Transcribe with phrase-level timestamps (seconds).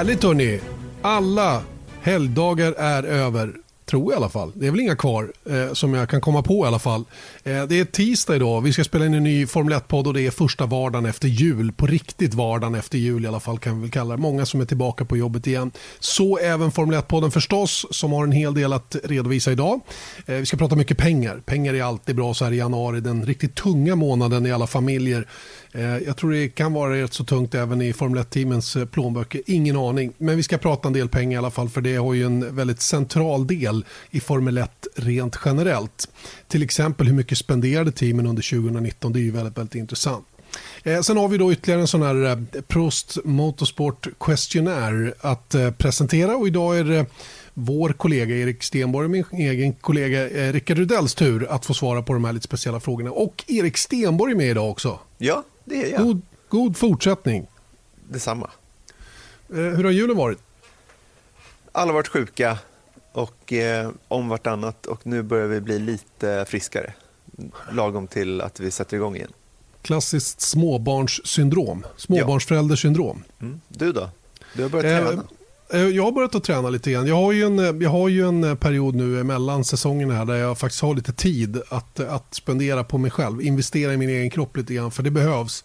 [0.00, 0.60] Härligt hörni.
[1.02, 1.62] Alla
[2.02, 3.54] helgdagar är över.
[3.84, 4.52] Tror jag i alla fall.
[4.54, 7.04] Det är väl inga kvar eh, som jag kan komma på i alla fall.
[7.44, 8.60] Eh, det är tisdag idag.
[8.60, 11.72] Vi ska spela in en ny Formel 1-podd och det är första vardagen efter jul.
[11.72, 14.22] På riktigt vardagen efter jul i alla fall kan vi väl kalla det.
[14.22, 15.70] Många som är tillbaka på jobbet igen.
[15.98, 19.80] Så även Formel 1-podden förstås som har en hel del att redovisa idag.
[20.26, 21.42] Eh, vi ska prata mycket pengar.
[21.44, 23.00] Pengar är alltid bra så här i januari.
[23.00, 25.26] Den riktigt tunga månaden i alla familjer.
[25.72, 29.42] Eh, jag tror det kan vara rätt så tungt även i Formel 1-teamens eh, plånböcker.
[29.46, 30.12] Ingen aning.
[30.18, 32.56] Men vi ska prata en del pengar i alla fall för det har ju en
[32.56, 36.08] väldigt central del i Formel 1 rent generellt.
[36.48, 39.12] Till exempel hur mycket spenderade teamen under 2019.
[39.12, 40.26] Det är ju väldigt, väldigt intressant.
[40.82, 45.70] Eh, sen har vi då ytterligare en sån här eh, Prost Motorsport Questionnaire att eh,
[45.70, 47.06] presentera och idag är det
[47.54, 52.02] vår kollega Erik Stenborg och min egen kollega eh, Rickard Rudells tur att få svara
[52.02, 53.10] på de här lite speciella frågorna.
[53.10, 54.98] Och Erik Stenborg är med idag också.
[55.18, 56.02] Ja, det är jag.
[56.02, 57.46] God, god fortsättning.
[58.08, 58.50] Detsamma.
[59.48, 60.38] Eh, hur har julen varit?
[61.72, 62.58] Alla varit sjuka
[63.12, 66.94] och eh, om vartannat och nu börjar vi bli lite friskare.
[67.72, 69.32] Lagom till att vi sätter igång igen.
[69.82, 71.86] Klassiskt småbarnssyndrom.
[71.96, 73.24] Småbarnsföräldersyndrom.
[73.40, 73.60] Mm.
[73.68, 74.10] Du då?
[74.54, 75.22] Du har börjat träna?
[75.22, 75.28] Eh,
[75.72, 77.06] Eh, jag har börjat att träna lite grann.
[77.06, 80.24] Jag har ju en, eh, jag har ju en eh, period nu mellan säsongerna här
[80.24, 83.42] där jag faktiskt har lite tid att, att spendera på mig själv.
[83.42, 85.64] Investera i min egen kropp lite grann, för det behövs.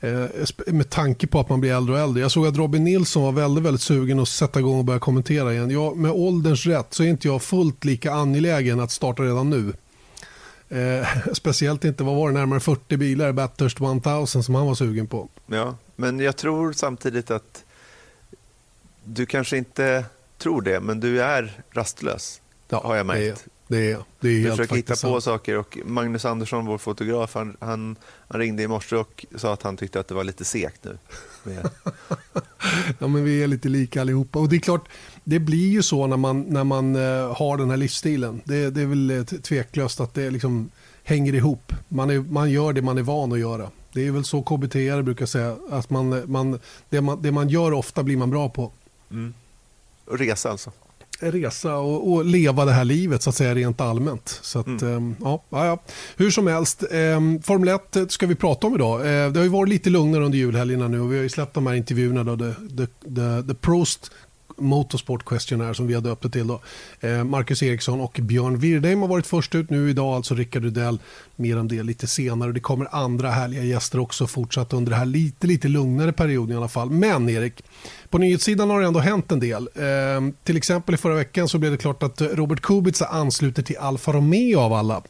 [0.00, 0.24] Eh,
[0.66, 2.22] med tanke på att man blir äldre och äldre.
[2.22, 5.52] Jag såg att Robin Nilsson var väldigt, väldigt sugen att sätta igång och börja kommentera
[5.52, 5.70] igen.
[5.70, 9.72] Jag, med ålderns rätt så är inte jag fullt lika angelägen att starta redan nu.
[10.78, 14.74] Eh, speciellt inte, vad var det, närmare 40 bilar, i Bathurst 1000 som han var
[14.74, 15.28] sugen på.
[15.46, 17.63] Ja, men jag tror samtidigt att
[19.04, 20.04] du kanske inte
[20.38, 22.40] tror det, men du är rastlös.
[22.68, 23.46] Ja, har jag märkt.
[23.68, 27.56] Det är, det är du försöker hitta på saker och Magnus Andersson, vår fotograf, han,
[27.60, 27.96] han,
[28.28, 30.98] han, ringde i morse och sa att han tyckte att det var lite segt nu.
[32.98, 34.38] ja, men vi är lite lika allihopa.
[34.38, 34.88] Och det är klart,
[35.24, 38.40] det blir ju så när man, när man uh, har den här livsstilen.
[38.44, 40.70] Det, det är väl tveklöst att det liksom
[41.04, 41.72] hänger ihop.
[41.88, 43.70] Man, är, man gör det man är van att göra.
[43.92, 47.72] Det är väl så KBT brukar säga, att man, man, det, man, det man gör
[47.72, 48.72] ofta blir man bra på.
[49.14, 49.34] Mm.
[50.10, 50.72] Resa alltså?
[51.20, 54.40] Resa och, och, leva det här livet så att säga rent allmänt.
[54.42, 54.84] Så att, mm.
[54.84, 55.78] um, ja, ja,
[56.16, 59.00] Hur som helst, um, Formel 1 ska vi prata om idag.
[59.00, 61.54] Uh, det har ju varit lite lugnare under julhelgerna nu och vi har ju släppt
[61.54, 62.24] de här intervjuerna.
[62.24, 64.10] Då, the, the, the, the Prost
[64.56, 66.46] Motorsport Questionnaire som vi har döpt det till.
[66.46, 66.60] Då.
[67.00, 70.98] Eh, Marcus Eriksson och Björn Wirdheim har varit först ut nu idag, alltså Rickard Rudell.
[71.36, 72.52] Mer om det lite senare.
[72.52, 76.56] Det kommer andra härliga gäster också fortsatt under det här lite, lite lugnare perioden i
[76.56, 76.90] alla fall.
[76.90, 77.62] Men Erik,
[78.10, 79.68] på nyhetssidan har det ändå hänt en del.
[79.74, 83.76] Eh, till exempel i förra veckan så blev det klart att Robert Kubica ansluter till
[83.76, 85.02] Alfa Romeo av alla.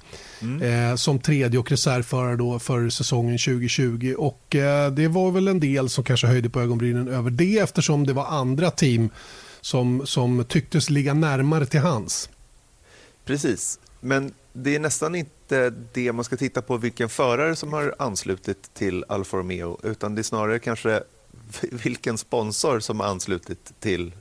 [0.42, 0.90] Mm.
[0.90, 4.14] Eh, som tredje och reservförare då för säsongen 2020.
[4.18, 8.06] Och eh, det var väl en del som kanske höjde på ögonbrynen över det eftersom
[8.06, 9.10] det var andra team
[9.60, 12.28] som, som tycktes ligga närmare till hans.
[13.24, 15.34] Precis, men det är nästan inte
[15.92, 20.20] det man ska titta på vilken förare som har anslutit till Alfa Romeo utan det
[20.20, 21.02] är snarare kanske
[21.62, 24.12] vilken sponsor som har anslutit till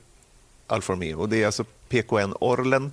[0.66, 1.20] Alfa Romeo.
[1.20, 2.92] Och det är alltså PKN Orlen,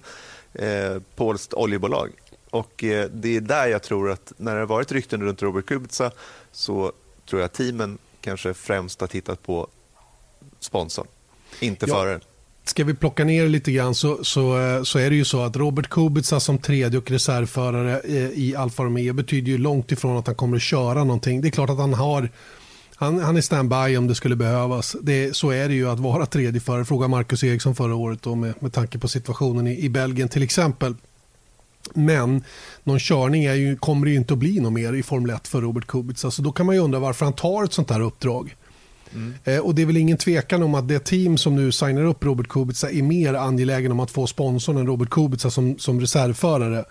[0.54, 2.12] eh, polskt oljebolag.
[2.50, 5.66] Och eh, Det är där jag tror att när det har varit rykten runt Robert
[5.66, 6.12] Kubica
[6.52, 6.92] så
[7.26, 9.68] tror jag att teamen kanske främst har tittat på
[10.60, 11.08] sponsorn,
[11.60, 11.96] inte ja.
[11.96, 12.22] föraren.
[12.64, 15.56] Ska vi plocka ner lite grann så, så, eh, så är det ju så att
[15.56, 20.28] Robert Kubica som tredje och reservförare eh, i Alfa Romeo betyder ju långt ifrån att
[20.28, 21.42] han kommer att köra någonting.
[21.42, 22.30] Det är klart att han har
[22.96, 24.96] han, han är standby om det skulle behövas.
[25.02, 26.86] Det, så är det ju att vara tredje förare.
[26.86, 30.44] Fråga Marcus Eriksson förra året då med, med tanke på situationen i, i Belgien till
[30.44, 30.96] exempel.
[31.94, 32.44] Men
[32.84, 35.48] någon körning är ju, kommer det ju inte att bli något mer i Formel 1
[35.48, 36.32] för Robert Kubica.
[36.32, 38.56] Så då kan man ju undra varför han tar ett sånt här uppdrag.
[39.16, 39.34] Mm.
[39.44, 42.24] Eh, och Det är väl ingen tvekan om att det team som nu signar upp
[42.24, 46.86] Robert Kubica är mer angelägen om att få sponsorn än Robert Kubica som, som reservförare.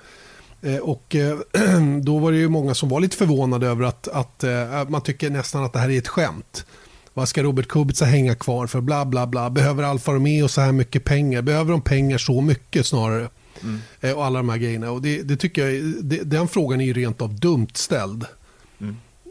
[0.63, 1.39] Eh, och eh,
[2.03, 5.31] Då var det ju många som var lite förvånade över att, att eh, man tycker
[5.31, 6.67] nästan att det här är ett skämt.
[7.15, 8.81] Vad ska Robert Kubica hänga kvar för?
[8.81, 9.51] Bla, bla, bla.
[9.51, 11.43] Behöver Alfa Romeo så här mycket pengar?
[11.43, 13.29] Behöver de pengar så mycket snarare?
[13.63, 14.17] Mm.
[14.17, 14.91] Och alla de här grejerna.
[14.91, 18.27] Och det, det tycker jag, det, den frågan är ju rent av dumt ställd.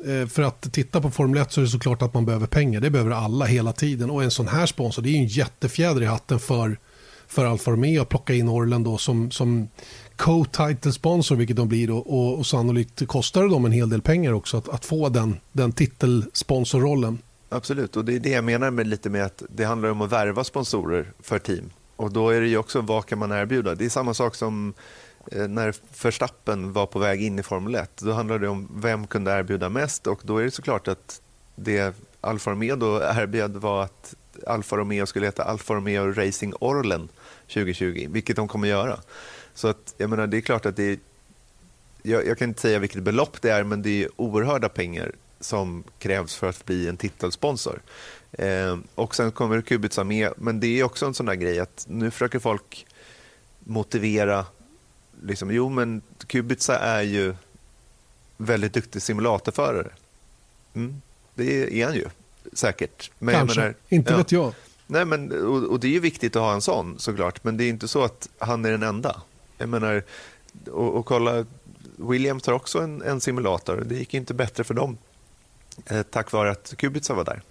[0.06, 2.82] Eh, för att titta på Formel 1 så är det såklart att man behöver pengar.
[2.82, 4.10] Det behöver alla hela tiden.
[4.10, 6.78] Och en sån här sponsor, det är ju en jättefjäder i hatten för,
[7.28, 9.68] för Alfa Romeo att plocka in Orlen då som, som
[10.16, 11.88] co-title sponsor, vilket de blir.
[11.88, 15.10] Då, och, och sannolikt kostar det dem en hel del pengar också att, att få
[15.10, 17.18] den, den titelsponsorrollen.
[17.50, 20.12] Absolut, och det är det jag menar med lite med att det handlar om att
[20.12, 21.70] värva sponsorer för team.
[21.96, 23.76] Och då är det ju också vad kan man erbjuda.
[23.76, 24.74] Det är samma sak som
[25.32, 27.98] Eh, när Verstappen var på väg in i Formel 1.
[27.98, 31.22] Då handlade det om vem kunde erbjuda mest och då är det såklart att
[31.56, 34.16] det Alfa Romeo då erbjöd var att
[34.48, 37.10] Alfa Romeo skulle heta Alfa Romeo Racing Orlen
[37.48, 39.00] 2020, vilket de kommer göra.
[39.54, 40.98] Så att, jag menar, det är klart att det är,
[42.04, 45.84] jag, jag, kan inte säga vilket belopp det är, men det är oerhörda pengar som
[46.00, 47.82] krävs för att bli en titelsponsor.
[48.32, 51.86] Eh, och sen kommer Kubica med, men det är också en sån där grej att
[51.90, 52.86] nu försöker folk
[53.60, 54.46] motivera,
[55.24, 57.36] liksom, jo men Kubica är ju
[58.38, 59.90] väldigt duktig simulatorförare.
[60.74, 61.02] Mm,
[61.36, 62.06] det är han ju
[62.54, 63.12] säkert.
[63.20, 64.18] Men Kanske, menar, inte ja.
[64.18, 64.54] vet jag.
[64.88, 67.64] Nej, men, och, och, det är ju viktigt att ha en sån såklart, men det
[67.64, 69.22] är inte så att han är den enda.
[69.58, 70.04] Jag menar,
[70.72, 71.46] och, och kolla,
[71.96, 73.84] Williams har också en, en simulator.
[73.86, 74.98] Det gick inte bättre för dem
[75.86, 77.42] eh, tack vare att Kubica var där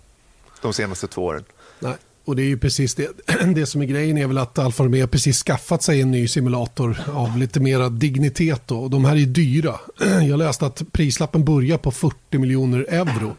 [0.61, 1.44] de senaste två åren.
[1.79, 1.94] Nej.
[2.28, 3.08] Och det är ju precis det.
[3.54, 7.00] Det som är grejen är väl att Alfa Romeo precis skaffat sig en ny simulator
[7.14, 8.62] av lite mera dignitet.
[8.66, 8.78] Då.
[8.78, 9.75] Och de här är dyra.
[10.28, 13.36] Jag läste att prislappen börjar på 40 miljoner euro.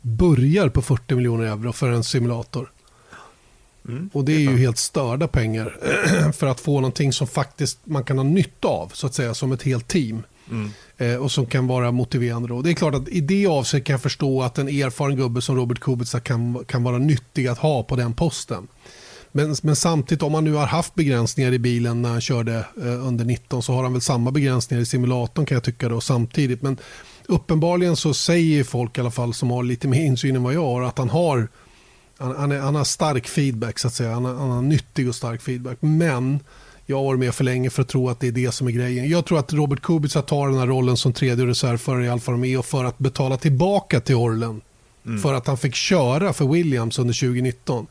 [0.00, 2.72] Börjar på 40 miljoner euro för en simulator.
[3.88, 5.76] Mm, och det är ju helt störda pengar
[6.32, 9.52] för att få någonting som faktiskt man kan ha nytta av så att säga som
[9.52, 10.22] ett helt team.
[10.50, 10.70] Mm.
[11.00, 12.48] Eh, och som kan vara motiverande.
[12.48, 12.62] Då.
[12.62, 15.56] Det är klart att i det avseendet kan jag förstå att en erfaren gubbe som
[15.56, 18.68] Robert Kubica kan, kan vara nyttig att ha på den posten.
[19.32, 23.06] Men, men samtidigt om han nu har haft begränsningar i bilen när han körde eh,
[23.06, 26.62] under 19 så har han väl samma begränsningar i simulatorn kan jag tycka då samtidigt.
[26.62, 26.78] Men
[27.26, 30.64] uppenbarligen så säger folk i alla fall som har lite mer insyn än vad jag
[30.64, 31.48] har att han har
[32.18, 34.12] han, han, är, han har stark feedback så att säga.
[34.12, 35.78] Han, han har nyttig och stark feedback.
[35.80, 36.40] Men
[36.90, 38.70] jag har varit med för länge för att tro att det är det som är
[38.70, 39.08] grejen.
[39.08, 42.62] Jag tror att Robert Kubica tar den här rollen som tredje reservförare i Alfa Romeo
[42.62, 44.60] för att betala tillbaka till Orlen.
[45.06, 45.22] Mm.
[45.22, 47.86] För att han fick köra för Williams under 2019.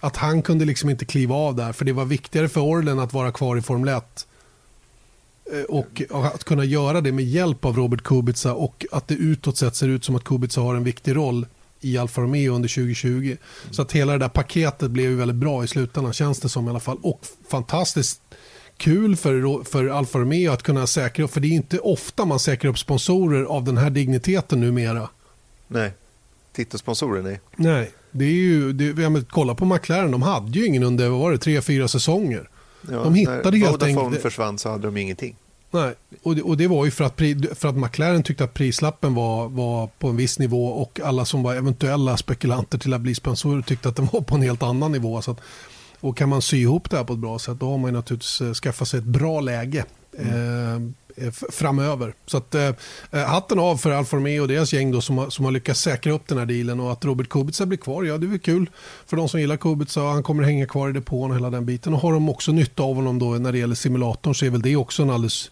[0.00, 3.12] Att han kunde liksom inte kliva av där för det var viktigare för Orlen att
[3.12, 4.26] vara kvar i Formel 1.
[5.52, 9.56] Eh, och att kunna göra det med hjälp av Robert Kubica och att det utåt
[9.56, 11.46] sett ser ut som att Kubica har en viktig roll
[11.80, 13.08] i Alfa Romeo under 2020.
[13.08, 13.38] Mm.
[13.70, 16.66] Så att hela det där paketet blev ju väldigt bra i slutändan känns det som
[16.66, 16.98] i alla fall.
[17.02, 18.20] Och fantastiskt
[18.82, 22.38] kul för, för Alfa Romeo att kunna säkra upp, för det är inte ofta man
[22.38, 25.08] säkrar upp sponsorer av den här digniteten numera.
[25.68, 25.92] Nej,
[26.52, 27.40] titelsponsorer nej.
[27.56, 31.20] Nej, det är ju, det, ja, kolla på McLaren, de hade ju ingen under, vad
[31.20, 32.48] var det, tre, fyra säsonger.
[32.90, 34.22] Ja, de hittade när helt Vodafone enkelt...
[34.22, 35.36] försvann så hade de ingenting.
[35.70, 37.20] Nej, och det, och det var ju för att,
[37.58, 41.42] för att McLaren tyckte att prislappen var, var på en viss nivå och alla som
[41.42, 44.92] var eventuella spekulanter till att bli sponsorer tyckte att den var på en helt annan
[44.92, 45.22] nivå.
[45.22, 45.40] Så att,
[46.02, 48.40] och kan man sy ihop det här på ett bra sätt då har man naturligtvis
[48.40, 49.84] eh, skaffat sig ett bra läge.
[50.18, 50.94] Mm.
[51.16, 52.14] Eh, framöver.
[52.26, 52.70] Så att, eh,
[53.10, 55.80] eh, hatten av för Alfa Romeo och deras gäng då, som, har, som har lyckats
[55.80, 58.70] säkra upp den här dealen och att Robert Kubica blir kvar, ja det är kul
[59.06, 61.94] för de som gillar Kubica han kommer hänga kvar i depån och hela den biten
[61.94, 64.62] och har de också nytta av honom då när det gäller simulatorn så är väl
[64.62, 65.50] det också en alldeles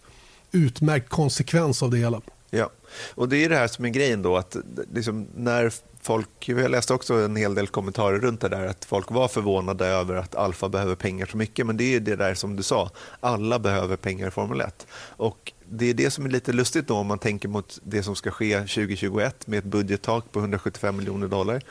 [0.51, 2.21] utmärkt konsekvens av det hela.
[2.49, 2.69] Ja,
[3.15, 4.55] och det är det här som är grejen då att
[4.93, 9.11] liksom, när folk, jag läste också en hel del kommentarer runt det där, att folk
[9.11, 11.65] var förvånade över att Alfa behöver pengar så mycket.
[11.65, 12.89] Men det är ju det där som du sa,
[13.19, 14.87] alla behöver pengar i Formel 1.
[15.17, 18.15] Och det är det som är lite lustigt då om man tänker mot det som
[18.15, 21.61] ska ske 2021 med ett budgettak på 175 miljoner dollar.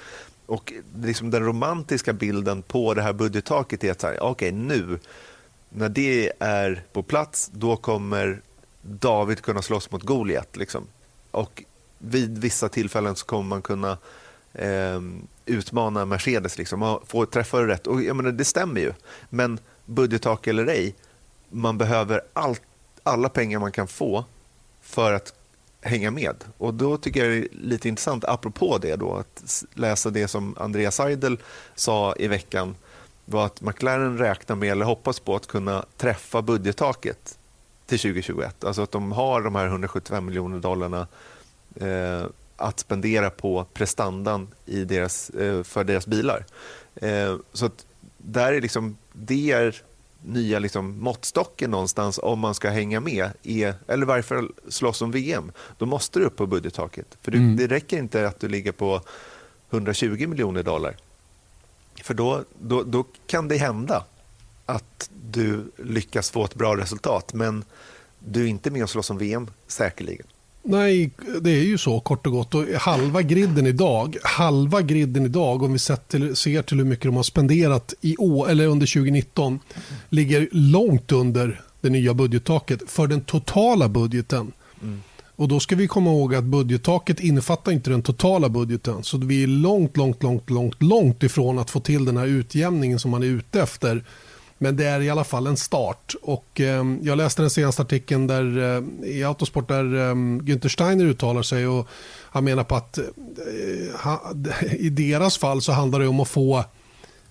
[0.46, 4.98] Och liksom den romantiska bilden på det här budgettaket är att okej okay, nu
[5.68, 8.40] när det är på plats, då kommer
[8.82, 10.56] David kunna slåss mot Goliat.
[10.56, 10.86] Liksom.
[11.30, 11.64] Och
[11.98, 13.98] vid vissa tillfällen så kommer man kunna
[14.52, 15.00] eh,
[15.46, 17.86] utmana Mercedes liksom, och få träffa rätt.
[17.86, 18.92] Och, jag menar, det stämmer ju,
[19.28, 20.94] men budgettak eller ej,
[21.48, 22.62] man behöver allt,
[23.02, 24.24] alla pengar man kan få
[24.80, 25.34] för att
[25.82, 26.44] hänga med.
[26.58, 30.54] Och Då tycker jag det är lite intressant, apropå det, då, att läsa det som
[30.58, 31.38] Andreas Seidel
[31.74, 32.74] sa i veckan
[33.24, 37.38] var att McLaren räknar med, eller hoppas på, att kunna träffa budgettaket
[37.86, 38.64] till 2021.
[38.64, 41.06] Alltså att de har de här 175 miljoner dollarna
[41.76, 42.24] eh,
[42.60, 46.44] att spendera på prestandan i deras, eh, för deras bilar.
[46.94, 47.70] Eh, så
[48.18, 49.82] där är liksom, det är
[50.22, 55.52] nya liksom måttstocken någonstans om man ska hänga med, är, eller varför slåss om VM.
[55.78, 57.18] Då måste du upp på budgettaket.
[57.22, 57.56] För du, mm.
[57.56, 59.00] det räcker inte att du ligger på
[59.70, 60.96] 120 miljoner dollar.
[62.02, 64.04] För då, då, då kan det hända
[64.66, 67.64] att du lyckas få ett bra resultat, men
[68.18, 70.26] du är inte med och slåss om VM, säkerligen.
[70.62, 72.54] Nej, det är ju så kort och gott.
[72.54, 77.16] Och halva griden idag, halva griden idag om vi till, ser till hur mycket de
[77.16, 79.58] har spenderat i år, eller under 2019
[80.08, 84.52] ligger långt under det nya budgettaket för den totala budgeten.
[84.82, 85.02] Mm.
[85.40, 89.04] Och Då ska vi komma ihåg att budgettaket innefattar inte den totala budgeten.
[89.04, 92.98] Så vi är långt, långt, långt, långt, långt ifrån att få till den här utjämningen
[92.98, 94.04] som man är ute efter.
[94.62, 96.14] Men det är i alla fall en start.
[96.22, 101.04] Och, eh, jag läste den senaste artikeln där, eh, i Autosport där eh, Günther Steiner
[101.04, 101.66] uttalar sig.
[101.66, 101.88] och
[102.22, 104.32] Han menar på att eh, ha,
[104.70, 106.64] i deras fall så handlar det om att få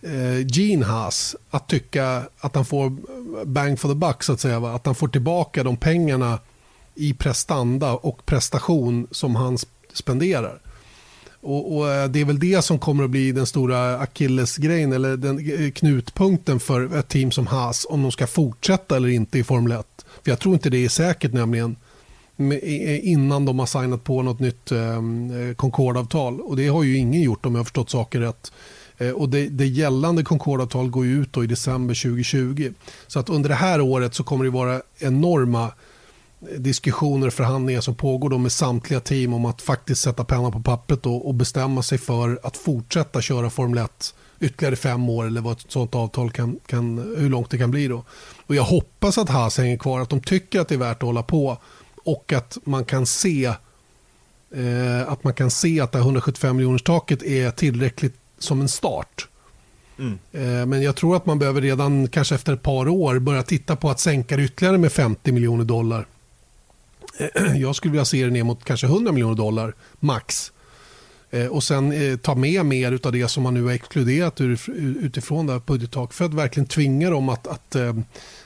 [0.01, 2.98] eh, Gene Haas att tycka att han får
[3.45, 4.24] bang for the buck.
[4.24, 4.75] Så att, säga, va?
[4.75, 6.39] att han får tillbaka de pengarna
[6.95, 9.57] i prestanda och prestation som han
[9.93, 10.62] spenderar.
[11.41, 15.17] Och, och, eh, Det är väl det som kommer att bli den stora akillesgrejen eller
[15.17, 19.43] den eh, knutpunkten för ett team som Haas om de ska fortsätta eller inte i
[19.43, 19.86] Formel 1.
[20.24, 21.75] För Jag tror inte det är säkert nämligen
[22.38, 25.55] eh, innan de har signat på något nytt Concordavtal.
[25.55, 26.41] Concorde-avtal.
[26.41, 28.51] Och det har ju ingen gjort om jag har förstått saker rätt.
[29.15, 32.72] Och det, det gällande Concordavtal går ut i december 2020.
[33.08, 35.72] Så att under det här året så kommer det vara enorma
[36.39, 40.60] diskussioner och förhandlingar som pågår då med samtliga team om att faktiskt sätta pennan på
[40.60, 45.58] pappret och, bestämma sig för att fortsätta köra Formel 1 ytterligare fem år eller vad
[45.58, 47.88] ett sånt avtal kan, kan, hur långt det kan bli.
[47.88, 48.03] Då.
[48.46, 51.08] Och jag hoppas att Haas hänger kvar, att de tycker att det är värt att
[51.08, 51.58] hålla på
[52.03, 57.24] och att man kan se eh, att man kan se att det 175 miljoners taket
[57.24, 59.27] är tillräckligt som en start.
[60.00, 60.19] Mm.
[60.31, 63.75] Eh, men jag tror att man behöver redan kanske efter ett par år börja titta
[63.75, 66.05] på att sänka det ytterligare med 50 miljoner dollar.
[67.55, 70.51] Jag skulle vilja se det ner mot kanske 100 miljoner dollar max.
[71.31, 75.47] Eh, och sen eh, ta med mer av det som man nu har exkluderat utifrån
[75.47, 77.95] det här budgettaket för att verkligen tvinga dem att, att, eh,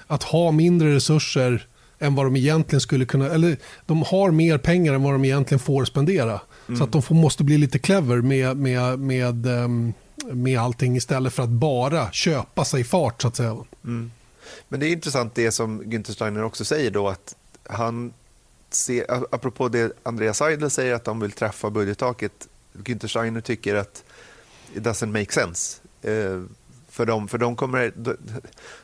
[0.07, 1.67] att ha mindre resurser
[1.99, 5.59] än vad de egentligen skulle kunna, eller de har mer pengar än vad de egentligen
[5.59, 6.41] får spendera.
[6.67, 6.77] Mm.
[6.77, 9.47] Så att de får, måste bli lite clever med, med, med,
[10.31, 13.57] med allting istället för att bara köpa sig fart så att säga.
[13.83, 14.11] Mm.
[14.69, 17.35] Men det är intressant det som Günther Steiner också säger då att
[17.69, 18.13] han
[18.75, 24.03] se, apropå det Andreas Seidel säger att de vill träffa budgettaket, Günther Steiner tycker att
[24.73, 25.81] it doesn't make sense.
[26.01, 26.41] Eh,
[26.89, 28.17] för de, för de kommer, de,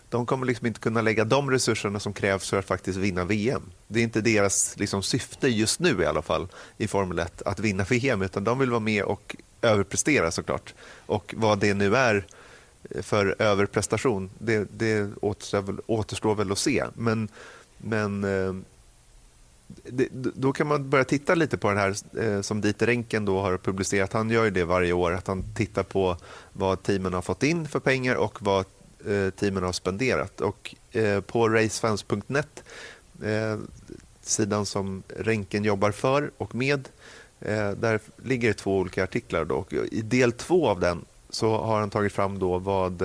[0.09, 3.61] de kommer liksom inte kunna lägga de resurserna som krävs för att faktiskt vinna VM.
[3.87, 7.59] Det är inte deras liksom, syfte just nu i alla fall i Formel 1 att
[7.59, 10.73] vinna VM, utan de vill vara med och överprestera såklart.
[11.05, 12.25] Och vad det nu är
[12.89, 16.85] eh, för överprestation, det, det återstår, väl, återstår väl att se.
[16.93, 17.27] Men,
[17.77, 18.53] men eh,
[19.83, 23.39] det, då kan man börja titta lite på den här eh, som Dieter Renken då
[23.41, 24.13] har publicerat.
[24.13, 26.17] Han gör ju det varje år, att han tittar på
[26.53, 28.65] vad teamen har fått in för pengar och vad
[29.05, 30.41] eh, teamen har spenderat.
[30.41, 32.63] Och eh, på racefans.net,
[34.21, 36.89] sidan som Renken jobbar för och med,
[37.77, 39.45] där ligger det två olika artiklar.
[39.45, 39.55] Då.
[39.55, 43.03] Och I del två av den så har han tagit fram då vad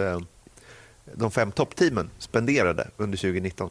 [1.14, 3.70] de fem toppteamen spenderade under 2019.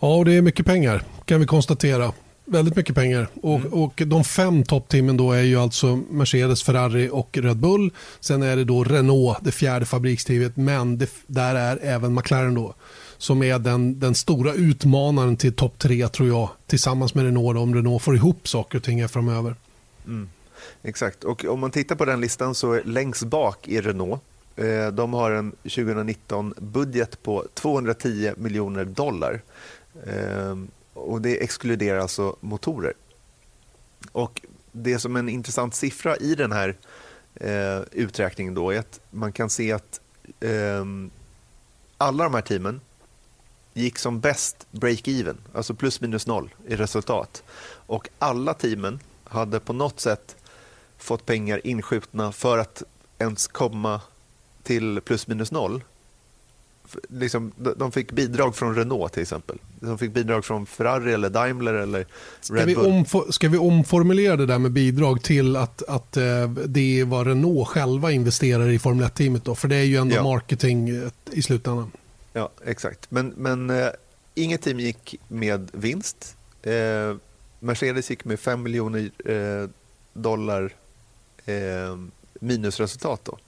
[0.00, 2.12] Ja, det är mycket pengar kan vi konstatera.
[2.44, 3.28] Väldigt mycket pengar.
[3.42, 3.72] Och, mm.
[3.72, 7.92] och De fem toppteamen då är ju alltså Mercedes, Ferrari och Red Bull.
[8.20, 10.56] Sen är det då Renault, det fjärde fabriksteamet.
[10.56, 12.74] Men det, där är även McLaren då.
[13.18, 16.48] Som är den, den stora utmanaren till topp tre tror jag.
[16.66, 19.54] Tillsammans med Renault då, om Renault får ihop saker och ting framöver.
[20.06, 20.28] Mm.
[20.82, 24.22] Exakt, och om man tittar på den listan så är längst bak i Renault.
[24.56, 29.42] Eh, de har en 2019-budget på 210 miljoner dollar.
[30.06, 32.94] Ehm, och Det exkluderar alltså motorer.
[34.12, 36.76] Och Det som är en intressant siffra i den här
[37.34, 40.00] eh, uträkningen då är att man kan se att
[40.40, 40.84] eh,
[41.98, 42.80] alla de här teamen
[43.72, 47.42] gick som bäst break-even, alltså plus minus noll i resultat.
[47.86, 50.36] Och alla teamen hade på något sätt
[50.98, 52.82] fått pengar inskjutna för att
[53.18, 54.00] ens komma
[54.62, 55.84] till plus minus noll
[57.08, 59.58] liksom, de fick bidrag från Renault till exempel.
[59.80, 62.06] De fick bidrag från Ferrari eller Daimler eller
[62.40, 63.04] ska Red Bull.
[63.12, 67.26] Vi ska vi omformulera det där med bidrag till att, att eh, det är vad
[67.26, 70.22] Renault själva investerar i Formel 1-teamet För det är ju ändå ja.
[70.22, 71.90] marketing eh, i slutändan.
[72.32, 73.10] Ja, exakt.
[73.10, 73.88] Men, men eh,
[74.34, 76.36] inget team gick med vinst.
[76.62, 77.16] Eh,
[77.60, 79.68] Mercedes gick med 5 miljoner eh,
[80.12, 80.72] dollar
[81.44, 81.96] eh,
[82.40, 83.20] minusresultat.
[83.24, 83.38] Då.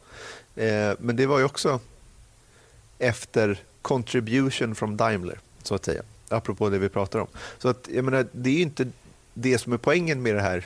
[0.98, 1.80] men det var ju också
[2.98, 6.02] efter contribution from Daimler, så att säga.
[6.28, 7.26] Apropå det vi pratar om.
[7.58, 8.88] Så att, jag menar, det är inte
[9.34, 10.64] det som är poängen med det här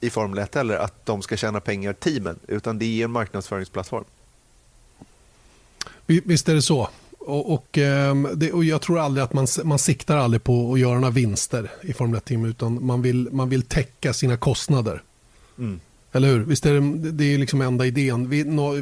[0.00, 4.04] i Formel 1 heller, att de ska tjäna pengar, teamen, utan det är en marknadsföringsplattform.
[6.06, 6.88] Visst är det så.
[7.18, 10.80] Och, och, ehm, det, och jag tror aldrig att man, man siktar aldrig på att
[10.80, 15.02] göra några vinster i Formel 1-team utan man vill, man vill täcka sina kostnader.
[15.58, 15.80] Mm.
[16.12, 16.44] Eller hur?
[16.44, 18.28] Visst är det, det är liksom enda idén.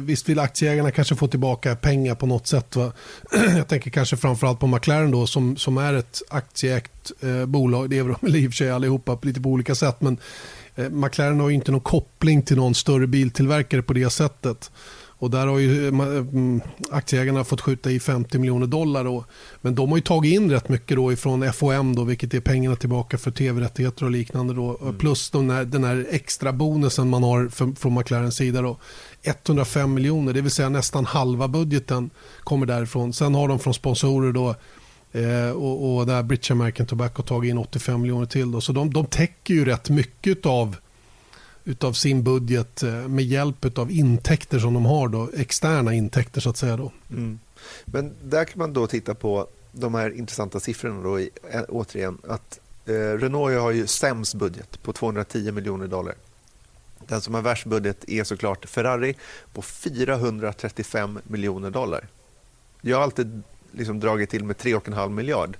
[0.05, 2.75] Visst vill aktieägarna kanske få tillbaka pengar på något sätt.
[2.75, 2.91] Va?
[3.57, 7.89] Jag tänker kanske framförallt på McLaren då som, som är ett aktieägt eh, bolag.
[7.89, 10.01] Det är de i och för sig allihopa lite på olika sätt.
[10.01, 10.17] Men
[10.75, 14.71] eh, McLaren har ju inte någon koppling till någon större biltillverkare på det sättet.
[15.19, 19.03] Och där har ju eh, mm, aktieägarna fått skjuta i 50 miljoner dollar.
[19.03, 19.25] Då.
[19.61, 22.75] Men de har ju tagit in rätt mycket då ifrån FOM, då, vilket är pengarna
[22.75, 24.53] tillbaka för tv-rättigheter och liknande.
[24.53, 24.77] Då.
[24.81, 24.97] Mm.
[24.97, 28.61] Plus den här, den här extra bonusen man har för, från McLarens sida.
[28.61, 28.77] Då.
[29.23, 32.09] 105 miljoner, det vill säga nästan halva budgeten
[32.39, 33.13] kommer därifrån.
[33.13, 34.55] Sen har de från sponsorer då
[35.11, 38.51] Eh, och, och där British American Tobacco tagit in 85 miljoner till.
[38.51, 38.61] Då.
[38.61, 40.75] Så de, de täcker ju rätt mycket av
[41.67, 46.49] utav sin budget eh, med hjälp av intäkter som de har, då, externa intäkter så
[46.49, 46.77] att säga.
[46.77, 46.91] Då.
[47.09, 47.39] Mm.
[47.85, 52.17] Men där kan man då titta på de här intressanta siffrorna då, i, eh, återigen.
[52.27, 56.15] Att eh, Renault har ju sämst budget på 210 miljoner dollar.
[57.07, 59.15] Den som har värst budget är såklart Ferrari
[59.53, 62.07] på 435 miljoner dollar.
[62.81, 65.57] Jag har alltid liksom dragit till med 3,5 miljard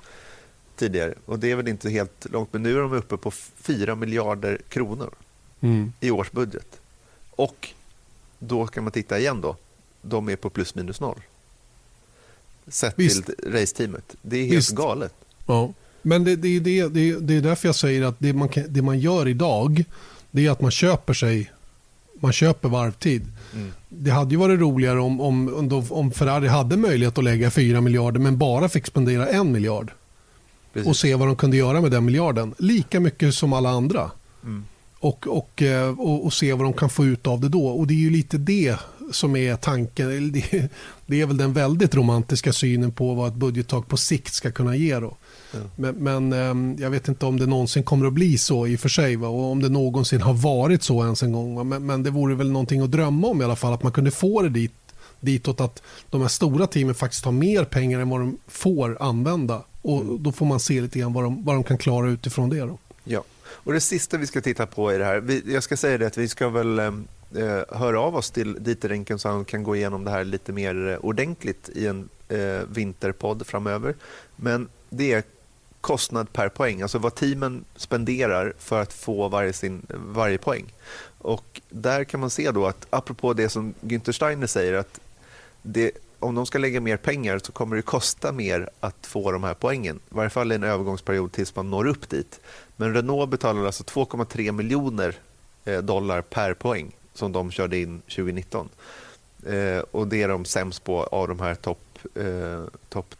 [0.75, 3.95] tidigare och det är väl inte helt långt men nu är de uppe på 4
[3.95, 5.13] miljarder kronor
[5.61, 5.93] mm.
[5.99, 6.79] i årsbudget.
[7.31, 7.69] Och
[8.39, 9.55] då kan man titta igen då.
[10.01, 11.21] De är på plus minus noll.
[12.67, 13.25] Sett Visst.
[13.25, 14.15] till raceteamet.
[14.21, 14.75] Det är helt Visst.
[14.75, 15.13] galet.
[15.45, 15.73] Ja.
[16.01, 18.99] Men det, det, det, det, det är därför jag säger att det man, det man
[18.99, 19.83] gör idag
[20.31, 21.51] det är att man köper sig
[22.19, 23.25] man köper varvtid.
[23.53, 23.73] Mm.
[23.89, 28.19] Det hade ju varit roligare om, om, om Ferrari hade möjlighet att lägga 4 miljarder
[28.19, 29.91] men bara fick spendera en miljard.
[30.73, 30.89] Precis.
[30.89, 32.55] Och se vad de kunde göra med den miljarden.
[32.57, 34.11] Lika mycket som alla andra.
[34.43, 34.65] Mm
[34.99, 37.67] och, och, eh, och, och, se vad de kan få ut av det då.
[37.67, 38.77] Och det är ju lite det
[39.11, 40.31] som är tanken.
[40.31, 40.69] Det,
[41.05, 44.75] det är väl den väldigt romantiska synen på vad ett budgettak på sikt ska kunna
[44.75, 44.99] ge.
[44.99, 45.17] Då.
[45.53, 45.59] Ja.
[45.75, 48.79] Men, men, ehm, jag vet inte om det någonsin kommer att bli så i och
[48.79, 49.15] för sig.
[49.15, 49.27] Va?
[49.27, 51.69] Och om det någonsin har varit så ens en gång.
[51.69, 53.73] Men, men, det vore väl någonting att drömma om i alla fall.
[53.73, 54.73] Att man kunde få det dit,
[55.19, 59.63] ditåt att de här stora teamen faktiskt har mer pengar än vad de får använda.
[59.81, 60.23] Och mm.
[60.23, 62.59] då får man se lite grann vad de, vad de kan klara utifrån det.
[62.59, 62.77] Då.
[63.03, 63.23] Ja.
[63.67, 66.07] Och Det sista vi ska titta på i det här, vi, jag ska säga det
[66.07, 66.85] att vi ska väl eh,
[67.35, 70.51] eh höra av oss till Dieter Renken så han kan gå igenom det här lite
[70.51, 73.95] mer eh, ordentligt i en eh, vinterpodd framöver.
[74.35, 75.23] Men det är
[75.81, 80.73] kostnad per poäng, alltså vad teamen spenderar för att få varje, sin, varje poäng.
[81.17, 84.99] Och Där kan man se då att, apropå det som Günther Steiner säger, att
[85.61, 89.43] det, om de ska lägga mer pengar så kommer det kosta mer att få de
[89.43, 89.95] här poängen.
[89.95, 92.39] I varje fall i en övergångsperiod tills man når upp dit.
[92.77, 95.15] Men Renault betalar alltså 2,3 miljoner
[95.65, 98.69] eh, dollar per poäng som de körde in 2019.
[99.45, 103.15] Eh, och Det är de sämst på av de här topp eh, top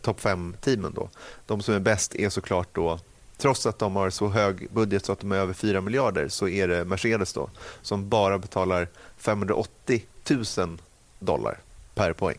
[0.00, 0.92] top fem teamen.
[0.94, 1.08] Då.
[1.46, 2.98] De som är bäst är såklart då
[3.36, 6.48] Trots att de har så hög budget så att de är över 4 miljarder så
[6.48, 7.50] är det Mercedes då,
[7.82, 10.78] som bara betalar 580 000
[11.18, 11.58] dollar
[11.94, 12.38] per poäng.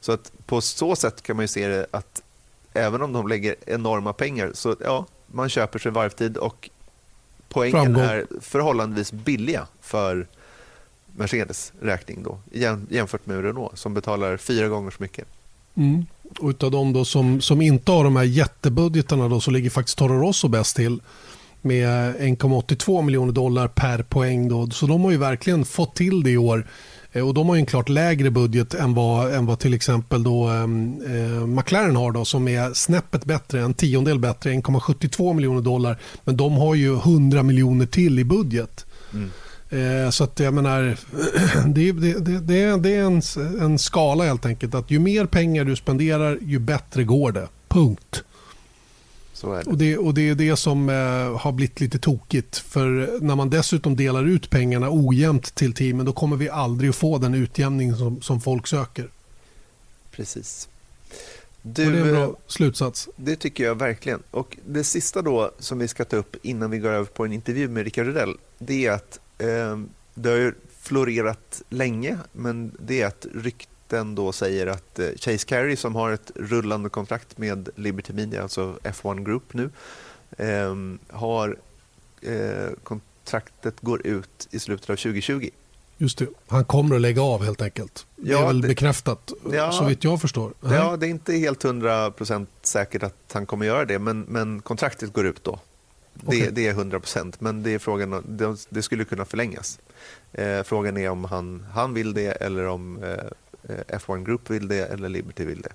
[0.00, 2.22] Så att på så sätt kan man ju se det att
[2.72, 6.70] även om de lägger enorma pengar så ja, man köper sig varvtid och
[7.48, 8.02] poängen Framgång.
[8.04, 10.26] är förhållandevis billiga för
[11.16, 12.38] Mercedes räkning då,
[12.90, 15.28] jämfört med Renault som betalar fyra gånger så mycket.
[15.74, 16.06] Mm.
[16.38, 19.98] Och utav de då som, som inte har de här jättebudgetarna då, så ligger faktiskt
[19.98, 21.00] Toro Rosso bäst till
[21.62, 24.48] med 1,82 miljoner dollar per poäng.
[24.48, 24.70] Då.
[24.70, 26.66] Så de har ju verkligen fått till det i år
[27.14, 31.02] och de har en klart lägre budget än vad, än vad till exempel då, ehm,
[31.06, 35.98] eh, McLaren har då, som är snäppet bättre, en tiondel bättre, 1,72 miljoner dollar.
[36.24, 38.86] Men de har ju 100 miljoner till i budget.
[39.12, 39.30] Mm.
[39.70, 40.96] Eh, så att jag menar,
[41.66, 43.22] det, det, det, det är en,
[43.60, 44.74] en skala helt enkelt.
[44.74, 47.48] Att ju mer pengar du spenderar, ju bättre går det.
[47.68, 48.24] Punkt.
[49.40, 49.66] Det.
[49.66, 52.58] Och, det, och det är det som eh, har blivit lite tokigt.
[52.58, 56.96] För när man dessutom delar ut pengarna ojämnt till teamen då kommer vi aldrig att
[56.96, 59.08] få den utjämning som, som folk söker.
[60.10, 60.68] Precis.
[61.62, 63.08] Du, och det är en bra eh, slutsats.
[63.16, 64.22] Det tycker jag verkligen.
[64.30, 67.32] Och Det sista då som vi ska ta upp innan vi går över på en
[67.32, 69.78] intervju med Rickard Rydell det är att eh,
[70.14, 75.46] det har florerat länge men det är att rykt rykten då säger att eh, Chase
[75.46, 79.70] Carey som har ett rullande kontrakt med Liberty Media, alltså F1 Group nu,
[80.38, 81.56] ehm, har
[82.22, 85.50] eh, kontraktet går ut i slutet av 2020.
[86.00, 88.06] Just det, han kommer att lägga av helt enkelt.
[88.16, 90.52] Det ja, är väl det, bekräftat ja, så vitt jag förstår.
[90.60, 94.62] Ja, det är inte helt hundra procent säkert att han kommer göra det, men, men
[94.62, 95.58] kontraktet går ut då.
[96.26, 96.40] Okay.
[96.40, 99.78] Det, det, är 100 procent, men det, är frågan, det, det skulle kunna förlängas.
[100.32, 103.18] Eh, frågan är om han, han vill det eller om eh, eh,
[103.62, 105.72] F1 Group vill det eller Liberty vill det.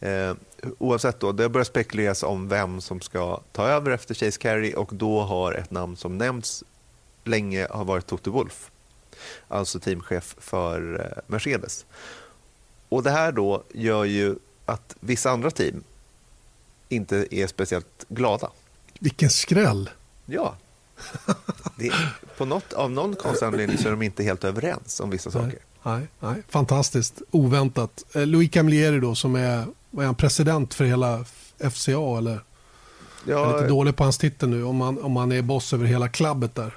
[0.00, 0.34] Eh,
[0.78, 4.90] oavsett, då, det börjar spekuleras om vem som ska ta över efter Chase Carey och
[4.92, 6.64] då har ett namn som nämnts
[7.24, 8.70] länge har varit Toto Wolff,
[9.48, 11.86] alltså teamchef för eh, Mercedes.
[12.88, 15.82] Och Det här då gör ju att vissa andra team
[16.88, 18.50] inte är speciellt glada.
[18.98, 19.90] Vilken skräll!
[20.26, 20.56] Ja.
[21.76, 21.92] Det,
[22.36, 25.58] på något, av någon konstig anledning så är de inte helt överens om vissa saker.
[25.88, 27.22] Nej, nej, fantastiskt.
[27.30, 28.04] Oväntat.
[28.14, 31.24] Eh, Louis Camilleri då som är, vad är han, president för hela
[31.72, 32.32] FCA eller?
[32.32, 32.40] Ja,
[33.24, 35.86] jag är lite dålig på hans titel nu om han, om han är boss över
[35.86, 36.76] hela klubbet där.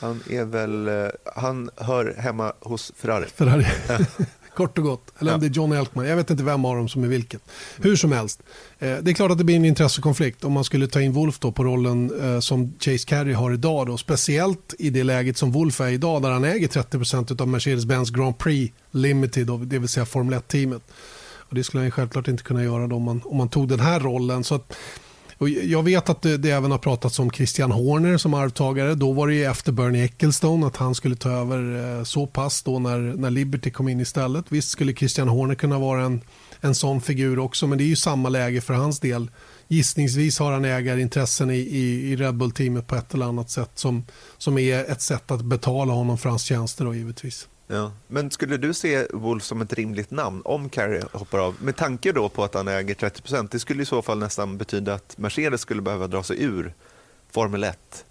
[0.00, 3.26] Han är väl, eh, han hör hemma hos Ferrari.
[3.26, 3.66] Ferrari.
[4.56, 5.12] Kort och gott.
[5.18, 6.06] Eller om det är John Elkman.
[6.06, 7.42] Jag vet inte vem av dem som är vilket.
[7.76, 8.42] Hur som helst.
[8.78, 11.38] Eh, det är klart att det blir en intressekonflikt om man skulle ta in Wolf
[11.38, 13.86] då på rollen eh, som Chase Carey har idag.
[13.86, 13.96] Då.
[13.96, 18.38] Speciellt i det läget som Wolf är idag där han äger 30% av Mercedes-Benz Grand
[18.38, 20.82] Prix Limited, det vill säga Formel 1-teamet.
[21.50, 24.44] det skulle han självklart inte kunna göra om man, om man tog den här rollen.
[24.44, 24.76] Så att,
[25.38, 28.94] och jag vet att det, det, även har pratats om Christian Horner som arvtagare.
[28.94, 32.78] Då var det efter Bernie Ecclestone att han skulle ta över eh, så pass då
[32.78, 34.44] när, när Liberty kom in istället.
[34.48, 36.20] Visst skulle Christian Horner kunna vara en,
[36.60, 39.30] en sån figur också men det är ju samma läge för hans del.
[39.68, 44.04] Gissningsvis har han ägarintressen i, i, i Red Bull-teamet på ett eller annat sätt som,
[44.38, 47.48] som är ett sätt att betala honom för hans tjänster då givetvis.
[47.72, 47.92] Ja.
[48.08, 51.54] Men skulle du se Wolf som ett rimligt namn om Carey hoppar av?
[51.58, 53.50] Med tanke då på att han äger 30 procent.
[53.50, 56.74] Det skulle i så fall nästan betyda att Mercedes skulle behöva dra sig ur
[57.30, 58.04] Formel 1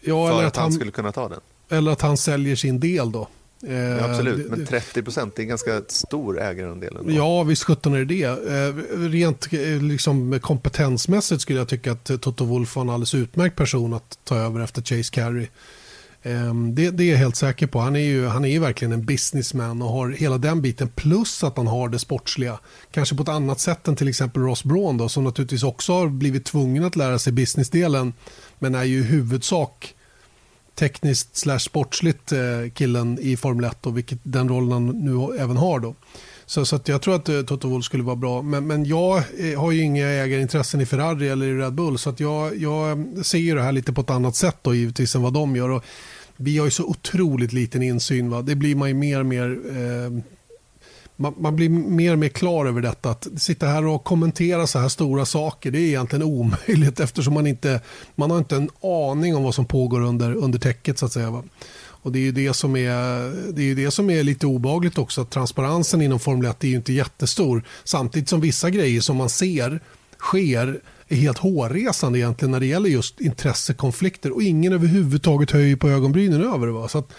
[0.00, 1.40] ja, för att, att han, han, skulle kunna ta den.
[1.68, 3.28] Eller att han säljer sin del då.
[3.60, 6.96] Ja, eh, absolut, men 30 procent är en ganska stor ägarandel.
[6.96, 7.12] Ändå.
[7.12, 8.24] Ja, visst sjutton är det.
[8.24, 8.74] Eh,
[9.08, 13.94] rent eh, liksom, kompetensmässigt skulle jag tycka att Toto Wolff var en alldeles utmärkt person
[13.94, 15.46] att ta över efter Chase Carey.
[16.22, 17.78] Ehm, det, det, är jag helt säker på.
[17.78, 21.44] Han är, ju, han är ju verkligen en businessman och har hela den biten plus
[21.44, 22.58] att han har det sportsliga.
[22.90, 26.08] Kanske på ett annat sätt än till exempel Ross Braun då, som naturligtvis också har
[26.08, 28.12] blivit tvungen att lära sig businessdelen
[28.58, 29.94] men är ju i huvudsak
[30.74, 35.56] tekniskt slash sportsligt eh, killen i Formel 1 och vilket den rollen han nu även
[35.56, 35.80] har.
[35.80, 35.94] Då.
[36.50, 38.42] Så, så jag tror att uh, Toto Wolff skulle vara bra.
[38.42, 41.98] Men, men jag eh, har ju inga ägarintressen i Ferrari eller i Red Bull.
[41.98, 45.14] Så att jag, jag ser ju det här lite på ett annat sätt då, givetvis
[45.14, 45.68] än vad de gör.
[45.68, 45.84] Och
[46.36, 48.30] vi har ju så otroligt liten insyn.
[48.30, 48.42] Va?
[48.42, 49.58] Det blir man ju mer och mer...
[49.70, 50.22] Eh,
[51.16, 53.10] man, man, blir mer och mer klar över detta.
[53.10, 57.46] Att sitta här och kommentera så här stora saker det är egentligen omöjligt eftersom man
[57.46, 57.80] inte
[58.14, 60.98] man har inte en aning om vad som pågår under, under täcket.
[60.98, 61.42] Så att säga, va?
[62.02, 65.20] Och det är ju det som är, det är, det som är lite obagligt också.
[65.20, 67.62] Att transparensen inom Formel 1 är ju inte jättestor.
[67.84, 69.80] Samtidigt som vissa grejer som man ser
[70.18, 75.88] sker är helt hårresande egentligen när det gäller just intressekonflikter och ingen överhuvudtaget höjer på
[75.88, 76.72] ögonbrynen över det.
[76.72, 76.88] Va?
[76.88, 77.12] Så att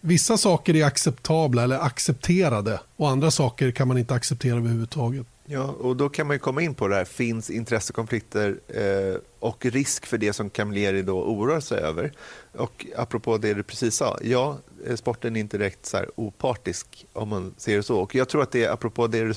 [0.00, 5.26] vissa saker är acceptabla eller accepterade och andra saker kan man inte acceptera överhuvudtaget.
[5.52, 10.06] Ja, och då kan man komma in på det här, finns intressekonflikter eh, och risk
[10.06, 12.12] för det som Camilleri då oroar sig över.
[12.52, 17.06] Och apropå det du precis sa, ja, eh, sporten är inte direkt så här opartisk
[17.12, 18.00] om man ser det så.
[18.00, 19.34] Och jag tror att det är apropå det du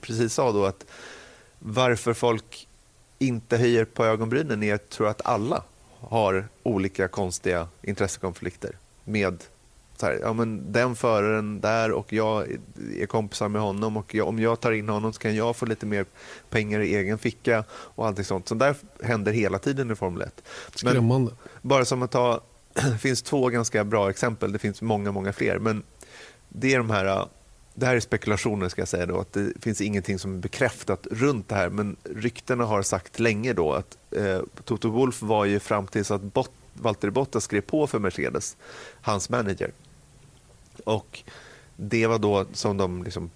[0.00, 0.86] precis sa då, att
[1.58, 2.68] varför folk
[3.18, 5.62] inte höjer på ögonbrynen är, att jag tror att alla
[6.00, 9.44] har olika konstiga intressekonflikter med
[10.02, 12.46] här, ja, men den föraren där och jag
[12.98, 15.66] är kompisar med honom och jag, om jag tar in honom så kan jag få
[15.66, 16.06] lite mer
[16.50, 18.48] pengar i egen ficka och allting sånt.
[18.48, 20.42] Så där händer hela tiden i Formel 1.
[20.74, 21.32] Skrämmande.
[21.62, 22.40] bara som att ta,
[22.74, 25.82] det finns två ganska bra exempel, det finns många, många fler, men
[26.48, 27.28] det är de här
[27.74, 31.06] det här är spekulationer ska jag säga då, att det finns ingenting som är bekräftat
[31.10, 35.60] runt det här, men ryktena har sagt länge då att eh, Toto Wolf var ju
[35.60, 38.56] fram tills att Bot Valtteri Bottas skrev på för Mercedes,
[39.00, 39.70] hans manager.
[40.90, 41.22] Och
[41.76, 43.30] det var då som de liksom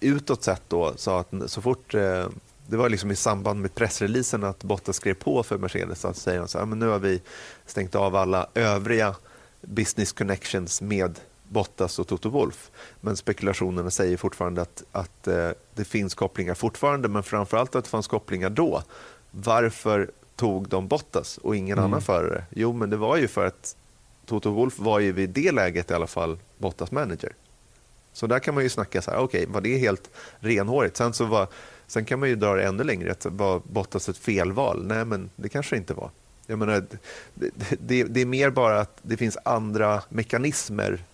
[0.00, 2.28] utåt sett då sa att så fort eh,
[2.66, 6.48] det var liksom i samband med pressreleasen att Bottas skrev på för Mercedes säger de
[6.48, 7.22] så här, men nu har vi
[7.66, 9.14] stängt av alla övriga
[9.60, 12.70] business connections med Bottas och Toto Wolf.
[13.00, 17.90] Men spekulationerna säger fortfarande att, att eh, det finns kopplingar fortfarande, men framförallt att det
[17.90, 18.82] fanns kopplingar då.
[19.30, 21.84] Varför tog de Bottas och ingen mm.
[21.84, 22.44] annan förare?
[22.50, 23.76] Jo, men det var ju för att
[24.30, 27.32] Toto Wolf var ju vid det läget i alla fall Bottas manager.
[28.12, 30.96] Så där kan man ju snacka så här, okej, okay, var det helt renhårigt?
[30.96, 31.48] Sen, så var,
[31.86, 34.86] sen kan man ju dra det ännu längre, att var Bottas ett felval?
[34.86, 36.10] Nej, men det kanske inte var.
[36.46, 36.84] Jag menar,
[37.34, 41.04] det, det, det är mer bara att det finns andra mekanismer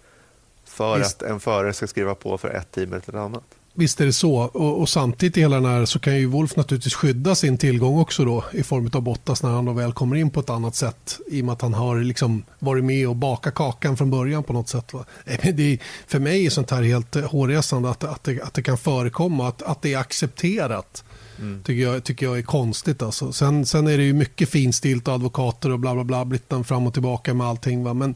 [0.64, 1.22] för Visst.
[1.22, 3.44] att en förare ska skriva på för ett team eller ett annat.
[3.78, 4.36] Visst är det så.
[4.36, 7.98] Och, och, samtidigt i hela den här så kan ju Wolf naturligtvis skydda sin tillgång
[7.98, 10.74] också då i form av Bottas när han då väl kommer in på ett annat
[10.74, 14.42] sätt i och med att han har liksom varit med och bakat kakan från början
[14.42, 14.92] på något sätt.
[14.92, 15.04] Va?
[15.54, 19.48] Det, för mig är sånt här helt hårresande att, att, det, att det kan förekomma,
[19.48, 21.04] att, att det är accepterat.
[21.38, 21.62] Mm.
[21.62, 23.02] Tycker, jag, tycker jag är konstigt.
[23.02, 23.32] Alltså.
[23.32, 26.86] Sen, sen är det ju mycket finstilt och advokater och bla bla bla, Brittan fram
[26.86, 27.84] och tillbaka med allting.
[27.84, 27.94] Va?
[27.94, 28.14] Men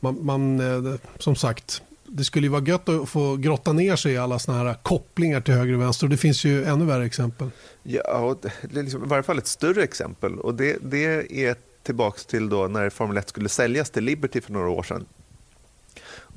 [0.00, 4.12] man, man, eh, som sagt, det skulle ju vara gött att få grotta ner sig
[4.12, 6.06] i alla såna här kopplingar till höger och vänster.
[6.06, 7.50] Och det finns ju ännu värre exempel.
[7.82, 10.38] Ja, det är liksom, i varje fall ett större exempel.
[10.38, 14.52] Och det, det är tillbaka till då när Formel 1 skulle säljas till Liberty för
[14.52, 15.06] några år sedan.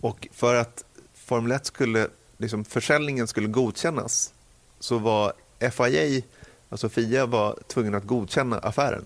[0.02, 0.84] Och för att
[1.14, 2.08] Formel 1 skulle,
[2.38, 4.34] liksom, försäljningen skulle godkännas
[4.80, 5.34] så var
[5.72, 6.22] FIA,
[6.70, 9.06] alltså FIA, var tvungen att godkänna affären.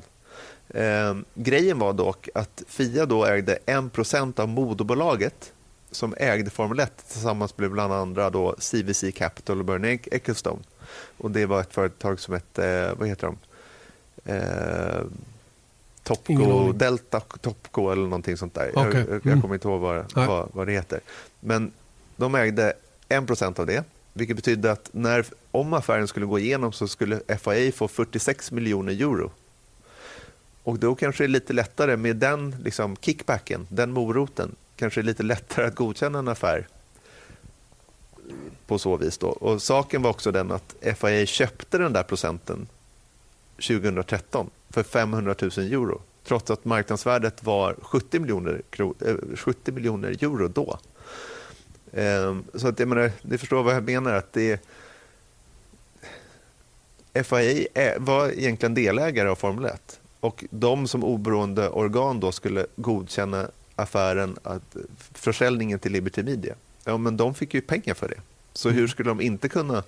[0.69, 5.53] Eh, grejen var dock att FIA då ägde 1% av moderbolaget
[5.91, 10.60] som ägde Formel 1 tillsammans med bland andra då CVC Capital och Bernie Ecclestone.
[11.17, 13.38] Och det var ett företag som hette, vad heter de?
[14.32, 15.02] Eh,
[16.04, 18.69] Topco, Delta Topco eller någonting sånt där.
[18.69, 19.00] Okay.
[19.00, 19.41] Jag, jag, mm.
[19.41, 21.00] kommer inte ihåg vad, vad, vad, det heter.
[21.39, 21.71] Men
[22.15, 22.73] de ägde
[23.10, 27.71] 1% av det, vilket betydde att när, om affären skulle gå igenom så skulle FIA
[27.71, 29.32] få 46 miljoner euro.
[30.63, 35.03] Och då kanske det är lite lättare med den liksom, kickbacken, den moroten, kanske är
[35.03, 36.67] lite lättare att godkänna en affär
[38.67, 39.17] på så vis.
[39.17, 39.27] Då.
[39.27, 42.67] Och saken var också den att FIA köpte den där procenten
[43.55, 48.61] 2013 för 500 000 euro trots att marknadsvärdet var 70 miljoner,
[49.35, 50.79] 70 eh, miljoner euro då.
[51.93, 54.13] Ehm, så att jag menar, ni förstår vad jag menar.
[54.13, 54.61] att det
[57.13, 63.47] FIA var egentligen delägare av Formel 1 och de som oberoende organ då skulle godkänna
[63.77, 64.75] affären, att
[65.13, 68.21] försäljningen till Liberty Media, ja, men de fick ju pengar för det.
[68.53, 69.83] Så hur skulle de inte kunna...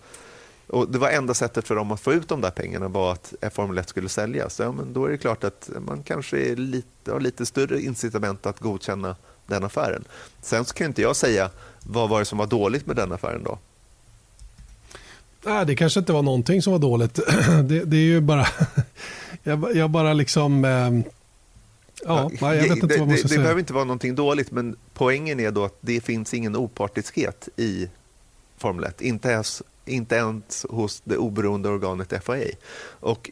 [0.67, 3.33] Och det var enda sättet för dem att få ut de där pengarna var att
[3.53, 4.59] Formel 1 skulle säljas.
[4.59, 8.45] Ja, men då är det klart att man kanske är lite, har lite större incitament
[8.45, 9.15] att godkänna
[9.47, 10.03] den affären.
[10.41, 11.49] Sen så kan inte jag säga
[11.83, 13.59] vad var det som var dåligt med den affären då.
[15.45, 17.15] Nej, det kanske inte var någonting som var dåligt.
[17.63, 18.47] Det, det är ju bara...
[19.43, 20.65] Jag, jag bara liksom...
[20.65, 21.11] Eh
[22.05, 24.51] Ja, jag vet inte det, vad man ska det, det behöver inte vara någonting dåligt,
[24.51, 27.89] men poängen är då att det finns ingen opartiskhet i
[28.57, 29.01] Formel 1.
[29.01, 32.55] Inte ens, inte ens hos det oberoende organet FIA.
[32.83, 33.29] Och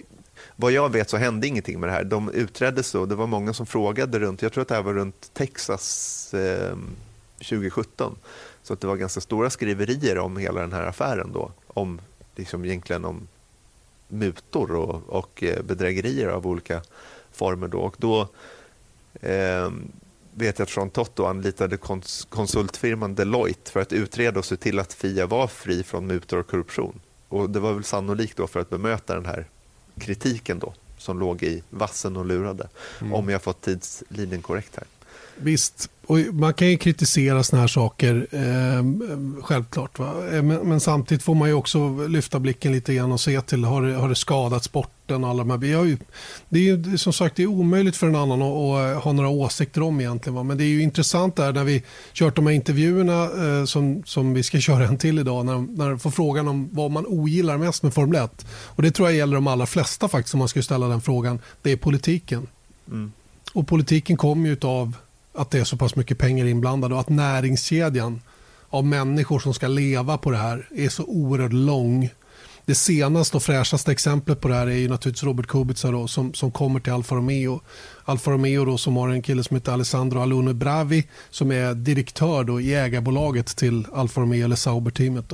[0.55, 2.03] vad jag vet så hände ingenting med det här.
[2.03, 3.05] De utreddes så.
[3.05, 6.77] Det var många som frågade runt, jag tror att det här var runt Texas eh,
[7.37, 8.15] 2017.
[8.63, 11.51] Så att det var ganska stora skriverier om hela den här affären då.
[11.67, 12.01] Om,
[12.35, 13.27] liksom egentligen om
[14.07, 16.81] mutor och, och eh, bedrägerier av olika
[17.31, 17.67] former.
[17.67, 17.79] Då.
[17.79, 18.27] Och då
[19.21, 19.71] eh,
[20.33, 24.79] vet jag att Jean Totto anlitade kons konsultfirman Deloitte för att utreda och se till
[24.79, 26.99] att Fia var fri från mutor och korruption.
[27.27, 29.45] Och Det var väl sannolikt då för att bemöta den här
[29.99, 32.67] kritiken då som låg i vassen och lurade.
[33.01, 33.13] Mm.
[33.13, 34.85] Om jag fått tidslinjen korrekt här.
[35.37, 39.99] Visst, och man kan ju kritisera såna här saker, eh, självklart.
[39.99, 40.05] Eh,
[40.41, 43.81] men, men, samtidigt får man ju också lyfta blicken lite grann och se till, har
[43.81, 45.23] det, har det skadat sporten?
[45.23, 45.97] Och alla de här, ju,
[46.49, 49.29] det är ju som sagt det är omöjligt för en annan att, att ha några
[49.29, 50.35] åsikter om egentligen.
[50.35, 50.43] Va?
[50.43, 54.33] Men det är ju intressant där när vi kört de här intervjuerna eh, som, som
[54.33, 57.83] vi ska köra en till idag, när, när får frågan om vad man ogillar mest
[57.83, 58.45] med Formel 1.
[58.49, 61.39] Och det tror jag gäller de allra flesta faktiskt, om man ska ställa den frågan.
[61.61, 62.47] Det är politiken.
[62.87, 63.11] Mm.
[63.53, 64.93] Och politiken kommer ju av
[65.37, 68.21] att det är så pass mycket pengar inblandade och att näringskedjan
[68.69, 72.09] av människor som ska leva på det här är så oerhört lång.
[72.65, 76.33] Det senaste och fräschaste exemplet på det här är ju naturligtvis Robert Kubica då, som,
[76.33, 77.61] som kommer till Alfa Romeo.
[78.05, 82.43] Alfa Romeo då, som har en kille som heter Alessandro Alune Bravi som är direktör
[82.43, 85.33] då i ägarbolaget till Alfa Romeo eller Sauber-teamet.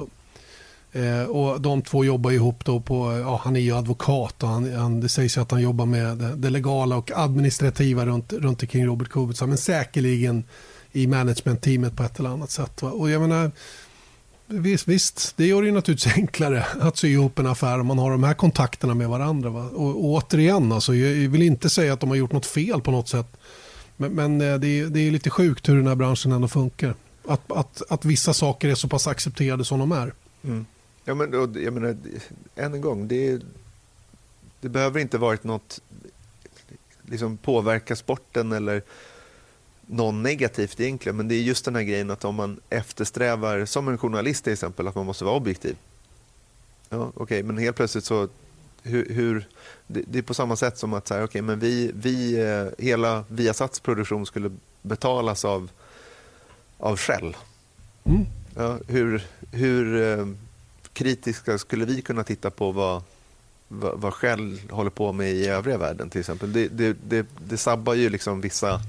[0.95, 4.73] Eh, och de två jobbar ihop då på, ja, han är ju advokat och han,
[4.73, 8.85] han, det sägs att han jobbar med det, det legala och administrativa runt, runt omkring
[8.85, 10.43] Robert Kubica men säkerligen
[10.91, 12.81] i managementteamet på ett eller annat sätt.
[12.81, 12.91] Va?
[12.91, 13.51] Och jag menar,
[14.47, 17.99] visst, visst, det gör det ju naturligtvis enklare att sy ihop en affär om man
[17.99, 19.49] har de här kontakterna med varandra.
[19.49, 19.69] Va?
[19.73, 22.91] Och, och återigen, alltså, jag vill inte säga att de har gjort något fel på
[22.91, 23.37] något sätt.
[23.97, 26.95] Men, men eh, det, är, det är lite sjukt hur den här branschen ändå funkar.
[27.27, 30.13] Att, att, att vissa saker är så pass accepterade som de är.
[30.43, 30.65] Mm.
[31.05, 31.97] Ja, men, jag menar,
[32.55, 33.41] än en gång, det,
[34.61, 35.81] det behöver inte varit något
[37.01, 38.81] liksom påverka sporten eller
[39.85, 43.87] någon negativt egentligen, men det är just den här grejen att om man eftersträvar, som
[43.87, 45.75] en journalist till exempel, att man måste vara objektiv.
[46.89, 48.27] Ja, Okej, okay, men helt plötsligt så,
[48.83, 49.47] hur, hur
[49.87, 53.25] det, det, är på samma sätt som att säga, okay, men vi, vi, eh, hela
[53.27, 55.71] Viasats produktion skulle betalas av,
[56.77, 57.35] av Shell.
[58.03, 58.25] Mm.
[58.55, 60.27] Ja, hur, hur eh,
[60.93, 63.03] kritiska skulle vi kunna titta på vad,
[63.67, 66.53] vad, vad Shell håller på med i övriga världen till exempel.
[66.53, 68.81] Det, det, det, det sabbar ju liksom vissa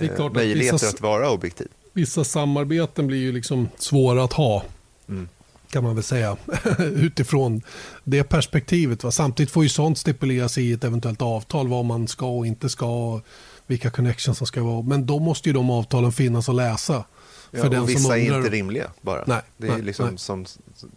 [0.00, 1.68] eh, möjligheter vissa, att vara objektiv.
[1.92, 4.64] Vissa samarbeten blir ju liksom svåra att ha.
[5.08, 5.28] Mm.
[5.70, 6.36] Kan man väl säga.
[6.78, 7.62] Utifrån
[8.04, 9.04] det perspektivet.
[9.04, 9.10] Va?
[9.10, 11.68] Samtidigt får ju sånt stipuleras i ett eventuellt avtal.
[11.68, 13.20] Vad man ska och inte ska.
[13.66, 14.82] Vilka connections som ska vara.
[14.82, 17.04] Men då måste ju de avtalen finnas att läsa.
[17.50, 18.34] För ja, den och vissa som undrar...
[18.34, 19.24] är inte rimliga bara.
[19.26, 20.18] Nej, det är nej, liksom nej.
[20.18, 20.46] Som,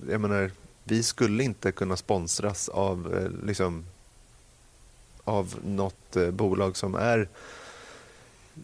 [0.10, 0.52] jag menar,
[0.84, 3.86] vi skulle inte kunna sponsras av, eh, liksom,
[5.24, 7.28] av något eh, bolag som är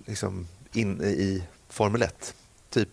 [0.05, 2.35] liksom, inne i Formel 1.
[2.69, 2.89] Typ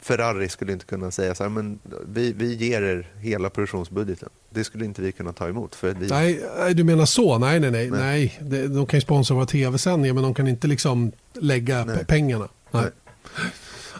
[0.00, 4.28] Ferrari skulle inte kunna säga så här, men vi, vi ger er hela produktionsbudgeten.
[4.50, 5.74] Det skulle inte vi kunna ta emot.
[5.74, 6.08] För vi...
[6.08, 7.38] nej, du menar så?
[7.38, 7.90] Nej, nej, nej.
[7.90, 8.38] nej.
[8.40, 8.68] nej.
[8.68, 12.48] De kan ju sponsra våra tv-sändningar men de kan inte liksom lägga pengarna.
[12.70, 12.82] Nej.
[12.82, 12.92] nej.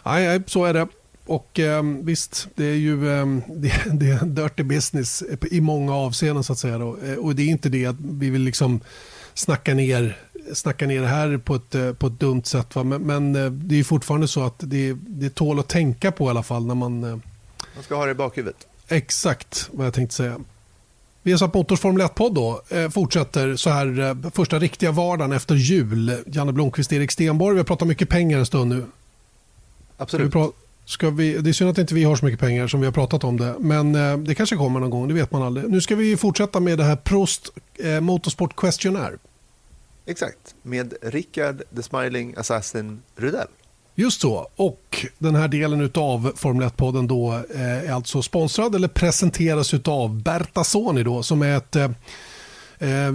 [0.03, 0.41] Nej.
[0.47, 0.87] så är det.
[1.25, 6.43] Och eh, visst, det är ju eh, det, det är dirty business i många avseenden
[6.43, 6.77] så att säga.
[6.77, 6.97] Då.
[7.05, 8.79] Eh, och det är inte det att vi vill liksom
[9.33, 10.17] snacka ner,
[10.53, 12.75] snacka ner det här på ett, eh, på ett dumt sätt.
[12.75, 12.83] Va?
[12.83, 16.29] Men, men eh, det är fortfarande så att det, det tål att tänka på i
[16.29, 16.99] alla fall när man...
[17.75, 18.67] Man ska ha det i bakhuvudet.
[18.87, 20.39] Exakt vad jag tänkte säga.
[21.23, 26.17] Vesat Motors Formel 1-podd då eh, fortsätter så här eh, första riktiga vardagen efter jul.
[26.25, 27.53] Janne Blomqvist, Erik Stenborg.
[27.53, 28.85] Vi har pratat mycket pengar en stund nu.
[30.03, 30.33] Absolut.
[30.85, 32.93] Ska vi, det är synd att inte vi har så mycket pengar som vi har
[32.93, 33.55] pratat om det.
[33.59, 35.69] Men eh, det kanske kommer någon gång, det vet man aldrig.
[35.69, 39.17] Nu ska vi fortsätta med det här Prost eh, Motorsport Questionnaire.
[40.05, 43.47] Exakt, med Rickard the Smiling Assassin Rudell.
[43.95, 48.87] Just så, och den här delen av Formel 1-podden då eh, är alltså sponsrad eller
[48.87, 51.89] presenteras av Berta Soni då som är ett eh,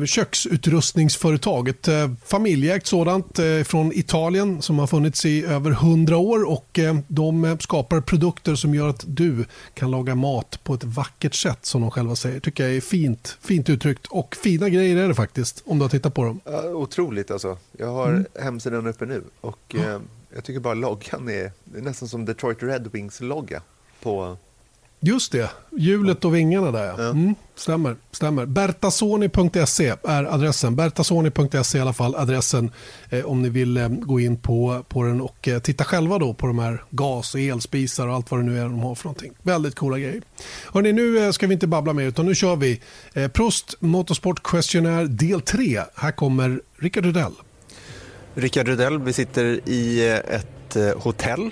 [0.07, 1.69] köksutrustningsföretag.
[1.69, 6.79] Ett eh, familjeägt sådant eh, från Italien som har funnits i över 100 år och
[6.79, 9.45] eh, de skapar produkter som gör att du
[9.75, 12.41] kan laga mat på ett vackert sätt som de själva säger.
[12.41, 15.91] tycker jag är fint, fint uttryckt och fina grejer är det faktiskt om du har
[15.91, 16.41] tittat på dem.
[16.45, 17.59] Ja, otroligt alltså.
[17.79, 18.27] Jag har mm.
[18.41, 20.01] hemsidan uppe nu och eh,
[20.35, 23.63] jag tycker bara loggan är, är nästan som Detroit Red Wings logga
[24.03, 24.37] på
[25.01, 26.95] Just det, hjulet och vingarna där ja.
[26.95, 28.47] Mm, stämmer, stämmer.
[28.47, 30.77] Bertasoni.se är adressen.
[30.77, 32.71] Bertasoni.se i alla fall adressen
[33.11, 36.35] eh, om ni vill eh, gå in på, på den och eh, titta själva då
[36.35, 39.05] på de här gas och elspisar och allt vad det nu är de har för
[39.05, 39.33] någonting.
[39.43, 40.23] Väldigt coola grejer.
[40.73, 42.81] Hörrni, nu eh, ska vi inte babbla mer utan nu kör vi
[43.13, 45.83] eh, Prost Motorsport Questionnaire del 3.
[45.95, 47.33] Här kommer Rickard Rudell.
[48.35, 51.51] Rickard Rudell, vi sitter i eh, ett hotell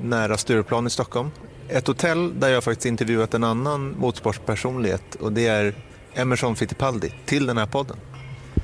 [0.00, 1.30] nära Stureplan i Stockholm
[1.72, 5.74] ett hotell där jag faktiskt intervjuat en annan motorsportspersonlighet och det är
[6.14, 7.96] Emerson Fittipaldi till den här podden.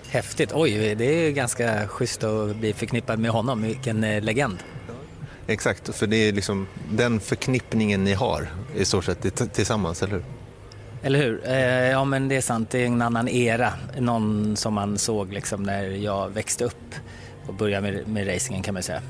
[0.09, 4.59] Häftigt, oj det är ganska schysst att bli förknippad med honom, vilken eh, legend.
[5.47, 10.25] Exakt, för det är liksom den förknippningen ni har i stort sett tillsammans, eller hur?
[11.03, 11.41] Eller hur?
[11.45, 13.73] Eh, ja men det är sant, det är en annan era.
[13.99, 16.95] Någon som man såg liksom när jag växte upp
[17.47, 19.03] och började med, med racingen kan man säga.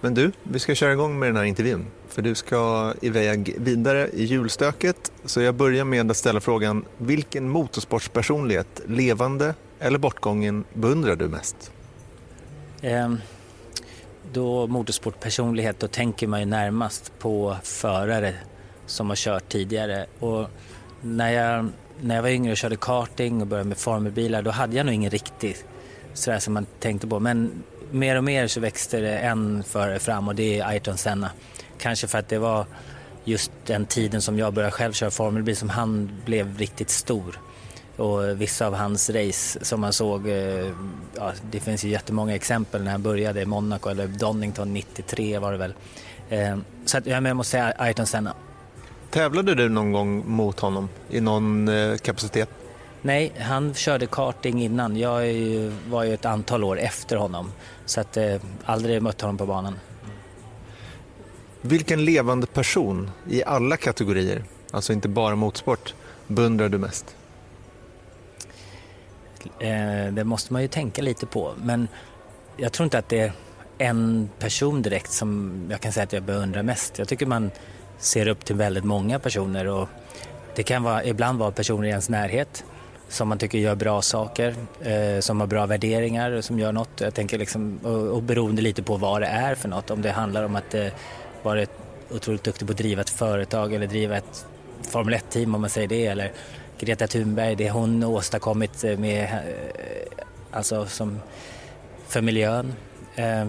[0.00, 1.86] Men du, vi ska köra igång med den här intervjun.
[2.16, 5.12] För du ska iväg vidare i julstöket.
[5.24, 11.72] Så jag börjar med att ställa frågan, vilken motorsportspersonlighet, levande eller bortgången, beundrar du mest?
[12.82, 13.12] Eh,
[14.32, 18.34] då motorsportpersonlighet, då tänker man ju närmast på förare
[18.86, 20.06] som har kört tidigare.
[20.18, 20.46] Och
[21.02, 21.68] när jag,
[22.00, 24.94] när jag var yngre och körde karting och började med formelbilar, då hade jag nog
[24.94, 25.56] ingen riktig
[26.14, 27.20] sådär som man tänkte på.
[27.20, 31.30] Men mer och mer så växte det en förare fram och det är Ayrton Senna.
[31.78, 32.66] Kanske för att det var
[33.24, 37.40] just den tiden som jag började själv köra formelbil som han blev riktigt stor.
[37.96, 40.72] Och vissa av hans race som man såg, eh,
[41.16, 45.52] ja, det finns ju jättemånga exempel när han började i Monaco eller Donington 93 var
[45.52, 45.74] det väl.
[46.28, 48.34] Eh, så att, jag måste säga Ayrton Senna.
[49.10, 52.48] Tävlade du någon gång mot honom i någon eh, kapacitet?
[53.02, 54.96] Nej, han körde karting innan.
[54.96, 55.22] Jag
[55.88, 57.52] var ju ett antal år efter honom.
[57.86, 58.18] Så att
[58.64, 59.74] aldrig mött honom på banan.
[61.60, 65.94] Vilken levande person i alla kategorier, alltså inte bara motorsport,
[66.26, 67.16] beundrar du mest?
[69.58, 71.54] Eh, det måste man ju tänka lite på.
[71.62, 71.88] Men
[72.56, 73.32] jag tror inte att det är
[73.78, 76.98] en person direkt som jag kan säga att jag beundrar mest.
[76.98, 77.50] Jag tycker man
[77.98, 79.88] ser upp till väldigt många personer och
[80.54, 82.64] det kan vara, ibland vara personer i ens närhet
[83.08, 87.00] som man tycker gör bra saker, eh, som har bra värderingar, som gör något.
[87.00, 89.90] Jag tänker liksom, och, och beroende lite på vad det är för något.
[89.90, 90.86] Om det handlar om att eh,
[91.46, 91.70] varit
[92.10, 94.46] otroligt duktig på att driva ett företag eller driva ett
[94.82, 96.06] Formel 1-team om man säger det.
[96.06, 96.32] Eller
[96.78, 101.20] Greta Thunberg, det hon åstadkommit eh, med, eh, alltså som,
[102.08, 102.72] för miljön.
[103.14, 103.46] Eh,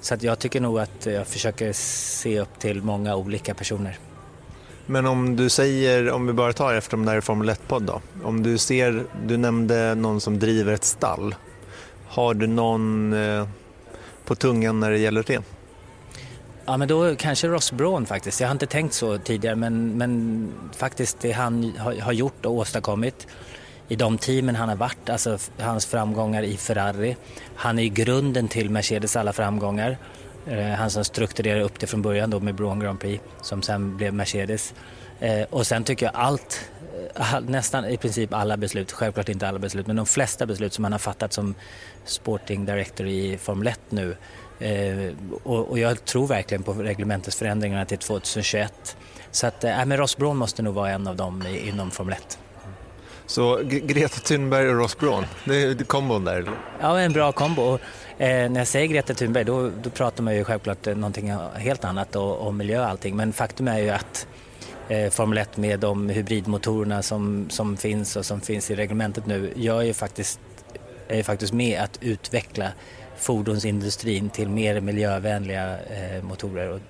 [0.00, 3.98] så att jag tycker nog att jag försöker se upp till många olika personer.
[4.86, 8.00] Men om du säger, om vi bara tar efter de där Formel 1-podd då.
[8.24, 11.34] Om du ser, du nämnde någon som driver ett stall.
[12.08, 13.14] Har du någon
[14.24, 15.42] på tungan när det gäller det?
[16.70, 18.40] Ja, men då kanske Ross Braun faktiskt.
[18.40, 23.26] Jag har inte tänkt så tidigare, men, men faktiskt det han har, gjort och åstadkommit
[23.88, 27.16] i de teamen han har varit, alltså hans framgångar i Ferrari.
[27.54, 29.98] Han är ju grunden till Mercedes alla framgångar.
[30.46, 33.96] Eh, han som strukturerade upp det från början då med Braun Grand Prix som sen
[33.96, 34.74] blev Mercedes.
[35.20, 36.70] Eh, och sen tycker jag allt,
[37.14, 40.84] eh, nästan i princip alla beslut, självklart inte alla beslut, men de flesta beslut som
[40.84, 41.54] han har fattat som
[42.04, 44.16] sporting director i Formel 1 nu.
[45.42, 48.96] Och jag tror verkligen på reglementesförändringarna till 2021.
[49.30, 52.38] Så att, äh, men Ross Braun måste nog vara en av dem inom Formel 1.
[53.26, 56.50] Så Greta Thunberg och Ross Braun, det är kombon där?
[56.80, 57.78] Ja, en bra kombo.
[58.18, 62.16] Eh, när jag säger Greta Thunberg då, då pratar man ju självklart någonting helt annat
[62.16, 63.16] och, och miljö och allting.
[63.16, 64.26] Men faktum är ju att
[64.88, 69.52] eh, Formel 1 med de hybridmotorerna som, som finns och som finns i reglementet nu
[69.56, 70.40] gör ju faktiskt,
[71.08, 72.68] är ju faktiskt med att utveckla
[73.20, 76.70] fordonsindustrin till mer miljövänliga eh, motorer.
[76.70, 76.80] Och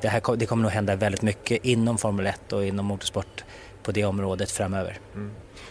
[0.00, 3.44] det, här, det kommer nog hända väldigt mycket inom Formel 1 och inom motorsport
[3.82, 4.98] på det området framöver.
[5.14, 5.30] Mm.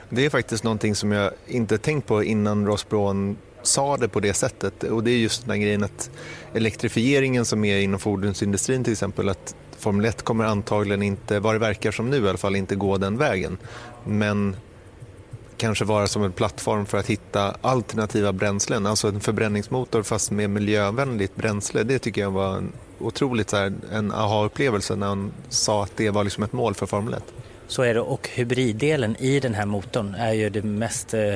[0.09, 4.20] Det är faktiskt någonting som jag inte tänkt på innan Ross Braun sa det på
[4.20, 6.09] det sättet och det är just den här grejen att
[6.53, 11.59] elektrifieringen som är inom fordonsindustrin till exempel att Formel 1 kommer antagligen inte, vad det
[11.59, 13.57] verkar som nu i alla fall, inte gå den vägen.
[14.03, 14.55] Men
[15.58, 20.49] kanske vara som en plattform för att hitta alternativa bränslen, alltså en förbränningsmotor fast med
[20.49, 21.84] miljövänligt bränsle.
[21.84, 26.10] Det tycker jag var en otroligt så här, en aha-upplevelse när han sa att det
[26.10, 27.24] var liksom ett mål för Formel 1.
[27.68, 31.36] Så är det och hybriddelen i den här motorn är ju det mest eh,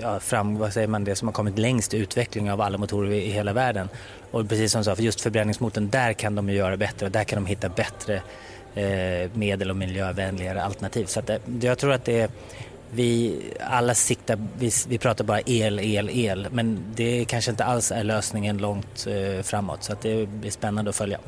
[0.00, 3.10] ja, fram, vad säger man, det som har kommit längst i utveckling av alla motorer
[3.10, 3.88] i hela världen.
[4.30, 7.12] Och precis som du sa, för just förbränningsmotorn, där kan de ju göra bättre och
[7.12, 8.22] där kan de hitta bättre
[8.74, 11.04] eh, medel och miljövänligare alternativ.
[11.04, 12.28] Så att det, jag tror att det är
[12.94, 17.92] vi alla siktar, vi, vi, pratar bara el, el, el, men det kanske inte alls
[17.92, 21.18] är lösningen långt eh, framåt så att det blir spännande att följa.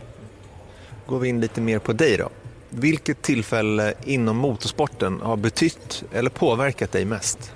[1.07, 2.31] Går vi in lite mer på dig då.
[2.71, 7.53] Vilket tillfälle inom motorsporten har betytt eller påverkat dig mest?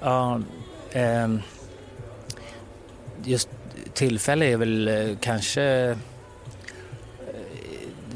[0.00, 0.40] Ja,
[0.92, 1.34] eh,
[3.24, 3.48] just
[3.94, 5.96] tillfälle är väl eh, kanske eh,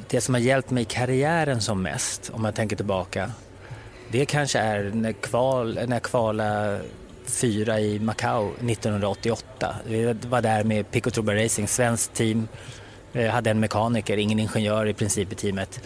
[0.08, 3.30] det som har hjälpt mig i karriären som mest, om jag tänker tillbaka.
[4.10, 6.80] Det kanske är när, kval, när jag kvalade
[7.24, 9.74] fyra i Macau 1988.
[9.86, 12.48] Vi var där med Pico Truba Racing, svenskt team.
[13.12, 15.80] Jag hade en mekaniker, ingen ingenjör i princip i teamet.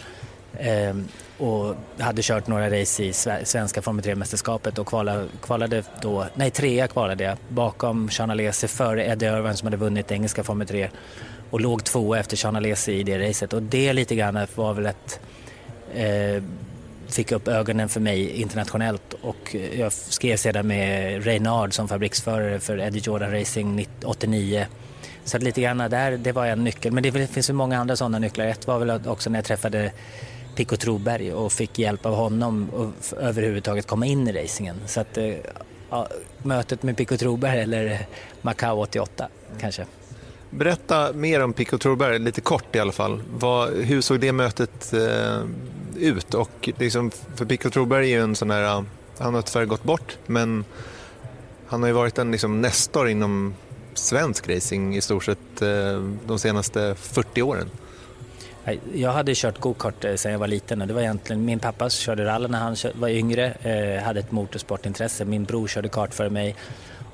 [0.59, 1.07] Ehm,
[1.37, 3.13] och hade kört några race i
[3.43, 9.05] svenska Formel 3-mästerskapet och kvalade, kvalade då, nej trea kvalade jag bakom Sean Alesi före
[9.05, 10.89] Eddie Irvine som hade vunnit engelska Formel 3
[11.49, 14.85] och låg tvåa efter Sean Alesi i det racet och det lite grann var väl
[14.85, 15.19] ett
[15.93, 16.43] eh,
[17.13, 22.79] fick upp ögonen för mig internationellt och jag skrev sedan med Reynard som fabriksförare för
[22.79, 24.67] Eddie Jordan Racing 89
[25.25, 26.91] så att lite grann där, det var en nyckel.
[26.91, 28.45] Men det finns ju många andra sådana nycklar.
[28.45, 29.91] Ett var väl också när jag träffade
[30.55, 34.75] Pico Troberg och fick hjälp av honom att överhuvudtaget komma in i racingen.
[34.85, 35.35] Så att, eh,
[35.89, 36.07] ja,
[36.43, 38.05] mötet med Pico Troberg eller
[38.41, 39.27] Macau 88
[39.59, 39.85] kanske.
[40.49, 43.21] Berätta mer om Pico Troberg, lite kort i alla fall.
[43.33, 45.41] Vad, hur såg det mötet eh,
[45.97, 46.33] ut?
[46.33, 48.85] Och liksom, för Pico Troberg är ju en sån här,
[49.17, 50.65] han har tyvärr gått bort, men
[51.67, 53.53] han har ju varit en liksom, nestor inom
[53.93, 57.69] svensk racing i stort sett eh, de senaste 40 åren.
[58.93, 61.59] Jag hade kört gokart eh, sen sedan jag var liten och det var egentligen min
[61.59, 65.25] pappa som körde rally när han var yngre, eh, hade ett motorsportintresse.
[65.25, 66.55] Min bror körde kart för mig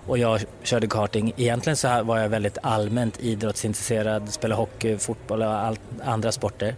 [0.08, 1.34] och jag körde karting.
[1.38, 6.76] Egentligen så var jag väldigt allmänt idrottsintresserad, spelade hockey, fotboll och all, andra sporter.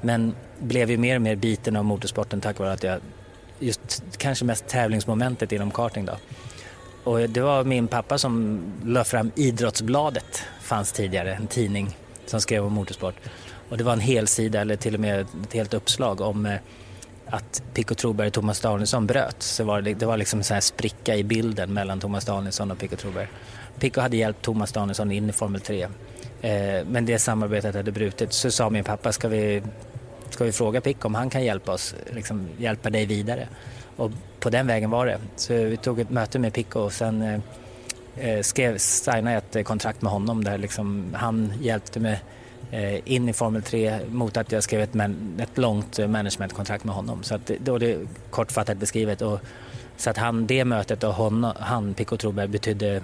[0.00, 3.00] Men blev ju mer och mer biten av motorsporten tack vare att jag
[3.58, 6.16] just kanske mest tävlingsmomentet inom karting då.
[7.04, 12.64] Och det var min pappa som la fram Idrottsbladet, fanns tidigare, en tidning som skrev
[12.64, 13.14] om motorsport.
[13.68, 16.56] Och det var en hel sida eller till och med ett helt uppslag om eh,
[17.26, 19.42] att Pico Troberg och Thomas Danielsson bröt.
[19.42, 22.70] Så var det, det var liksom en sån här spricka i bilden mellan Thomas Danielsson
[22.70, 23.28] och Pico Troberg.
[23.78, 25.88] Pico hade hjälpt Thomas Danielsson in i Formel 3.
[26.42, 28.32] Eh, men det samarbetet hade brutit.
[28.32, 29.62] Så sa min pappa, ska vi,
[30.30, 33.48] ska vi fråga Pico om han kan hjälpa oss, liksom hjälpa dig vidare?
[33.96, 34.10] Och
[34.40, 35.18] på den vägen var det.
[35.36, 37.40] Så vi tog ett möte med Pico och sen eh,
[38.16, 42.20] eh skrev, signade ett eh, kontrakt med honom där liksom han hjälpte mig
[42.70, 46.84] Eh, in i Formel 3 mot att jag skrev ett, man, ett långt eh, managementkontrakt
[46.84, 47.22] med honom.
[47.22, 47.98] Så att, då är det
[48.30, 49.22] kortfattat beskrivet.
[49.22, 49.40] Och,
[49.96, 53.02] så att han, det mötet och hon, han, Pico Troberg, betydde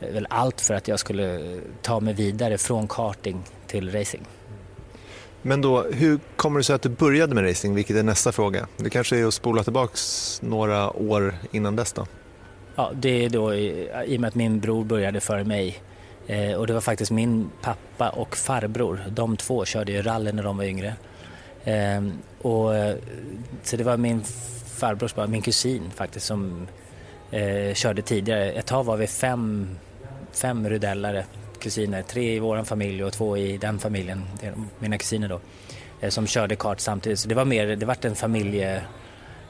[0.00, 4.26] väl allt för att jag skulle ta mig vidare från karting till racing.
[5.42, 8.66] Men då, hur kommer det sig att du började med racing, vilket är nästa fråga?
[8.76, 9.96] Det kanske är att spola tillbaka
[10.40, 12.06] några år innan dess då?
[12.76, 15.82] Ja, det är då i, i och med att min bror började före mig
[16.26, 20.42] eh, och det var faktiskt min pappa och farbror, de två körde ju rally när
[20.42, 20.94] de var yngre.
[21.64, 22.02] Eh,
[22.42, 22.72] och,
[23.62, 24.22] så det var min
[24.80, 26.68] farbrors min kusin faktiskt, som
[27.30, 28.52] eh, körde tidigare.
[28.52, 29.68] Ett tag var vi fem,
[30.32, 31.24] fem rudellare
[31.60, 34.24] kusiner, tre i vår familj och två i den familjen,
[34.78, 35.40] mina kusiner då,
[36.00, 37.18] eh, som körde kart samtidigt.
[37.18, 38.82] Så det var mer, det vart en familje,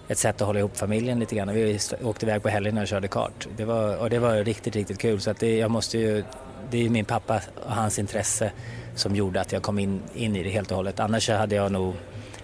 [0.09, 1.55] ett sätt att hålla ihop familjen lite grann.
[1.55, 3.49] Vi åkte iväg på helgerna och körde kart.
[3.57, 5.21] Det var, och det var riktigt, riktigt kul.
[5.21, 6.25] Så att det, jag måste ju,
[6.71, 8.53] det är min pappa och hans intresse
[8.95, 11.01] som gjorde att jag kom in, in i det helt och hållet.
[11.01, 11.95] Annars hade jag nog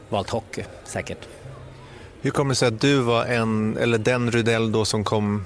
[0.09, 1.28] valt hockey säkert.
[2.20, 5.45] Hur kommer det sig att du var en, eller den Rudell då som kom,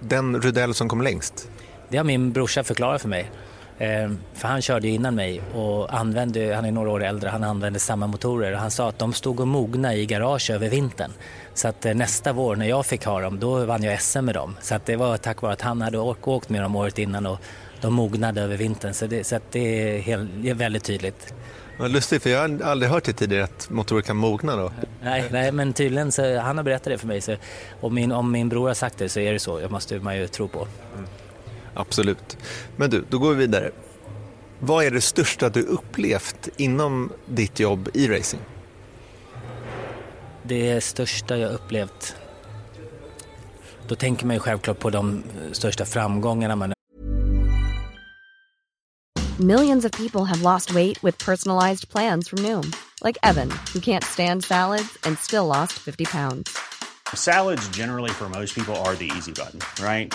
[0.00, 1.50] den Rudell som kom längst?
[1.88, 3.30] Det har min brorsa förklarat för mig.
[3.78, 7.44] Eh, för han körde ju innan mig och använde, han är några år äldre, han
[7.44, 11.10] använde samma motorer och han sa att de stod och mogna i garage över vintern.
[11.54, 14.34] Så att eh, nästa vår när jag fick ha dem, då vann jag SM med
[14.34, 14.56] dem.
[14.60, 17.38] Så att det var tack vare att han hade åkt med dem året innan och
[17.80, 18.94] de mognade över vintern.
[18.94, 21.34] Så det, så att det, är helt, det är väldigt tydligt.
[21.78, 24.72] Vad lustigt, för jag har aldrig hört det tidigare att motorer kan mogna då.
[25.02, 27.20] Nej, nej men tydligen så, han har berättat det för mig.
[27.20, 27.36] Så,
[27.80, 30.16] om, min, om min bror har sagt det så är det så, det måste man
[30.16, 30.66] ju tro på.
[30.94, 31.06] Mm.
[31.76, 32.36] Absolut.
[32.76, 33.70] Men du, då går vi vidare.
[34.58, 38.42] Vad är det största du upplevt inom ditt jobb i racing?
[40.42, 42.16] Det största jag upplevt,
[43.88, 45.22] då tänker man ju självklart på de
[45.52, 46.72] största framgångarna man
[49.38, 52.72] Millions of people have lost weight with personalized plans from Noom.
[53.04, 56.56] Like Evan, who can't stand salads and still lost 50 pounds.
[57.14, 60.14] Salads generally for most people are the easy button, right?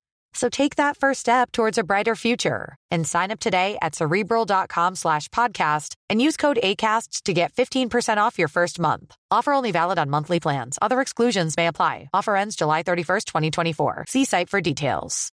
[0.33, 4.95] So take that first step towards a brighter future and sign up today at cerebral.com
[4.95, 9.15] slash podcast and use code ACasts to get 15% off your first month.
[9.29, 10.77] Offer only valid on monthly plans.
[10.81, 12.09] Other exclusions may apply.
[12.13, 14.05] Offer ends July 31st, 2024.
[14.07, 15.29] See site for details.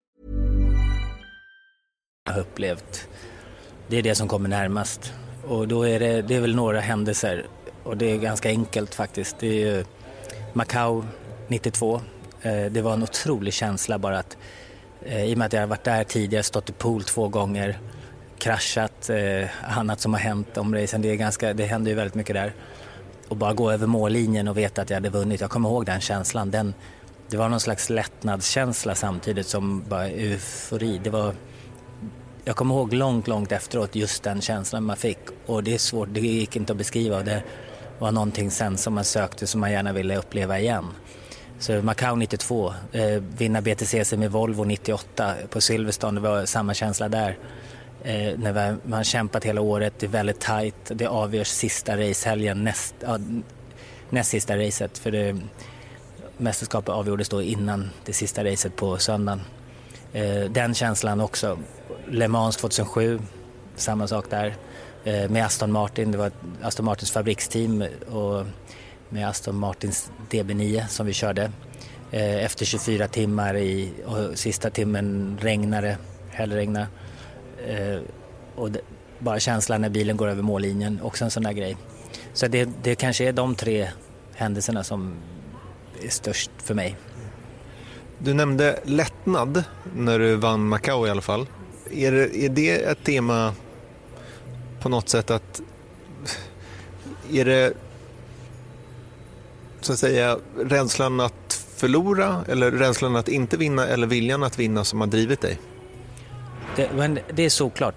[2.39, 3.07] Upplevt,
[3.87, 5.13] det är det som kommer närmast.
[5.47, 7.45] Och då är det, det är väl några händelser
[7.83, 9.39] och det är ganska enkelt faktiskt.
[9.39, 9.85] Det är
[10.53, 11.03] Macau
[11.47, 12.01] 92.
[12.41, 14.37] Eh, det var en otrolig känsla bara att
[15.09, 17.79] Eh, i och med att jag har varit där tidigare, stått i pool två gånger,
[18.37, 21.01] kraschat, eh, annat som har hänt om racen.
[21.01, 22.53] Det, är ganska, det händer ju väldigt mycket där.
[23.27, 25.41] Och bara gå över mållinjen och veta att jag hade vunnit.
[25.41, 26.51] Jag kommer ihåg den känslan.
[26.51, 26.73] Den,
[27.29, 31.01] det var någon slags lättnadskänsla samtidigt som bara eufori.
[31.03, 31.33] Det var,
[32.43, 35.19] jag kommer ihåg långt, långt efteråt just den känslan man fick.
[35.45, 37.23] Och det är svårt, det gick inte att beskriva.
[37.23, 37.43] Det
[37.99, 40.85] var någonting sen som man sökte som man gärna ville uppleva igen.
[41.59, 47.09] Så Macau 92, eh, vinna BTCC med Volvo 98 på Silverstone, det var samma känsla
[47.09, 47.37] där.
[48.03, 52.63] Eh, när man har kämpat hela året, det är väldigt tajt, det avgörs sista racehelgen,
[52.63, 53.19] näst, ja,
[54.09, 54.97] näst sista racet.
[54.97, 55.37] För det,
[56.37, 59.41] mästerskapet avgjordes då innan det sista racet på söndagen.
[60.13, 61.57] Eh, den känslan också.
[62.07, 63.19] Le Mans 2007,
[63.75, 64.55] samma sak där.
[65.03, 66.31] Eh, med Aston Martin, det var
[66.61, 68.45] Aston Martins fabriksteam och
[69.09, 71.51] med Aston Martins DB9 som vi körde.
[72.11, 75.97] Eh, efter 24 timmar i, och sista timmen regnade,
[76.29, 76.87] hällregnade.
[77.67, 77.99] Eh,
[78.55, 78.81] och det,
[79.19, 81.77] bara känslan när bilen går över mållinjen, också en sån där grej.
[82.33, 83.89] Så det, det kanske är de tre
[84.35, 85.15] händelserna som
[86.03, 86.95] är störst för mig.
[88.19, 89.63] Du nämnde lättnad
[89.95, 91.47] när du vann Macau i alla fall.
[91.91, 93.53] Är det, är det ett tema
[94.79, 95.61] på något sätt att...
[97.31, 97.73] Är det
[99.87, 104.83] så att säga rädslan att förlora eller rädslan att inte vinna eller viljan att vinna
[104.83, 105.59] som har drivit dig?
[106.75, 107.95] Det, men det är såklart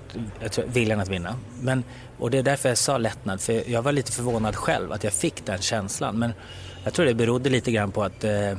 [0.50, 1.36] tror, viljan att vinna.
[1.60, 1.84] Men,
[2.18, 5.12] och det är därför jag sa lättnad, för jag var lite förvånad själv att jag
[5.12, 6.18] fick den känslan.
[6.18, 6.32] Men
[6.84, 8.58] jag tror det berodde lite grann på att eh,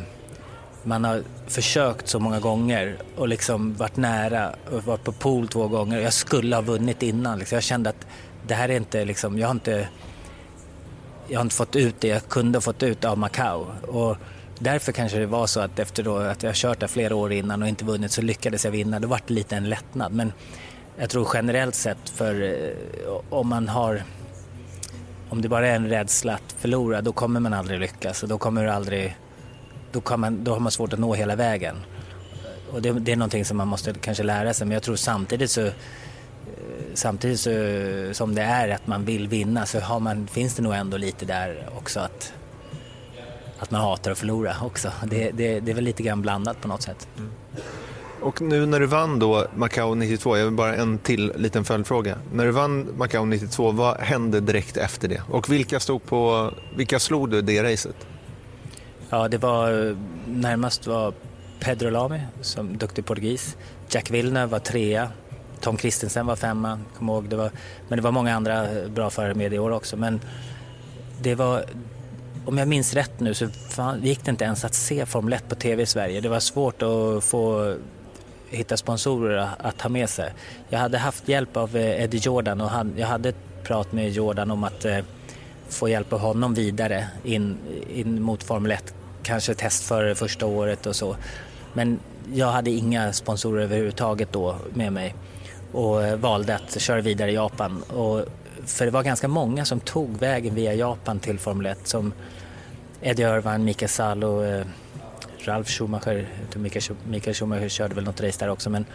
[0.84, 5.68] man har försökt så många gånger och liksom varit nära och varit på pool två
[5.68, 6.00] gånger.
[6.00, 7.40] Jag skulle ha vunnit innan.
[7.40, 7.56] Liksom.
[7.56, 8.08] Jag kände att
[8.48, 9.88] det här är inte liksom, jag har inte,
[11.32, 13.66] jag har inte fått ut det jag kunde ha fått ut av Macau.
[13.88, 14.18] Och
[14.60, 17.62] därför kanske det var så att efter då, att jag kört där flera år innan
[17.62, 19.00] och inte vunnit så lyckades jag vinna.
[19.00, 20.14] Det vart lite en lättnad.
[20.14, 20.34] Men
[20.98, 24.04] jag tror generellt sett för eh, om man har
[25.30, 28.38] om det bara är en rädsla att förlora då kommer man aldrig lyckas och då
[28.38, 29.18] kommer du aldrig
[29.92, 31.76] då, kan man, då har man svårt att nå hela vägen.
[32.72, 35.52] Och det, det, är någonting som man måste kanske lära sig men jag tror samtidigt
[35.52, 35.70] så
[36.94, 37.52] samtidigt så,
[38.12, 41.26] som det är att man vill vinna så har man, finns det nog ändå lite
[41.26, 42.34] där också att,
[43.60, 44.92] att man hatar att förlora också.
[45.04, 47.08] Det, det, det är väl lite grann blandat på något sätt.
[47.18, 47.32] Mm.
[48.22, 52.18] Och nu när du vann då Macao 92, jag vill bara en till liten följdfråga.
[52.34, 55.22] När du vann Macao 92, vad hände direkt efter det?
[55.30, 57.96] Och vilka, stod på, vilka slog du det racet?
[59.10, 61.14] Ja, det var närmast var
[61.60, 63.58] Pedro Lamy, som duktig portugis.
[63.90, 65.10] Jack Villeneuve var trea.
[65.62, 67.30] Tom Kristensen var femma, kom ihåg.
[67.30, 67.52] Det var,
[67.88, 69.98] men det var många andra bra förare med i år också.
[69.98, 70.22] Men
[71.22, 71.66] det var,
[72.46, 75.50] om jag minns rätt nu så fan, gick det inte ens att se Formel 1
[75.50, 76.22] på TV i Sverige.
[76.22, 77.76] Det var svårt att få
[78.50, 80.34] hitta sponsorer att ha med sig.
[80.70, 84.10] Jag hade haft hjälp av eh, Eddie Jordan och han, jag hade ett prat med
[84.10, 84.98] Jordan om att eh,
[85.70, 87.58] få hjälpa honom vidare in,
[87.94, 88.94] in mot Formel 1.
[89.24, 91.16] Kanske test för första året och så.
[91.74, 92.00] Men
[92.34, 95.16] jag hade inga sponsorer överhuvudtaget då med mig
[95.72, 97.82] och eh, valde att köra vidare i Japan.
[97.82, 98.26] Och,
[98.66, 102.14] för det var ganska många som tog vägen via Japan till Formel 1 som
[103.02, 104.66] Eddie Irvine, Mika Salo, eh,
[105.46, 106.28] Ralf Schumacher,
[107.04, 108.86] Mikael Schumacher körde väl något race där också men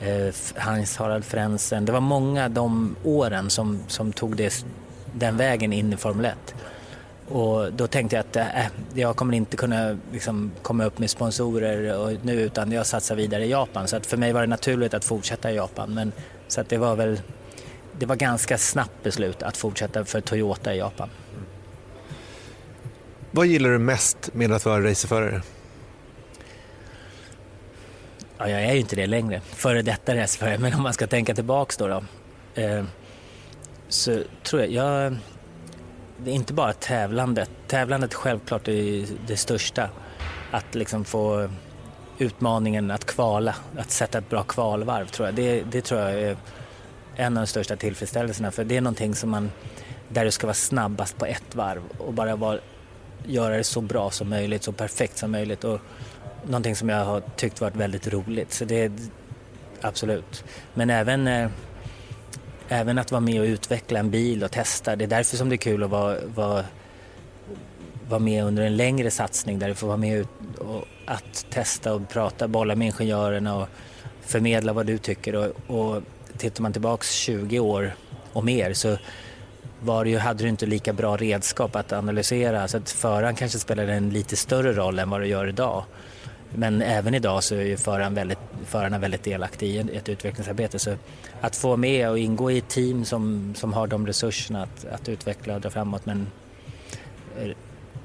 [0.00, 1.84] eh, Hans Harald Frensen.
[1.84, 4.64] Det var många de åren som, som tog det,
[5.12, 6.54] den vägen in i Formel 1.
[7.30, 11.98] Och då tänkte jag att äh, jag kommer inte kunna liksom, komma upp med sponsorer
[11.98, 13.88] och, nu utan jag satsar vidare i Japan.
[13.88, 15.94] Så att för mig var det naturligt att fortsätta i Japan.
[15.94, 16.12] Men,
[16.48, 17.20] så att det var väl
[17.98, 21.08] det var ganska snabbt beslut att fortsätta för Toyota i Japan.
[23.30, 25.42] Vad gillar du mest med att vara racerförare?
[28.38, 31.34] Ja, jag är ju inte det längre, före detta racerförare, men om man ska tänka
[31.34, 32.02] tillbaks då, då
[32.62, 32.84] eh,
[33.88, 35.16] så tror jag, jag
[36.24, 37.50] det är inte bara tävlandet.
[37.66, 39.88] Tävlandet självklart är det största.
[40.50, 41.48] Att liksom få
[42.18, 45.34] utmaningen att kvala, att sätta ett bra kvalvarv tror jag.
[45.34, 46.36] Det, det tror jag är
[47.16, 48.50] en av de största tillfredsställelserna.
[48.50, 49.50] För det är någonting som man,
[50.08, 52.58] där du ska vara snabbast på ett varv och bara vara,
[53.26, 55.64] göra det så bra som möjligt, så perfekt som möjligt.
[55.64, 55.80] Och
[56.46, 58.52] någonting som jag har tyckt varit väldigt roligt.
[58.52, 58.92] Så det är
[59.80, 60.44] absolut.
[60.74, 61.50] Men även eh,
[62.70, 64.96] även att vara med och utveckla en bil och testa.
[64.96, 66.64] Det är därför som det är kul att vara, vara,
[68.08, 70.26] vara med under en längre satsning där du får vara med
[70.58, 73.68] och att testa och prata, bolla med ingenjörerna och
[74.20, 75.34] förmedla vad du tycker.
[75.34, 76.02] Och, och
[76.38, 77.94] tittar man tillbaks 20 år
[78.32, 78.96] och mer så
[79.80, 83.58] var det ju, hade du inte lika bra redskap att analysera så att föraren kanske
[83.58, 85.84] spelade en lite större roll än vad du gör idag.
[86.54, 88.38] Men även idag så är ju föraren väldigt,
[88.70, 90.78] förarna väldigt delaktiga i ett utvecklingsarbete.
[90.78, 90.96] Så
[91.40, 95.08] att få med och ingå i ett team som, som har de resurserna att, att
[95.08, 96.06] utveckla och dra framåt.
[96.06, 96.26] Men
[97.38, 97.50] eh,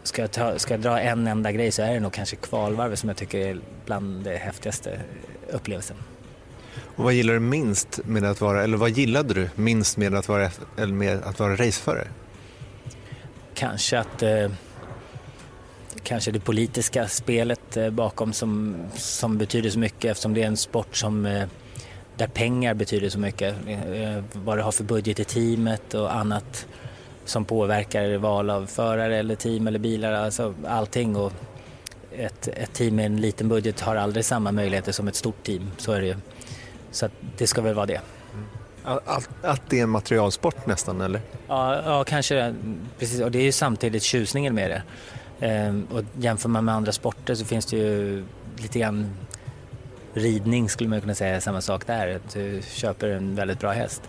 [0.03, 2.99] ska jag, ta, ska jag dra en enda grej så är det nog kanske kvalvarvet
[2.99, 4.99] som jag tycker är bland det häftigaste
[5.51, 5.97] upplevelsen.
[6.95, 10.27] Och vad gillar du minst med att vara, eller vad gillade du minst med att
[10.27, 12.07] vara, eller med att vara raceförare?
[13.53, 14.49] Kanske att eh,
[16.05, 20.57] kanske det politiska spelet eh, bakom som, som betyder så mycket eftersom det är en
[20.57, 21.47] sport som eh,
[22.17, 23.55] där pengar betyder så mycket.
[23.67, 26.67] Eh, vad du har för budget i teamet och annat
[27.25, 31.15] som påverkar val av förare eller team eller bilar, alltså allting.
[31.15, 31.33] Och
[32.11, 35.71] ett, ett team med en liten budget har aldrig samma möjligheter som ett stort team,
[35.77, 36.15] så är det ju.
[36.91, 38.01] Så det ska väl vara det.
[38.83, 41.21] Att, att det är en materialsport nästan, eller?
[41.47, 42.55] Ja, ja kanske.
[42.99, 44.83] Precis, och det är ju samtidigt tjusningen med det.
[45.45, 48.23] Ehm, och jämför man med andra sporter så finns det ju
[48.57, 49.09] lite grann
[50.13, 52.15] ridning skulle man kunna säga samma sak där.
[52.15, 54.01] Att du köper en väldigt bra häst.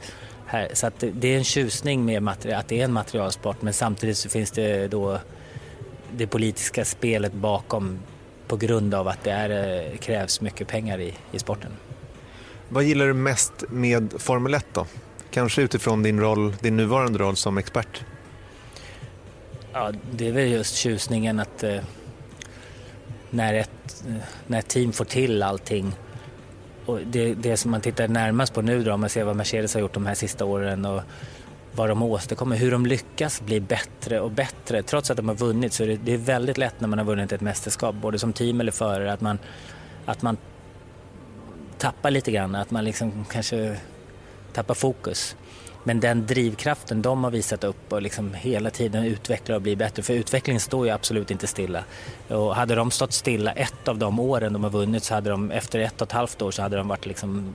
[0.47, 4.16] Här, så att det är en tjusning med att det är en materialsport men samtidigt
[4.16, 5.18] så finns det då
[6.16, 7.99] det politiska spelet bakom
[8.49, 9.51] på grund av att det är,
[9.93, 11.70] eh, krävs mycket pengar i, i sporten.
[12.68, 14.87] Vad gillar du mest med Formel 1 då?
[15.30, 18.05] Kanske utifrån din, roll, din nuvarande roll som expert?
[19.79, 21.81] Ja, det är väl just tjusningen att eh,
[23.31, 24.14] när, ett, eh,
[24.47, 25.93] när ett team får till allting
[26.87, 29.74] och det, det som man tittar närmast på nu då, om man ser vad Mercedes
[29.74, 31.03] har gjort de här sista åren och
[31.72, 34.83] vad de åstadkommer, hur de lyckas bli bättre och bättre.
[34.83, 37.07] Trots att de har vunnit så är det, det är väldigt lätt när man har
[37.07, 39.39] vunnit ett mästerskap, både som team eller förare, att man,
[40.07, 40.37] att man
[41.79, 43.77] tappar lite grann, att man liksom kanske
[44.53, 45.37] tappar fokus.
[45.87, 50.03] Men den drivkraften de har visat upp och liksom hela tiden utveckla och bli bättre,
[50.03, 51.84] för utvecklingen står ju absolut inte stilla.
[52.28, 55.51] Och hade de stått stilla ett av de åren de har vunnit så hade de
[55.51, 57.55] efter ett och ett halvt år så hade de varit liksom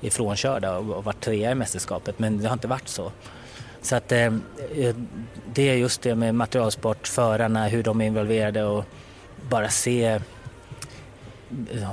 [0.00, 3.12] ifrånkörda och varit trea i mästerskapet, men det har inte varit så.
[3.82, 4.26] Så att eh,
[4.76, 4.96] eh
[5.54, 8.84] det är just det med materialsport, förarna, hur de är involverade och
[9.48, 10.20] bara se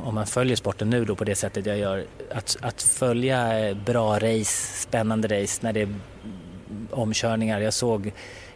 [0.04, 4.16] om man följer sporten nu då på det sättet jag gör, att, att följa bra
[4.16, 5.96] race, spännande race när det är
[6.92, 7.60] omkörningar.
[7.60, 8.12] Jag såg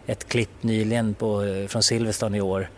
[0.05, 2.69] ett klipp nyligen på, från Silverstone i år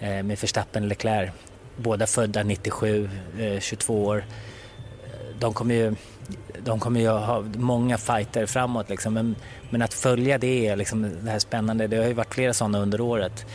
[0.00, 1.30] eh, med Verstappen och Leclerc.
[1.76, 4.24] Båda födda 97, eh, 22 år.
[5.38, 5.94] De kommer ju,
[6.64, 9.14] de kommer ju ha många fighter framåt liksom.
[9.14, 9.36] men,
[9.70, 13.00] men att följa det, liksom, det här spännande, det har ju varit flera sådana under
[13.00, 13.46] året.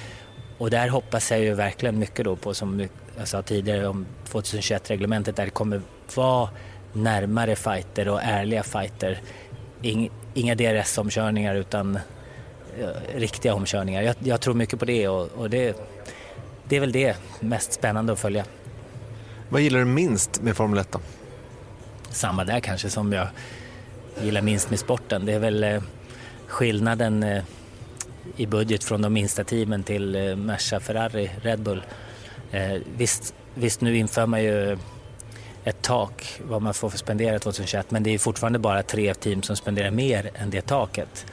[0.59, 2.87] Och där hoppas jag ju verkligen mycket då på, som
[3.17, 5.81] jag sa tidigare om 2021-reglementet, där det kommer
[6.15, 6.49] vara
[6.93, 9.21] närmare fighter och ärliga fighter.
[10.33, 11.99] inga DRS-omkörningar utan
[13.15, 14.01] riktiga omkörningar.
[14.01, 15.77] Jag, jag, tror mycket på det och, och det,
[16.67, 18.45] det är väl det mest spännande att följa.
[19.49, 20.99] Vad gillar du minst med Formel 1 då?
[22.09, 23.27] Samma där kanske som jag
[24.21, 25.25] gillar minst med sporten.
[25.25, 25.81] Det är väl eh,
[26.47, 27.43] skillnaden eh,
[28.37, 31.83] i budget från de minsta teamen till eh, Merca, Ferrari, Red Bull.
[32.51, 34.77] Eh, visst, visst, nu inför man ju
[35.63, 39.55] ett tak vad man får spendera 2021 men det är fortfarande bara tre team som
[39.55, 41.25] spenderar mer än det taket.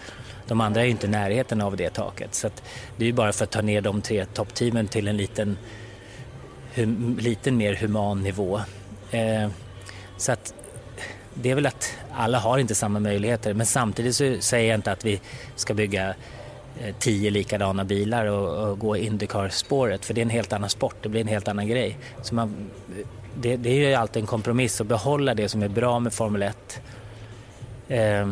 [0.47, 2.51] De andra är ju inte i närheten av det taket så
[2.97, 5.59] det är ju bara för att ta ner de tre toppteamen till en liten,
[6.75, 8.61] hum, liten mer human nivå.
[9.11, 9.49] Eh,
[10.17, 10.55] så att
[11.35, 14.93] det är väl att alla har inte samma möjligheter men samtidigt så säger jag inte
[14.93, 15.21] att vi
[15.57, 16.15] ska bygga
[16.99, 21.09] tio likadana bilar och, och gå Indycar-spåret för det är en helt annan sport, det
[21.09, 21.99] blir en helt annan grej.
[22.23, 22.55] Så man,
[23.41, 26.43] det, det är ju alltid en kompromiss att behålla det som är bra med Formel
[26.43, 26.81] 1
[27.89, 28.29] eh,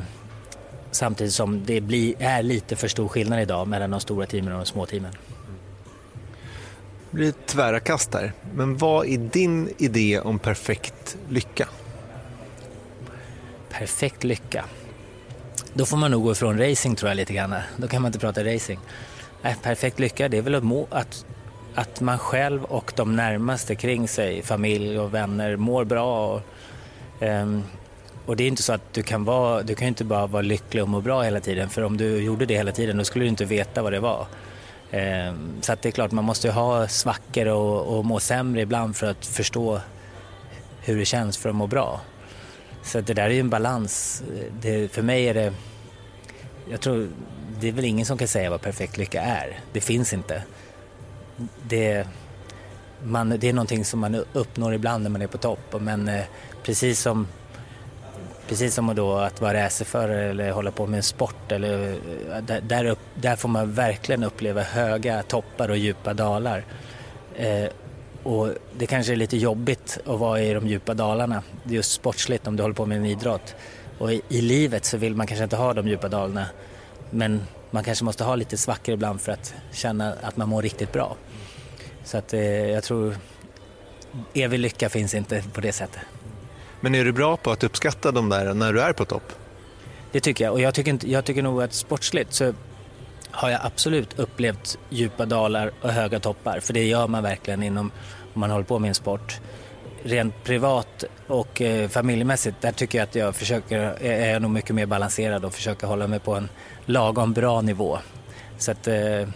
[0.91, 4.59] samtidigt som det blir, är lite för stor skillnad idag mellan de stora teamen och
[4.59, 5.13] de små teamen.
[7.11, 11.69] Det blir tvära kast där, men vad är din idé om perfekt lycka?
[13.71, 14.65] Perfekt lycka?
[15.77, 17.55] Då får man nog gå ifrån racing tror jag lite grann.
[17.77, 18.81] Då kan man inte prata racing.
[19.43, 21.27] Äh, perfekt lycka, det är väl att, må, att,
[21.75, 26.35] att man själv och de närmaste kring sig, familj och vänner, mår bra.
[26.35, 26.43] Och,
[27.21, 27.65] um,
[28.27, 30.83] och det är inte så att du kan vara, du kan inte bara vara lycklig
[30.83, 31.69] och må bra hela tiden.
[31.69, 34.27] För om du gjorde det hela tiden då skulle du inte veta vad det var.
[34.93, 38.97] Um, så att det är klart, man måste ha svackor och, och må sämre ibland
[38.97, 39.81] för att förstå
[40.81, 42.01] hur det känns för att må bra.
[42.85, 44.23] Så det där är ju en balans.
[44.61, 45.53] Det, för mig är det,
[46.71, 47.09] jag tror,
[47.61, 49.61] det är väl ingen som kan säga vad perfekt lycka är.
[49.73, 50.43] Det finns inte.
[51.69, 52.07] Det,
[53.03, 55.75] man, det är någonting som man uppnår ibland när man är på topp.
[55.81, 56.25] Men eh,
[56.63, 57.27] precis som
[58.49, 61.53] Precis som då att vara racerförare eller hålla på med en sport.
[61.53, 66.65] Eller, eh, där, där, upp, där får man verkligen uppleva höga toppar och djupa dalar.
[67.37, 67.67] Eh,
[68.25, 68.49] och
[68.79, 72.63] det kanske är lite jobbigt att vara i de djupa dalarna, just sportsligt om du
[72.63, 73.55] håller på med en idrott.
[73.99, 76.47] Och i, i livet så vill man kanske inte ha de djupa dalarna.
[77.11, 80.93] Men man kanske måste ha lite svackor ibland för att känna att man mår riktigt
[80.93, 81.17] bra.
[82.05, 83.17] Så att eh, jag tror
[84.35, 86.01] evig lycka finns inte på det sättet.
[86.81, 89.33] Men är du bra på att uppskatta de där när du är på topp?
[90.13, 92.55] Det tycker jag och jag tycker, inte, jag tycker nog att sportsligt så
[93.35, 96.61] har jag absolut upplevt djupa dalar och höga toppar.
[96.61, 97.91] För det gör man verkligen inom,
[98.35, 99.41] om man håller på med en sport.
[100.03, 104.51] Rent privat och eh, familjemässigt, där tycker jag att jag försöker, eh, är jag nog
[104.51, 106.49] mycket mer balanserad och försöker hålla mig på en
[106.87, 107.99] lagom bra nivå.
[108.59, 109.29] Så att eh,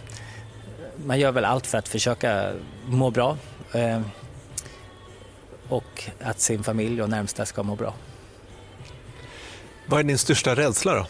[1.05, 2.51] man gör väl allt för att försöka
[2.85, 3.37] må bra.
[3.73, 4.01] Eh,
[5.69, 7.93] och att sin familj och närmsta ska må bra.
[9.85, 11.05] Vad är din största rädsla då?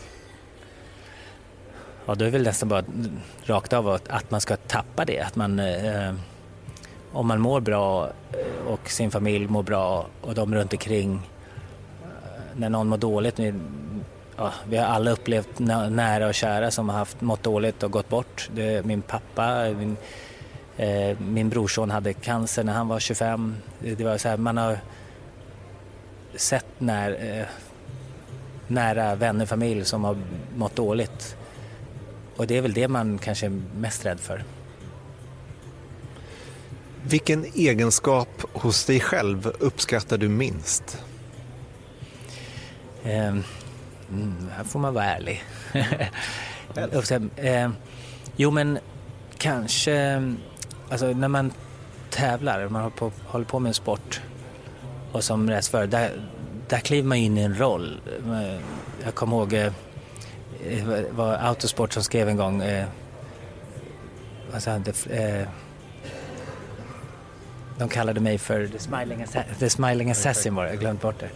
[2.10, 2.84] Ja, då är det väl nästan bara
[3.46, 5.20] rakt av att, man ska tappa det.
[5.20, 6.14] Att man, eh,
[7.12, 8.10] om man mår bra
[8.68, 11.30] och sin familj mår bra och de runt omkring.
[12.04, 12.10] Eh,
[12.56, 13.40] när någon mår dåligt,
[14.38, 18.10] ja, vi har alla upplevt nära och kära som har haft, mått dåligt och gått
[18.10, 18.50] bort.
[18.56, 19.98] Det, min pappa, min,
[20.78, 23.56] eh, min brorson hade cancer när han var 25.
[23.80, 24.80] Det var så här, man har
[26.36, 27.46] sett när, eh,
[28.68, 30.18] nära vänner, familj som har
[30.56, 31.36] mått dåligt
[32.40, 34.44] och det är väl det man kanske är mest rädd för.
[37.04, 41.04] Vilken egenskap hos dig själv uppskattar du minst?
[43.04, 43.36] Eh,
[44.52, 45.44] här får man vara ärlig.
[47.36, 47.70] Eh,
[48.36, 48.80] jo men
[49.38, 50.24] kanske,
[50.90, 51.52] alltså när man
[52.10, 54.22] tävlar, man håller på, håller på med en sport
[55.12, 56.12] och som racerförare, där,
[56.68, 58.02] där kliver man in i en roll.
[59.04, 59.74] Jag kommer ihåg, eh,
[60.64, 62.88] det var Autosport som skrev en gång, eh,
[64.52, 65.48] vad sa han, eh,
[67.78, 71.20] de kallade mig för The Smiling, Assa The Smiling Assassin var det, jag glömde bort
[71.20, 71.30] det.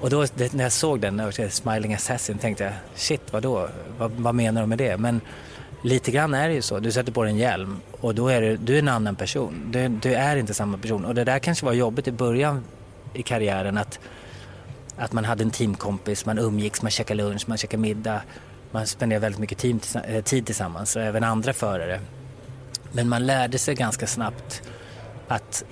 [0.00, 4.10] Och då det, när jag såg den, när Smiling Assassin, tänkte jag shit vadå, vad,
[4.10, 4.96] vad menar de med det?
[4.96, 5.20] Men
[5.82, 8.40] lite grann är det ju så, du sätter på dig en hjälm och då är
[8.40, 9.70] det, du är en annan person.
[9.72, 12.64] Du, du, är inte samma person och det där kanske var jobbigt i början
[13.14, 13.98] i karriären att,
[14.96, 18.22] att man hade en teamkompis, man umgicks, man käkade lunch, man käkade middag,
[18.70, 22.00] man spenderade väldigt mycket eh, tid tillsammans och även andra förare.
[22.92, 24.62] Men man lärde sig ganska snabbt
[25.28, 25.64] att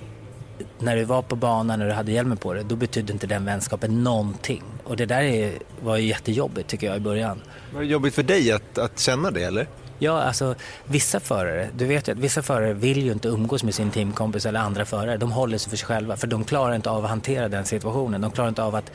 [0.79, 3.45] när du var på banan, när du hade hjälmen på dig, då betydde inte den
[3.45, 4.63] vänskapen någonting.
[4.83, 7.41] Och det där är, var ju jättejobbigt tycker jag i början.
[7.73, 9.67] Var det jobbigt för dig att, att känna det eller?
[9.99, 13.75] Ja, alltså vissa förare, du vet ju att vissa förare vill ju inte umgås med
[13.75, 15.17] sin teamkompis eller andra förare.
[15.17, 18.21] De håller sig för sig själva för de klarar inte av att hantera den situationen.
[18.21, 18.91] De klarar inte av att,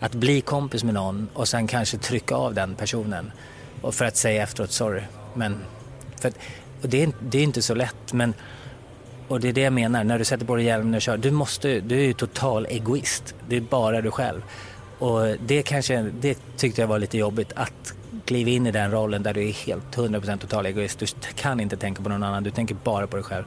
[0.00, 3.32] att bli kompis med någon och sen kanske trycka av den personen.
[3.80, 5.02] Och för att säga efteråt, sorry.
[5.34, 5.56] Men,
[6.20, 6.32] för,
[6.82, 8.34] och det, är, det är inte så lätt men
[9.28, 11.30] och det är det jag menar, när du sätter på dig hjälmen och kör, du,
[11.30, 13.34] måste, du är ju total egoist.
[13.48, 14.42] Det är bara du själv.
[14.98, 17.94] Och det, kanske, det tyckte jag var lite jobbigt, att
[18.24, 20.98] kliva in i den rollen där du är helt 100% total egoist.
[20.98, 23.44] Du kan inte tänka på någon annan, du tänker bara på dig själv.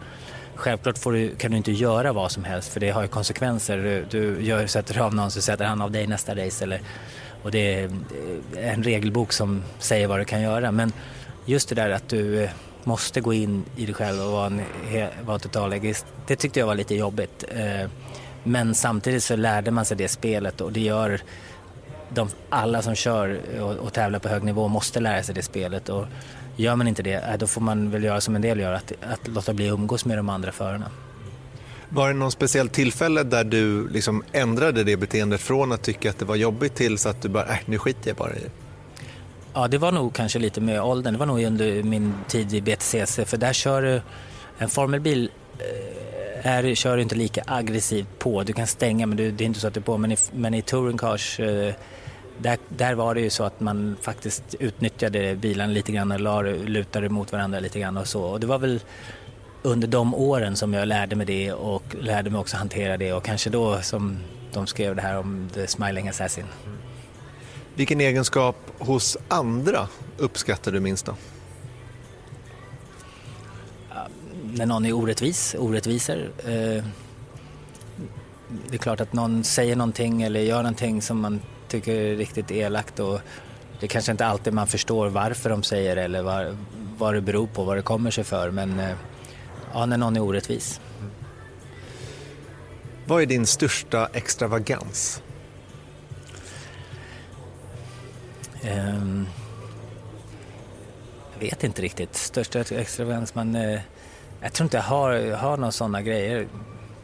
[0.55, 3.77] Självklart får du, kan du inte göra vad som helst för det har ju konsekvenser.
[3.77, 6.63] Du, du gör, sätter av någon så sätter han av dig nästa race.
[6.63, 6.81] Eller,
[7.43, 7.83] och det är
[8.57, 10.71] eh, en regelbok som säger vad du kan göra.
[10.71, 10.91] Men
[11.45, 12.49] just det där att du eh,
[12.83, 14.61] måste gå in i dig själv och vara, en,
[15.25, 16.05] vara total egoist.
[16.27, 17.43] Det tyckte jag var lite jobbigt.
[17.49, 17.89] Eh,
[18.43, 21.21] men samtidigt så lärde man sig det spelet och det gör
[22.09, 25.89] de, alla som kör och, och tävlar på hög nivå måste lära sig det spelet.
[25.89, 26.05] Och
[26.55, 28.91] gör man inte det, eh, då får man väl göra som en del gör, att,
[29.01, 30.91] att låta bli att umgås med de andra förarna.
[31.89, 36.19] Var det någon speciell tillfälle där du liksom ändrade det beteendet från att tycka att
[36.19, 38.49] det var jobbigt till så att du bara, äh, nu skiter jag bara i det?
[39.53, 41.13] Ja, det var nog kanske lite med åldern.
[41.13, 44.01] Det var nog under min tid i BTCC för där kör du
[44.57, 48.43] en formelbil eh, är, kör du inte lika aggressivt på.
[48.43, 49.97] Du kan stänga men du, det är inte så att du är på.
[49.97, 51.73] Men i, men i touring cars eh,
[52.43, 57.09] där, där var det ju så att man faktiskt utnyttjade bilen lite grann och lutade
[57.09, 58.23] mot varandra lite grann och så.
[58.23, 58.79] Och det var väl
[59.61, 63.23] under de åren som jag lärde mig det och lärde mig också hantera det och
[63.23, 64.19] kanske då som
[64.53, 66.45] de skrev det här om The Smiling Assassin.
[67.75, 69.87] Vilken egenskap hos andra
[70.17, 71.15] uppskattar du minst då?
[74.53, 76.31] När någon är orättvis, orättvisor.
[76.37, 76.83] Eh,
[78.69, 81.41] det är klart att någon säger någonting eller gör någonting som man
[81.73, 83.19] tycker är riktigt elakt och
[83.79, 86.57] det kanske inte alltid man förstår varför de säger det eller vad,
[86.97, 88.51] vad det beror på, vad det kommer sig för.
[88.51, 88.95] Men eh,
[89.73, 90.81] ja, när någon är orättvis.
[93.05, 95.21] Vad är din största extravagans?
[98.63, 99.27] Um,
[101.33, 102.15] jag vet inte riktigt.
[102.15, 103.79] Största extravagans, men uh,
[104.41, 106.47] jag tror inte jag har, har några sådana grejer.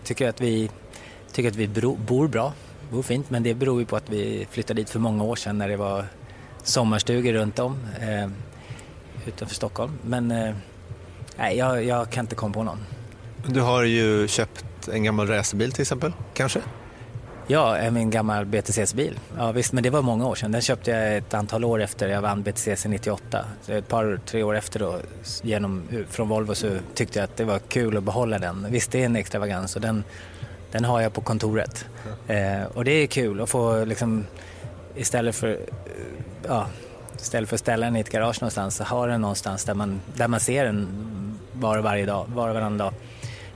[0.03, 0.69] Tycker att vi,
[1.31, 2.53] tycker att vi bro, bor bra,
[2.89, 5.57] bor fint, men det beror ju på att vi flyttade dit för många år sedan
[5.57, 6.05] när det var
[6.63, 8.29] sommarstugor runt om uh,
[9.27, 9.91] utanför Stockholm.
[10.01, 10.27] Men
[11.37, 12.79] nej, jag, jag kan inte komma på någon.
[13.47, 16.61] Du har ju köpt en gammal racerbil till exempel, kanske?
[17.51, 19.19] Ja, min gammal BTCC-bil.
[19.37, 20.51] Ja, visst, men det var många år sedan.
[20.51, 23.45] Den köpte jag ett antal år efter jag vann BTCC 98.
[23.61, 24.99] Så ett par, tre år efter då,
[25.41, 28.67] genom, från Volvo så tyckte jag att det var kul att behålla den.
[28.69, 30.03] Visst, det är en extravagans och den,
[30.71, 31.85] den har jag på kontoret.
[32.27, 34.25] Eh, och det är kul att få liksom,
[34.95, 35.57] istället för, eh,
[36.47, 36.67] ja,
[37.21, 40.01] istället för att ställa den i ett garage någonstans, så har den någonstans där man,
[40.15, 40.87] där man ser den
[41.53, 42.93] var och varje dag, var och varannan dag.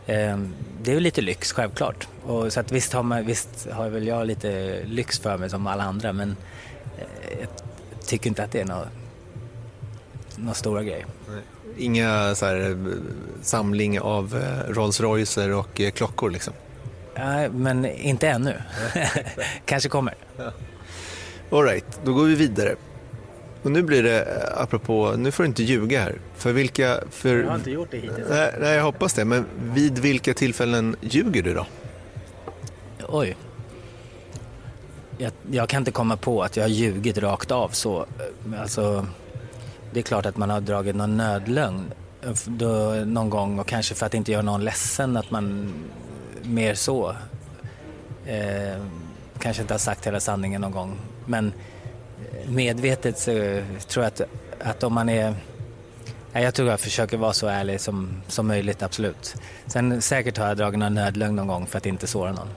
[0.05, 0.38] Eh,
[0.82, 2.07] det är ju lite lyx, självklart.
[2.26, 5.68] Och så att visst, har man, visst har väl jag lite lyx för mig som
[5.68, 6.36] alla andra men
[6.97, 7.49] eh, jag
[8.05, 11.05] tycker inte att det är några stora grejer.
[11.78, 12.78] Inga så här, eh,
[13.41, 16.53] samling av eh, Rolls Roycer och klockor liksom?
[17.16, 18.55] Nej, men inte ännu.
[19.66, 20.16] Kanske kommer.
[20.38, 20.51] Ja.
[21.51, 22.76] All right, då går vi vidare.
[23.64, 26.16] Och nu blir det, apropå, nu får du inte ljuga här.
[26.36, 26.99] För vilka...
[27.11, 28.30] För, jag har inte gjort det hittills.
[28.30, 29.26] Nej, nej, jag hoppas det.
[29.26, 31.66] Men vid vilka tillfällen ljuger du då?
[33.07, 33.38] Oj.
[35.18, 38.05] Jag, jag, kan inte komma på att jag har ljugit rakt av så.
[38.59, 39.07] Alltså,
[39.91, 41.91] det är klart att man har dragit någon nödlögn
[42.45, 45.74] då, någon gång och kanske för att inte göra någon ledsen att man
[46.44, 47.16] mer så.
[48.26, 48.82] Eh,
[49.39, 51.00] kanske inte har sagt hela sanningen någon gång.
[51.26, 51.54] Men
[52.32, 53.32] eh, medvetet så
[53.88, 54.22] tror jag att,
[54.60, 55.36] att om man är
[56.41, 59.36] jag tror jag försöker vara så ärlig som, som möjligt, absolut.
[59.68, 62.48] Sen säkert har jag dragit någon nödlögn någon gång för att inte såra någon.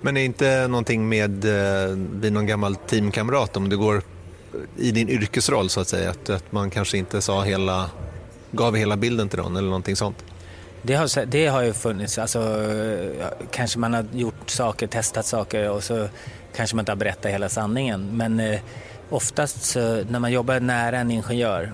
[0.00, 4.02] Men är inte någonting med eh, vid någon gammal teamkamrat om det går
[4.76, 7.90] i din yrkesroll så att säga, att, att man kanske inte sa hela,
[8.50, 10.24] gav hela bilden till någon eller någonting sånt?
[10.86, 12.40] Det har, det har ju funnits, alltså,
[13.50, 16.08] kanske man har gjort saker, testat saker och så
[16.56, 18.16] kanske man inte har berättat hela sanningen.
[18.16, 18.60] Men eh,
[19.10, 21.72] oftast så, när man jobbar nära en ingenjör,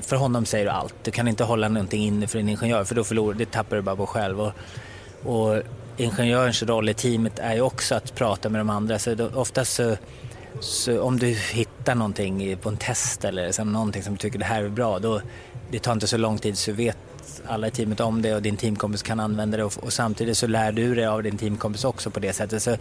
[0.00, 0.94] för honom säger du allt.
[1.02, 3.82] Du kan inte hålla någonting inne för en ingenjör för då förlorar det tappar du
[3.82, 4.40] bara på själv.
[4.40, 4.52] Och,
[5.22, 5.62] och
[5.96, 8.98] ingenjörens roll i teamet är ju också att prata med de andra.
[8.98, 9.96] Så då, oftast så,
[10.60, 14.44] så om du hittar någonting på en test eller så, någonting som du tycker det
[14.44, 15.20] här är bra, då
[15.70, 16.98] det tar inte så lång tid så vet
[17.46, 20.46] alla i teamet om det och din teamkompis kan använda det och, och samtidigt så
[20.46, 22.62] lär du dig av din teamkompis också på det sättet.
[22.62, 22.76] Så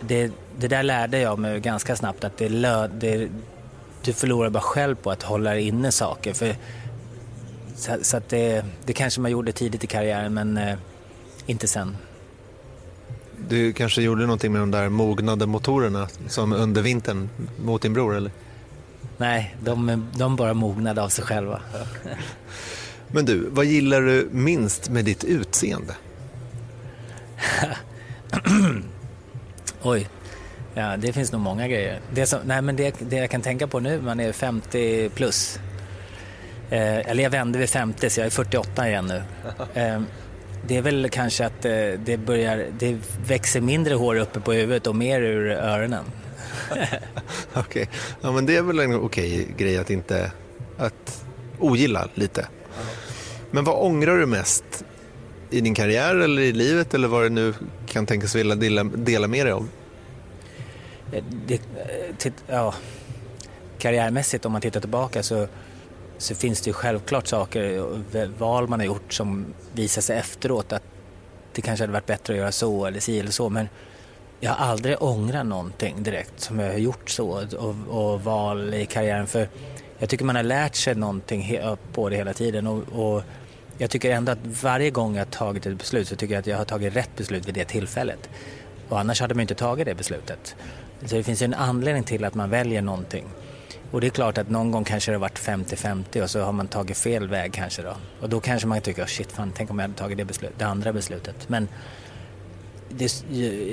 [0.00, 3.28] det, det där lärde jag mig ganska snabbt att det, lö, det,
[4.02, 6.32] du förlorar bara själv på att hålla inne saker.
[6.32, 6.56] För,
[7.76, 10.76] så, så att det, det kanske man gjorde tidigt i karriären men eh,
[11.46, 11.96] inte sen.
[13.48, 17.28] Du kanske gjorde någonting med de där mognade motorerna som under vintern
[17.64, 18.30] mot din bror eller?
[19.16, 21.60] Nej, de, de bara mognade av sig själva.
[23.16, 25.94] Men du, vad gillar du minst med ditt utseende?
[29.82, 30.08] Oj,
[30.74, 32.00] ja, det finns nog många grejer.
[32.14, 35.58] Det, som, nej, men det, det jag kan tänka på nu, man är 50 plus.
[36.70, 39.22] Eh, eller jag vände vid 50 så jag är 48 igen nu.
[39.74, 40.00] Eh,
[40.66, 41.70] det är väl kanske att eh,
[42.04, 46.04] det börjar, det växer mindre hår uppe på huvudet och mer ur öronen.
[46.70, 47.02] okej,
[47.54, 47.86] okay.
[48.20, 50.32] ja men det är väl en okej okay grej att inte,
[50.78, 51.24] att
[51.58, 52.46] ogilla lite.
[53.56, 54.84] Men vad ångrar du mest
[55.50, 57.54] i din karriär eller i livet eller vad du nu
[57.86, 59.68] kan tänkas vilja dela, dela med dig av?
[61.12, 62.74] Eh, det, eh, ja,
[63.78, 65.46] karriärmässigt om man tittar tillbaka så,
[66.18, 67.86] så finns det ju självklart saker,
[68.38, 70.82] val man har gjort som visar sig efteråt att
[71.52, 73.48] det kanske hade varit bättre att göra så eller si eller så.
[73.48, 73.68] Men
[74.40, 78.86] jag har aldrig ångrat någonting direkt som jag har gjort så och, och val i
[78.86, 79.26] karriären.
[79.26, 79.48] För
[79.98, 81.60] jag tycker man har lärt sig någonting
[81.92, 83.22] på det hela tiden och, och
[83.78, 86.46] jag tycker ändå att varje gång jag har tagit ett beslut så tycker jag att
[86.46, 88.28] jag har tagit rätt beslut vid det tillfället.
[88.88, 90.56] Och annars hade man inte tagit det beslutet.
[91.04, 93.24] Så det finns ju en anledning till att man väljer någonting.
[93.90, 96.52] Och det är klart att någon gång kanske det har varit 50-50 och så har
[96.52, 97.96] man tagit fel väg kanske då.
[98.20, 100.52] Och då kanske man tycker, oh shit fan, tänk om jag hade tagit det, beslut,
[100.58, 101.48] det andra beslutet.
[101.48, 101.68] Men
[102.88, 103.24] det,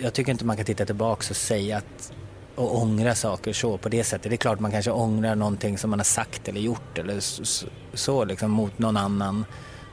[0.04, 2.14] jag tycker inte man kan titta tillbaka och säga att
[2.56, 4.30] och ångra saker så på det sättet.
[4.30, 7.68] Det är klart man kanske ångrar någonting som man har sagt eller gjort eller så,
[7.94, 9.46] så liksom mot någon annan.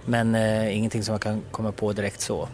[0.05, 2.49] Men eh, ingenting som man kan komma på direkt så.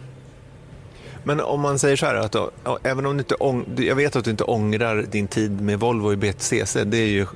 [1.24, 2.50] Men om man säger så här, att då,
[2.82, 6.12] även om du inte ång, jag vet att du inte ångrar din tid med Volvo
[6.12, 7.26] i BTCC, det är ju eh,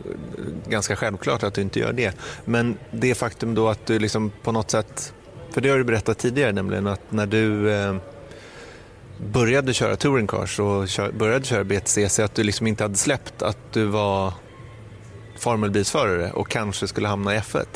[0.68, 2.14] ganska självklart att du inte gör det.
[2.44, 5.14] Men det faktum då att du liksom på något sätt,
[5.50, 7.96] för det har du berättat tidigare nämligen, att när du eh,
[9.32, 13.42] började köra touring cars och kör, började köra BTCC, att du liksom inte hade släppt
[13.42, 14.32] att du var
[15.38, 17.66] formelbilsförare och kanske skulle hamna i F1.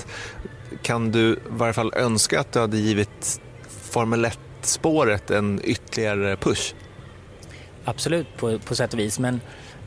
[0.83, 6.75] Kan du i varje fall önska att du hade givit Formel 1-spåret en ytterligare push?
[7.85, 9.19] Absolut, på, på sätt och vis.
[9.19, 9.41] Men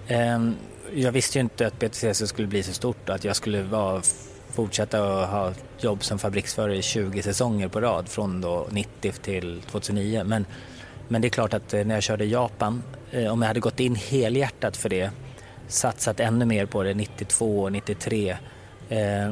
[0.07, 0.51] eh,
[0.93, 4.01] jag visste ju inte att BTCC skulle bli så stort och att jag skulle vara,
[4.49, 9.61] fortsätta att ha jobb som fabriksförare i 20 säsonger på rad från då 90 till
[9.61, 10.23] 2009.
[10.25, 10.45] Men
[11.07, 13.79] men det är klart att eh, när jag körde Japan, eh, om jag hade gått
[13.79, 15.11] in helhjärtat för det,
[15.67, 18.37] satsat ännu mer på det 92 och 93,
[18.89, 19.31] eh,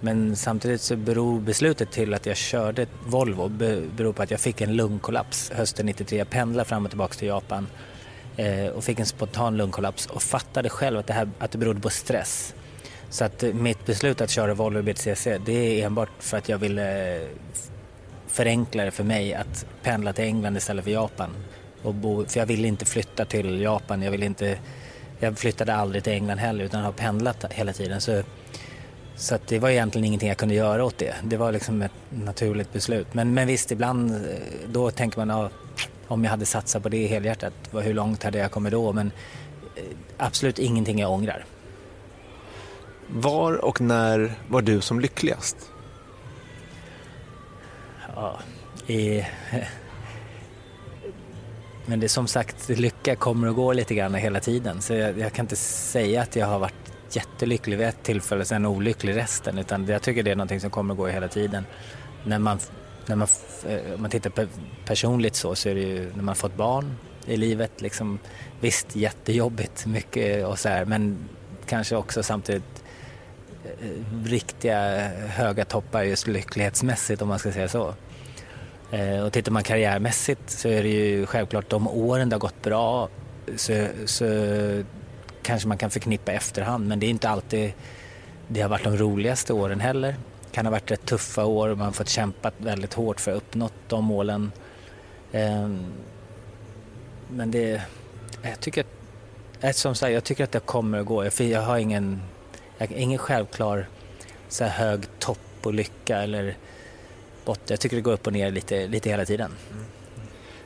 [0.00, 3.48] Men samtidigt så beror beslutet till att jag körde Volvo
[3.96, 6.18] beror på att jag fick en lungkollaps hösten 93.
[6.18, 7.66] Jag pendlade fram och tillbaka till Japan
[8.36, 11.80] eh, och fick en spontan lungkollaps och fattade själv att det, här, att det berodde
[11.80, 12.54] på stress.
[13.10, 16.58] Så att eh, mitt beslut att köra Volvo BTCC det är enbart för att jag
[16.58, 17.20] ville
[18.26, 21.30] förenkla det för mig att pendla till England istället för Japan.
[21.82, 24.02] och bo, för jag ville inte flytta till Japan.
[24.02, 24.58] Jag, ville inte,
[25.18, 28.00] jag flyttade aldrig till England heller utan har pendlat hela tiden.
[28.00, 28.22] Så,
[29.16, 31.14] så det var egentligen ingenting jag kunde göra åt det.
[31.24, 33.06] Det var liksom ett naturligt beslut.
[33.14, 34.20] Men, men visst, ibland eh,
[34.68, 35.50] då tänker man ja,
[36.08, 38.92] om jag hade satsat på det helhjärtat, hur långt hade jag kommit då?
[38.92, 39.10] Men
[39.76, 39.82] eh,
[40.16, 41.44] absolut ingenting jag ångrar.
[43.08, 45.56] Var och när var du som lyckligast?
[48.14, 48.38] Ja,
[48.86, 49.26] i...
[51.88, 54.82] Men det är som sagt, lycka kommer och går lite grann hela tiden.
[54.82, 58.46] Så jag, jag, kan inte säga att jag har varit jättelycklig vid ett tillfälle och
[58.46, 59.58] sen olycklig resten.
[59.58, 61.66] Utan jag tycker det är någonting som kommer och går hela tiden.
[62.24, 62.58] När man,
[63.06, 63.28] när man,
[63.68, 64.48] eh, om man tittar
[64.84, 66.96] personligt så, så är det ju när man fått barn
[67.26, 67.80] i livet.
[67.80, 68.18] Liksom,
[68.60, 71.28] visst, jättejobbigt mycket och så här, men
[71.66, 72.84] kanske också samtidigt
[73.64, 77.94] eh, riktiga höga toppar just lycklighetsmässigt om man ska säga så.
[78.90, 82.62] Eh, och tittar man karriärmässigt så är det ju självklart de åren det har gått
[82.62, 83.08] bra
[83.56, 84.24] så, så
[85.46, 87.72] kanske man kan förknippa efterhand men det är inte alltid
[88.48, 90.16] det har varit de roligaste åren heller.
[90.44, 93.30] Det kan ha varit rätt tuffa år och man har fått kämpa väldigt hårt för
[93.30, 94.52] att uppnå de målen.
[95.32, 95.92] Ehm,
[97.30, 97.82] men det,
[98.42, 98.84] jag tycker
[99.60, 101.24] att, som sagt, jag tycker att det kommer att gå.
[101.38, 102.22] Jag har ingen,
[102.78, 103.86] jag har ingen självklar
[104.48, 106.56] så hög topp och lycka eller
[107.44, 107.66] botten.
[107.68, 109.52] Jag tycker det går upp och ner lite, lite hela tiden.
[109.72, 109.84] Mm.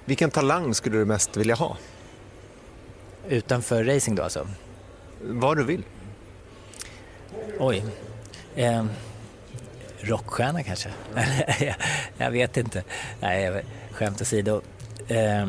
[0.05, 1.76] Vilken talang skulle du mest vilja ha?
[3.28, 4.47] Utanför racing då alltså?
[5.23, 5.85] Vad du vill.
[7.59, 7.85] Oj.
[8.57, 8.85] Eh,
[10.01, 10.89] rockstjärna kanske?
[12.18, 12.85] jag vet inte.
[13.21, 14.61] Nej, skämt åsido.
[15.09, 15.47] Eh,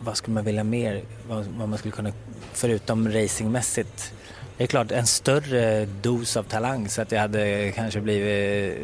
[0.00, 1.02] vad skulle man vilja mer?
[1.28, 2.12] Vad, vad man skulle kunna,
[2.52, 4.12] förutom racingmässigt,
[4.56, 8.78] det är klart en större dos av talang så att jag hade kanske blivit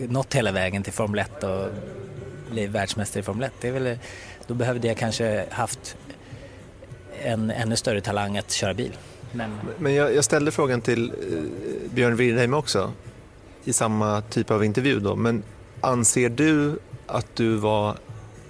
[0.00, 1.68] eh, nått hela vägen till Formel 1 och
[2.50, 3.52] blivit världsmästare i Formel 1.
[3.60, 3.98] Det är väl,
[4.46, 5.96] då behövde jag kanske haft
[7.22, 8.92] en ännu större talang att köra bil.
[9.32, 12.92] Men, Men jag, jag ställde frågan till eh, Björn Wirdheim också
[13.64, 15.16] i samma typ av intervju då.
[15.16, 15.42] Men
[15.80, 17.96] anser du att du var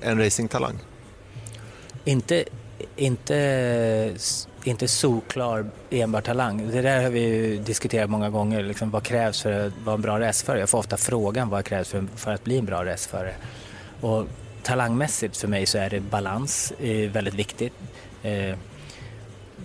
[0.00, 0.78] en racingtalang?
[2.04, 2.44] Inte,
[2.96, 4.14] inte,
[4.64, 6.70] inte solklar enbart talang.
[6.70, 8.62] Det där har vi diskuterat många gånger.
[8.62, 10.60] Liksom, vad krävs för att vara en bra racerförare?
[10.60, 13.34] Jag får ofta frågan vad krävs för, för att bli en bra racerförare?
[14.00, 14.26] Och
[14.62, 17.72] talangmässigt för mig så är det balans är väldigt viktigt.
[18.22, 18.58] Eh,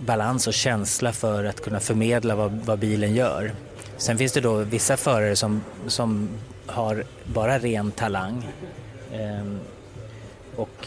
[0.00, 3.52] balans och känsla för att kunna förmedla vad, vad, bilen gör.
[3.96, 6.28] Sen finns det då vissa förare som, som
[6.66, 8.44] har bara ren talang
[9.14, 9.60] Ehm,
[10.56, 10.86] och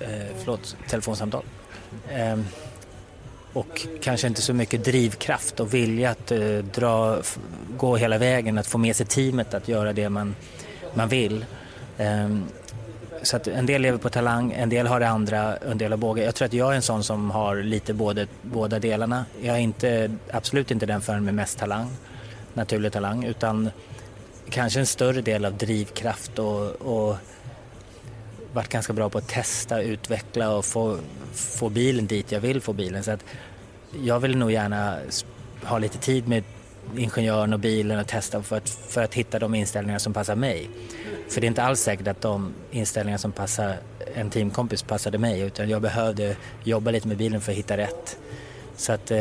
[0.00, 1.44] eh, förlåt, telefonsamtal.
[2.10, 2.44] Ehm,
[3.52, 7.18] och kanske inte så mycket drivkraft och vilja att eh, dra,
[7.76, 10.34] gå hela vägen, att få med sig teamet att göra det man,
[10.94, 11.44] man vill.
[11.98, 12.44] Ehm,
[13.24, 15.96] så att en del lever på talang, en del har det andra, en del har
[15.96, 16.24] båge.
[16.24, 19.24] Jag tror att jag är en sån som har lite både, båda delarna.
[19.42, 21.90] Jag är inte, absolut inte den förrän med mest talang,
[22.54, 23.70] naturlig talang, utan
[24.50, 27.16] kanske en större del av drivkraft och, och
[28.52, 30.98] varit ganska bra på att testa, utveckla och få,
[31.32, 33.04] få bilen dit jag vill få bilen.
[33.04, 33.24] Så att
[34.02, 34.96] jag vill nog gärna
[35.62, 36.44] ha lite tid med
[36.96, 40.70] ingenjören och bilen och testa för att, för att hitta de inställningar som passar mig.
[41.28, 43.76] För det är inte alls säkert att de inställningar som passar
[44.14, 48.18] en teamkompis passade mig utan jag behövde jobba lite med bilen för att hitta rätt.
[48.76, 49.18] Så att eh,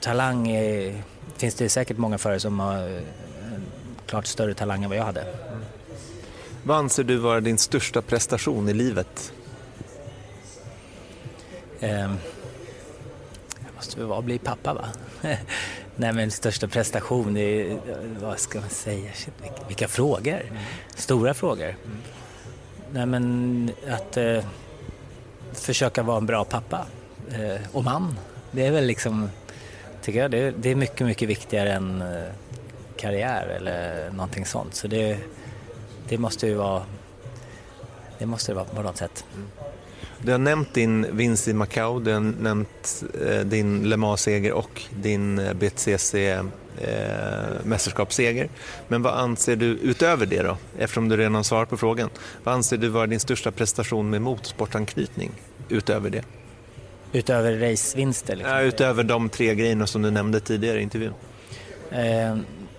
[0.00, 1.02] talang är,
[1.36, 3.02] finns det säkert många förare som har eh,
[4.06, 5.24] klart större talang än vad jag hade.
[6.62, 9.32] Vad anser du vara din största prestation i livet?
[11.80, 12.12] Eh,
[13.76, 14.84] måste väl vara bli pappa va?
[15.96, 17.78] Nej men största prestation, är,
[18.20, 19.34] vad ska man säga, Shit,
[19.68, 20.40] vilka frågor.
[20.40, 20.62] Mm.
[20.94, 21.68] Stora frågor.
[21.68, 21.98] Mm.
[22.92, 24.44] Nej men att eh,
[25.52, 26.86] försöka vara en bra pappa
[27.30, 28.18] eh, och man.
[28.50, 29.30] Det är väl liksom,
[30.02, 32.32] tycker jag, det, det är mycket, mycket viktigare än eh,
[32.96, 34.74] karriär eller någonting sånt.
[34.74, 35.18] Så det,
[36.08, 36.82] det måste ju vara,
[38.18, 39.24] det måste det vara på något sätt.
[39.34, 39.48] Mm.
[40.24, 44.82] Du har nämnt din vinst i Macau, du har nämnt eh, din Le Mans-seger och
[44.90, 46.44] din eh, BTCC eh,
[47.64, 48.48] mästerskapsseger.
[48.88, 50.56] Men vad anser du utöver det då?
[50.78, 52.10] Eftersom du redan har svarat på frågan.
[52.44, 55.30] Vad anser du vara din största prestation med motorsportanknytning
[55.68, 56.24] utöver det?
[57.12, 58.36] Utöver racevinster?
[58.36, 58.54] Liksom.
[58.54, 61.14] Ja, utöver de tre grejerna som du nämnde tidigare i intervjun.
[61.90, 62.36] Eh,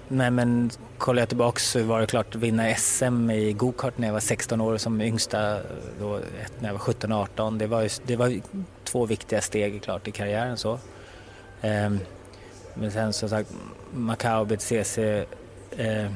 [0.08, 4.08] nej men kollar jag tillbaks så var det klart att vinna SM i gokart när
[4.08, 5.60] jag var 16 år som yngsta,
[6.00, 6.20] då,
[6.60, 7.58] när jag var 17-18.
[7.58, 8.42] Det var, det var
[8.84, 10.80] två viktiga steg klart i karriären så.
[11.62, 12.00] Ehm,
[12.74, 13.50] men sen som sagt
[13.94, 14.98] Macao, BTCC,
[15.78, 16.12] eh,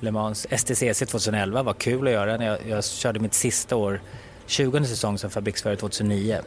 [0.00, 2.36] Le Mans, STCC 2011 var kul att göra.
[2.36, 4.00] När jag, jag körde mitt sista år
[4.46, 6.40] 20 säsong som fabriksförare 2009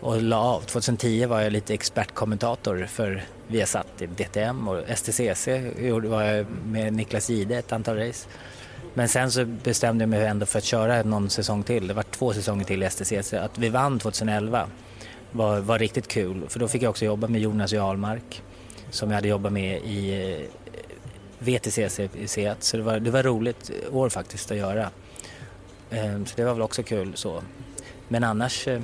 [0.00, 0.60] och la av.
[0.60, 5.48] 2010 var jag lite expertkommentator för Viasat i DTM och STCC
[6.04, 8.28] var jag med Niklas Gide ett antal race.
[8.94, 11.86] Men sen så bestämde jag mig ändå för att köra någon säsong till.
[11.86, 13.34] Det var två säsonger till i STCC.
[13.34, 14.66] Att vi vann 2011
[15.32, 18.42] var, var riktigt kul för då fick jag också jobba med Jonas Jarlmark
[18.90, 20.46] som jag hade jobbat med i eh,
[21.38, 22.62] VTCC i Seat.
[22.62, 24.90] Så det var, det var roligt år faktiskt att göra.
[25.90, 27.42] Ehm, så det var väl också kul så.
[28.08, 28.80] Men annars eh,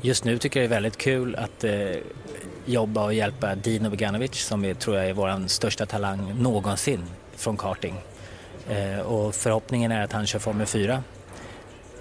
[0.00, 1.72] Just nu tycker jag det är väldigt kul att eh,
[2.66, 7.04] jobba och hjälpa Dino Beganovic som är, tror jag är vår största talang någonsin
[7.36, 7.94] från karting.
[8.68, 11.02] Eh, och förhoppningen är att han kör Formel 4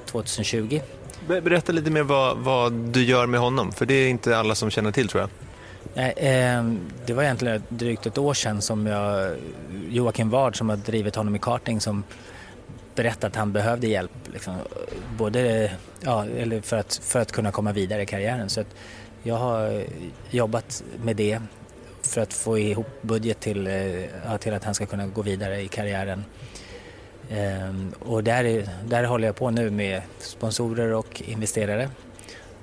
[0.05, 0.79] 2020.
[1.27, 4.69] Berätta lite mer vad, vad, du gör med honom, för det är inte alla som
[4.69, 5.29] känner till tror jag.
[6.17, 6.63] Eh,
[7.05, 9.35] det var egentligen drygt ett år sedan som jag,
[9.89, 12.03] Joakim Ward som har drivit honom i karting som
[12.95, 14.11] berättade att han behövde hjälp.
[14.33, 14.55] Liksom,
[15.17, 18.49] både ja, eller för, att, för att kunna komma vidare i karriären.
[18.49, 18.63] Så
[19.23, 19.83] jag har
[20.29, 21.39] jobbat med det
[22.01, 25.61] för att få ihop budget till, eh, ja, till att han ska kunna gå vidare
[25.61, 26.25] i karriären.
[27.29, 31.89] Ehm, och där, där håller jag på nu med sponsorer och investerare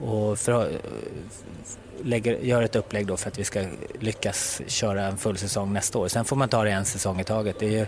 [0.01, 0.73] och för,
[2.03, 3.65] lägger, gör ett upplägg då för att vi ska
[4.01, 6.09] lyckas köra en full säsong nästa år.
[6.09, 7.59] Sen får man ta det en säsong i taget.
[7.59, 7.87] Det är ju,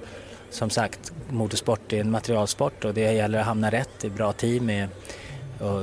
[0.55, 4.66] som sagt, motorsport är en materialsport och det gäller att hamna rätt i bra team
[4.66, 4.89] med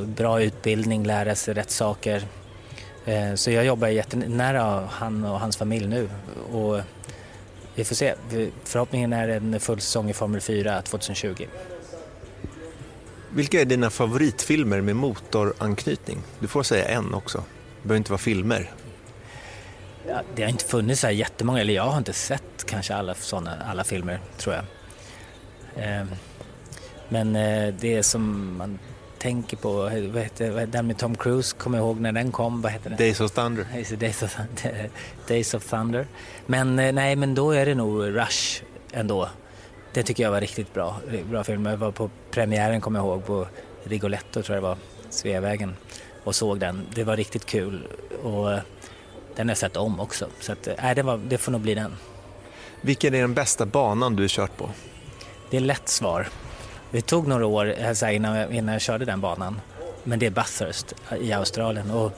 [0.05, 2.23] bra utbildning, lära sig rätt saker.
[3.05, 6.09] Eh, så jag jobbar jättenära han och hans familj nu
[6.51, 6.81] och
[7.75, 8.13] vi får se.
[8.63, 11.45] Förhoppningen är en full säsong i Formel 4 2020.
[13.29, 16.21] Vilka är dina favoritfilmer med motoranknytning?
[16.39, 17.37] Du får säga en också.
[17.37, 18.71] Det behöver inte vara filmer.
[20.07, 23.13] Ja, det har inte funnits så här jättemånga, eller jag har inte sett kanske alla,
[23.13, 24.63] såna, alla filmer, tror jag.
[25.85, 26.05] Eh,
[27.09, 28.79] men eh, det som man
[29.17, 32.71] tänker på, vad heter den med Tom Cruise, kommer jag ihåg när den kom, vad
[32.71, 32.97] heter den?
[32.97, 33.65] Days of Thunder.
[33.95, 34.37] Days of,
[35.27, 36.07] Days of Thunder.
[36.45, 39.29] Men eh, nej, men då är det nog Rush ändå.
[39.93, 40.95] Det tycker jag var riktigt bra,
[41.29, 41.65] bra film.
[41.65, 43.47] Jag var på premiären, kommer jag ihåg, på
[43.83, 44.77] Rigoletto tror jag det var,
[45.09, 45.75] Sveavägen
[46.23, 46.85] och såg den.
[46.95, 47.87] Det var riktigt kul
[48.23, 48.59] och eh,
[49.41, 50.27] den har jag sett om också.
[50.39, 51.95] Så att, nej, det, var, det får nog bli den.
[52.81, 54.69] Vilken är den bästa banan du har kört på?
[55.49, 56.27] Det är lätt svar.
[56.91, 59.61] Det tog några år alltså, innan, jag, innan jag körde den banan.
[60.03, 61.91] Men det är Bathurst i Australien.
[61.91, 62.11] Och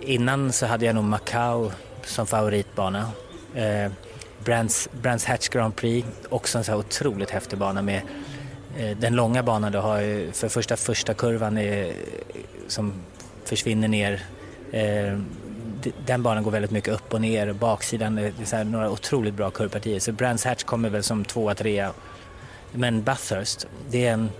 [0.00, 1.70] innan så hade jag nog Macau
[2.04, 3.10] som favoritbana.
[3.54, 3.92] Eh,
[4.44, 8.02] Brands, Brands Hatch Grand Prix, också en så här otroligt häftig bana med
[8.76, 11.92] eh, den långa banan du har ju för första första kurvan är,
[12.68, 12.92] som
[13.44, 14.22] försvinner ner.
[14.72, 15.18] Eh,
[16.06, 17.52] den banan går väldigt mycket upp och ner.
[17.52, 20.00] Baksidan är så här, några otroligt bra kurvpartier.
[20.00, 21.92] Så Brands Hatch kommer väl som tvåa, trea
[22.72, 24.30] men Bathurst, det är en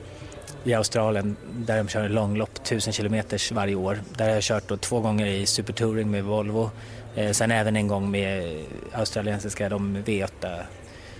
[0.64, 3.98] i Australien där de kör långlopp, 1000 kilometers varje år.
[4.16, 6.70] Där har jag kört då två gånger i supertouring med Volvo.
[7.14, 10.62] Eh, sen även en gång med australiensiska de V8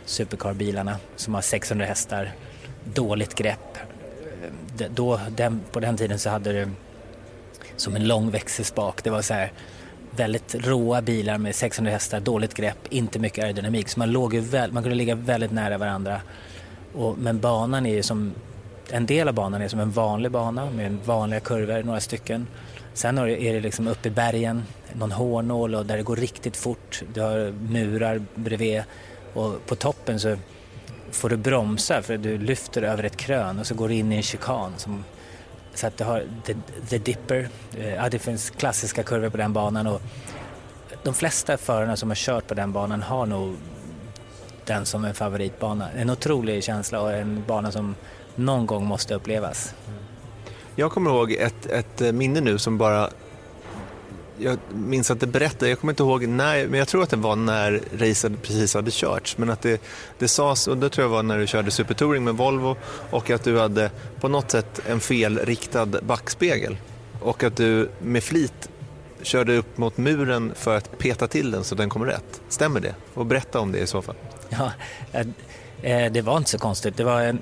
[0.05, 2.33] supercarbilarna som har 600 hästar.
[2.85, 3.77] Dåligt grepp.
[3.77, 6.69] Eh, de, då, den, på den tiden så hade du
[7.77, 9.05] som en lång växelspak.
[9.05, 9.53] Det var så här
[10.17, 13.89] väldigt råa bilar med 600 hästar, dåligt grepp, inte mycket aerodynamik.
[13.89, 16.21] Så man, låg ju väl, man kunde ligga väldigt nära varandra.
[16.95, 18.33] Och, men banan är ju som,
[18.91, 22.47] en del av banan är som en vanlig bana med vanliga kurvor, några stycken.
[22.95, 24.63] Sen är det liksom uppe i bergen,
[24.93, 27.03] någon hårnål och där det går riktigt fort.
[27.15, 28.83] Du har murar bredvid
[29.35, 30.37] och på toppen så
[31.11, 34.17] får du bromsa för du lyfter över ett krön och så går du in i
[34.17, 34.73] en chikan.
[34.77, 35.05] Som,
[35.75, 36.55] så att du har the,
[36.89, 40.03] the Dipper, eh, ja, det finns klassiska kurvor på den banan och
[41.03, 43.57] de flesta förarna som har kört på den banan har nog
[44.65, 45.91] den som en favoritbana.
[45.91, 47.95] En otrolig känsla och en bana som
[48.35, 49.75] någon gång måste upplevas.
[50.77, 53.11] Jag kommer ihåg ett, ett minne nu som bara
[54.43, 57.17] jag minns att det berättade, jag kommer inte ihåg när, men jag tror att det
[57.17, 59.39] var när racet precis hade körts.
[59.39, 59.83] Men att det,
[60.19, 62.77] det sades, och det tror jag var när du körde Supertouring med Volvo
[63.11, 63.91] och att du hade
[64.21, 66.77] på något sätt en felriktad backspegel.
[67.21, 68.69] Och att du med flit
[69.23, 72.41] körde upp mot muren för att peta till den så den kom rätt.
[72.49, 72.95] Stämmer det?
[73.15, 74.15] Och berätta om det i så fall.
[74.49, 74.73] Ja,
[75.13, 75.27] eh,
[75.83, 76.97] eh, det var inte så konstigt.
[76.97, 77.37] Det var,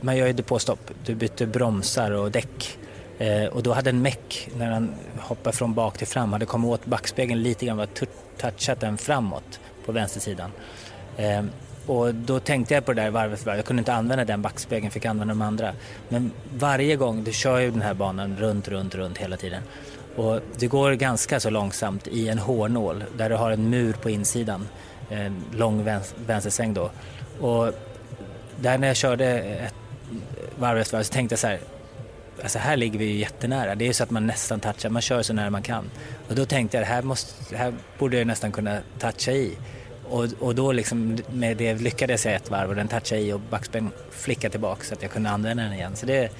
[0.00, 0.90] man gör ju depåstopp.
[1.04, 2.78] Du bytte bromsar och däck.
[3.18, 6.70] Eh, och då hade en meck, när han hoppade från bak till fram, hade kommit
[6.70, 7.88] åt backspegeln lite grann och
[8.38, 10.50] touchat den framåt på vänstersidan.
[11.16, 11.44] Eh,
[11.86, 13.56] och då tänkte jag på det där varvet för varv.
[13.56, 15.72] Jag kunde inte använda den backspegeln, fick använda de andra.
[16.08, 19.62] Men varje gång, du kör ju den här banan runt, runt, runt hela tiden.
[20.16, 24.10] Och det går ganska så långsamt i en hårnål där du har en mur på
[24.10, 24.68] insidan
[25.10, 25.84] en lång
[26.26, 26.90] vänstersväng då.
[27.40, 27.72] Och
[28.60, 29.74] där när jag körde ett,
[30.58, 31.60] varv efter varv så tänkte jag så här,
[32.42, 33.74] alltså här ligger vi ju jättenära.
[33.74, 35.90] Det är så att man nästan touchar, man kör så nära man kan.
[36.28, 39.58] Och då tänkte jag, här, måste, här borde jag nästan kunna toucha i.
[40.08, 43.40] Och, och då liksom med det lyckades jag ett varv och den touchade i och
[43.40, 45.96] backspänn flickade tillbaka så att jag kunde använda den igen.
[45.96, 46.30] Så det,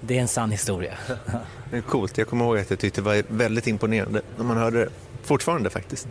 [0.00, 0.94] det är en sann historia.
[1.70, 2.18] Det är coolt.
[2.18, 4.88] Jag kommer ihåg att jag tyckte det var väldigt imponerande när man hörde det.
[5.22, 6.08] Fortfarande faktiskt.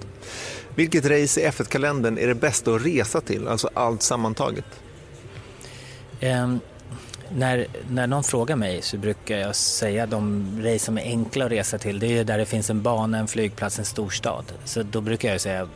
[0.75, 3.47] Vilket race i F1-kalendern är det bästa att resa till?
[3.47, 4.65] Alltså allt sammantaget.
[6.21, 6.59] Um,
[7.35, 11.51] när, när någon frågar mig så brukar jag säga de race som är enkla att
[11.51, 11.99] resa till.
[11.99, 14.45] Det är där det finns en bana, en flygplats, en storstad.
[14.65, 15.67] Så då brukar jag säga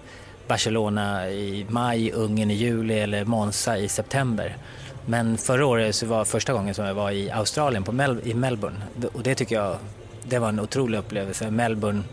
[0.47, 4.57] Barcelona i maj, Ungern i juli eller Monza i september.
[5.05, 8.33] Men förra året så var första gången som jag var i Australien, på Mel i
[8.33, 8.81] Melbourne.
[9.13, 9.77] Och det tycker jag,
[10.23, 11.51] det var en otrolig upplevelse.
[11.51, 12.03] Melbourne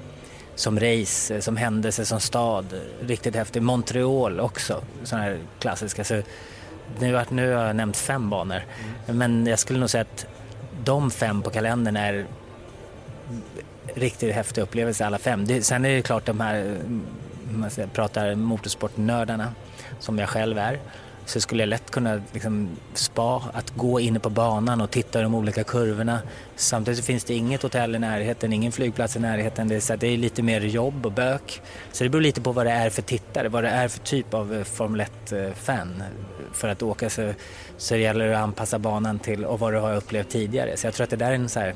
[0.54, 2.66] som race, som händelse, som stad.
[3.00, 3.62] Riktigt häftigt.
[3.62, 6.04] Montreal också, sådana här klassiska.
[6.04, 6.22] Så
[6.98, 8.62] nu, nu har jag nämnt fem banor.
[9.06, 9.18] Mm.
[9.18, 10.26] Men jag skulle nog säga att
[10.84, 12.26] de fem på kalendern är
[13.94, 15.46] riktigt häftiga upplevelser alla fem.
[15.46, 17.02] Det, sen är det klart de här, mm,
[17.44, 19.54] man pratar motorsportnördarna
[19.98, 20.78] som jag själv är
[21.26, 25.22] så skulle jag lätt kunna liksom, spa, att gå inne på banan och titta i
[25.22, 26.20] de olika kurvorna.
[26.56, 29.68] Samtidigt finns det inget hotell i närheten, ingen flygplats i närheten.
[29.68, 31.62] Det är, så det är lite mer jobb och bök.
[31.92, 34.34] Så det beror lite på vad det är för tittare, vad det är för typ
[34.34, 36.02] av eh, Formel 1-fan.
[36.52, 37.32] För att åka så,
[37.76, 40.76] så det gäller det att anpassa banan till och vad du har upplevt tidigare.
[40.76, 41.74] Så jag tror att det där är en så här,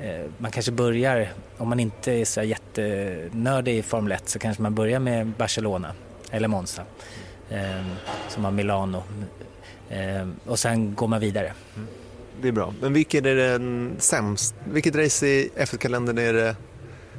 [0.00, 4.62] eh, man kanske börjar, om man inte är så jättenördig i Formel 1 så kanske
[4.62, 5.92] man börjar med Barcelona
[6.30, 6.82] eller Monza
[8.28, 9.02] som har Milano.
[9.88, 11.52] Eh, och sen går man vidare.
[11.76, 11.88] Mm.
[12.42, 12.74] Det är bra.
[12.80, 16.56] Men vilket är den sämst, vilket race i F1-kalendern är det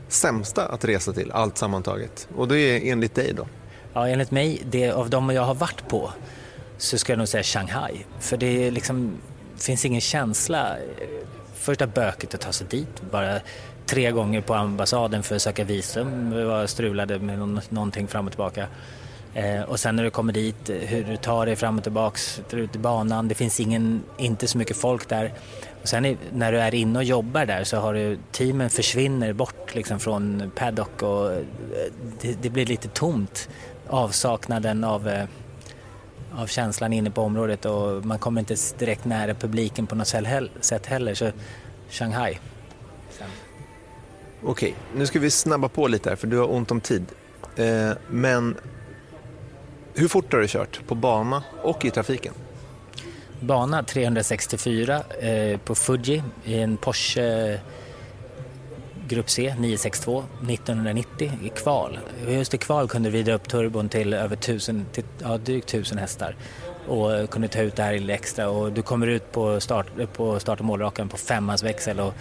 [0.07, 2.27] sämsta att resa till, allt sammantaget?
[2.35, 3.47] Och det är enligt dig då?
[3.93, 6.11] Ja, enligt mig, det, av de jag har varit på
[6.77, 8.05] så ska jag nog säga Shanghai.
[8.19, 9.17] För det liksom,
[9.57, 10.75] finns ingen känsla.
[11.53, 13.39] Första böket att ta sig dit, bara
[13.85, 16.31] tre gånger på ambassaden för att söka visum.
[16.35, 18.67] Vi var strulade med någonting fram och tillbaka.
[19.33, 22.41] Eh, och sen när du kommer dit, eh, hur du tar dig fram och tillbaks
[22.51, 23.27] ut i banan.
[23.27, 25.33] Det finns ingen, inte så mycket folk där.
[25.81, 29.75] Och sen när du är inne och jobbar där så har du, teamen försvinner bort
[29.75, 31.41] liksom från paddock och eh,
[32.21, 33.49] det, det blir lite tomt.
[33.87, 35.25] Avsaknaden av, eh,
[36.35, 40.07] av känslan inne på området och man kommer inte direkt nära publiken på något
[40.61, 41.13] sätt heller.
[41.13, 41.31] Så
[41.89, 42.39] Shanghai.
[44.43, 47.05] Okej, nu ska vi snabba på lite här för du har ont om tid.
[48.09, 48.55] Men
[49.95, 52.33] hur fort har du kört på bana och i trafiken?
[53.39, 57.59] Bana 364 eh, på Fuji i en Porsche eh,
[59.07, 61.99] Grupp C 962 1990 i kval.
[62.27, 65.97] Just i kval kunde du vrida upp turbon till över 1000, till, ja, drygt 1000
[65.97, 66.35] hästar
[66.87, 69.87] och eh, kunde ta ut det här lite extra och du kommer ut på start,
[70.13, 72.13] på start och målrakan på femmans växel och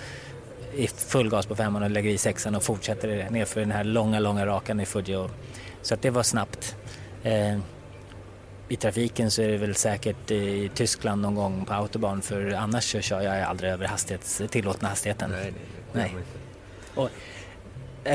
[0.75, 4.21] i full gas på femman och lägger i sexan och fortsätter nerför den här långa,
[4.21, 5.17] långa rakan i Fuji.
[5.17, 5.31] Och,
[5.83, 6.77] så att det var snabbt.
[7.23, 7.59] Eh,
[8.69, 12.93] I trafiken så är det väl säkert i Tyskland någon gång på autobahn för annars
[12.93, 15.31] så kör jag aldrig över hastighets, tillåtna hastigheten.
[15.31, 15.53] Nej,
[15.93, 16.25] nej, nej.
[16.95, 17.11] Och,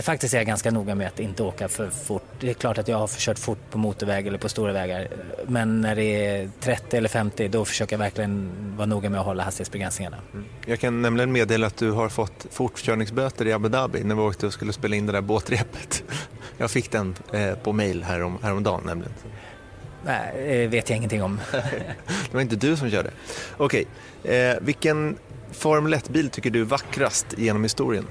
[0.01, 2.23] Faktiskt är jag ganska noga med att inte åka för fort.
[2.39, 5.07] Det är klart att jag har kört fort på motorväg eller på stora vägar.
[5.47, 9.25] Men när det är 30 eller 50 då försöker jag verkligen vara noga med att
[9.25, 10.17] hålla hastighetsbegränsningarna.
[10.33, 10.45] Mm.
[10.65, 14.45] Jag kan nämligen meddela att du har fått fortkörningsböter i Abu Dhabi när vi åkte
[14.45, 16.03] och skulle spela in det där båtrepet.
[16.57, 19.13] Jag fick den eh, på mail härom, häromdagen nämligen.
[20.05, 21.39] Nej, det vet jag ingenting om.
[21.51, 23.11] det var inte du som körde.
[23.57, 23.85] Okej,
[24.23, 25.17] eh, vilken
[25.51, 28.07] Formel 1-bil tycker du är vackrast genom historien?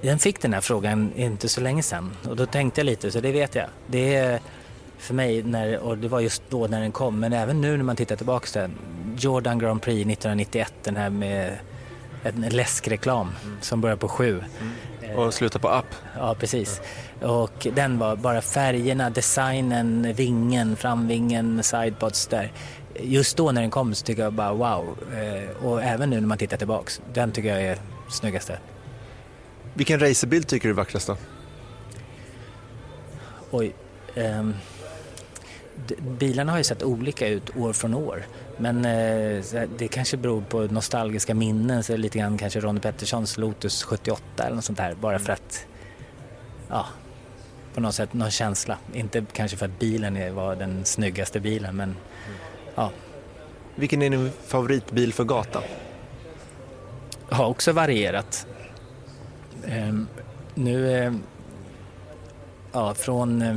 [0.00, 3.20] Jag fick den här frågan inte så länge sedan och då tänkte jag lite, så
[3.20, 3.66] det vet jag.
[3.86, 4.40] Det är
[4.98, 7.84] för mig, när, och det var just då när den kom, men även nu när
[7.84, 8.78] man tittar tillbaka till den.
[9.18, 11.58] Jordan Grand Prix 1991, den här med
[12.22, 13.56] en läskreklam mm.
[13.60, 14.42] som börjar på sju.
[14.60, 15.18] Mm.
[15.18, 15.94] Och slutar på app.
[16.16, 16.80] Ja, precis.
[17.22, 22.52] Och den var bara färgerna, designen, vingen, framvingen, sidepods där.
[22.94, 24.98] Just då när den kom så tycker jag bara wow.
[25.14, 27.78] Eh, och även nu när man tittar tillbaks, den tycker jag är
[28.10, 28.58] snyggaste.
[29.74, 31.16] Vilken racerbil tycker du är vackrast då?
[33.50, 33.74] Oj.
[34.14, 34.54] Um,
[36.18, 38.26] bilarna har ju sett olika ut år från år.
[38.56, 39.42] Men eh,
[39.78, 44.56] det kanske beror på nostalgiska minnen, så lite grann kanske Ronnie Petterssons Lotus 78 eller
[44.56, 44.94] något sånt där.
[44.94, 45.66] Bara för att,
[46.68, 46.86] ja,
[47.76, 48.78] på något sätt någon känsla.
[48.92, 51.96] Inte kanske för att bilen var den snyggaste bilen, men
[52.74, 52.90] ja.
[53.74, 55.62] Vilken är din favoritbil för gata?
[57.30, 58.46] Har också varierat.
[59.64, 60.08] Um,
[60.54, 61.16] nu, uh,
[62.72, 63.56] ja, från uh,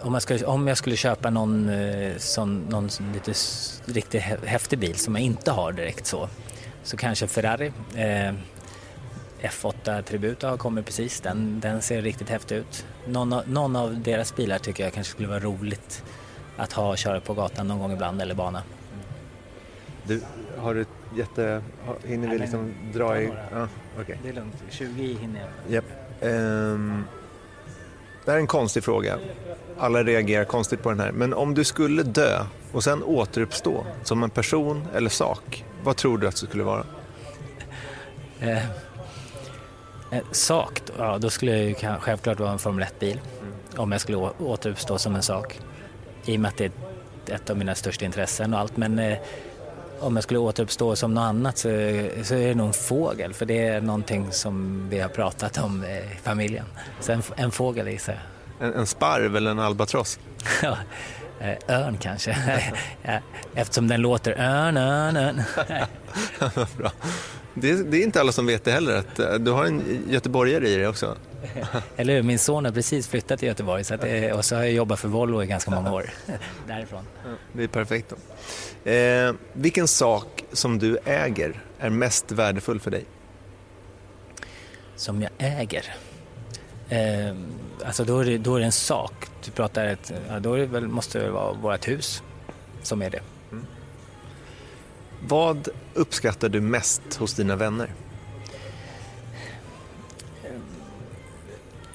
[0.00, 3.32] om, jag skulle, om jag skulle köpa någon, eh, sån, någon lite
[3.84, 6.28] riktigt hä- häftig bil som jag inte har direkt så,
[6.82, 7.72] så kanske Ferrari.
[7.94, 8.34] Eh,
[9.42, 12.86] F8 Tributo har kommit precis, den, den ser riktigt häftig ut.
[13.06, 16.02] Någon, av- någon av deras bilar tycker jag kanske skulle vara roligt
[16.56, 18.62] att ha och köra på gatan någon gång ibland eller bana.
[20.04, 20.22] Du,
[20.58, 20.84] har du
[21.16, 21.62] jätte...
[22.04, 23.32] Hinner vi liksom dra i...
[23.52, 23.68] Ja,
[24.00, 24.18] okej.
[24.22, 25.74] Det är lugnt, 20 hinner jag.
[25.74, 25.84] Japp.
[26.20, 27.04] Ehm,
[28.24, 29.18] det här är en konstig fråga.
[29.78, 31.12] Alla reagerar konstigt på den här.
[31.12, 36.18] Men om du skulle dö och sen återuppstå som en person eller sak, vad tror
[36.18, 36.84] du att det skulle vara?
[40.10, 43.20] Eh, eh, sak, då- ja då skulle det ju självklart vara en Formel 1-bil.
[43.76, 45.60] Om jag skulle återuppstå som en sak.
[46.24, 48.76] I och med att det är ett av mina största intressen och allt.
[48.76, 49.18] Men eh,
[50.00, 51.68] om jag skulle återuppstå som något annat så,
[52.22, 53.34] så är det nog en fågel.
[53.34, 56.64] För det är någonting som vi har pratat om eh, i familjen.
[57.00, 58.12] Så en, en fågel gissar
[58.58, 58.68] jag.
[58.68, 60.18] En, en sparv eller en albatross?
[60.62, 60.76] Ja,
[61.40, 62.36] eh, Örn kanske.
[63.54, 65.42] Eftersom den låter örn, örn, örn.
[66.78, 66.90] Bra.
[67.60, 68.96] Det, är- det är inte alla som vet det heller.
[68.96, 71.16] Att, eh, du har en göteborgare i dig också.
[71.96, 72.22] Eller hur?
[72.22, 74.04] Min son har precis flyttat till Göteborg så att
[74.34, 76.10] och så har jag jobbat för Volvo i ganska många år.
[76.66, 77.04] Därifrån.
[77.52, 78.12] Det är perfekt.
[78.84, 78.90] Då.
[78.90, 83.04] Eh, vilken sak som du äger är mest värdefull för dig?
[84.96, 85.94] Som jag äger.
[86.88, 87.34] Eh,
[87.86, 89.12] alltså då är, det, då är det en sak.
[89.44, 92.22] Du pratar ett, ja, då det väl, måste det vara vårt hus
[92.82, 93.20] som är det.
[95.28, 97.90] Vad uppskattar du mest hos dina vänner?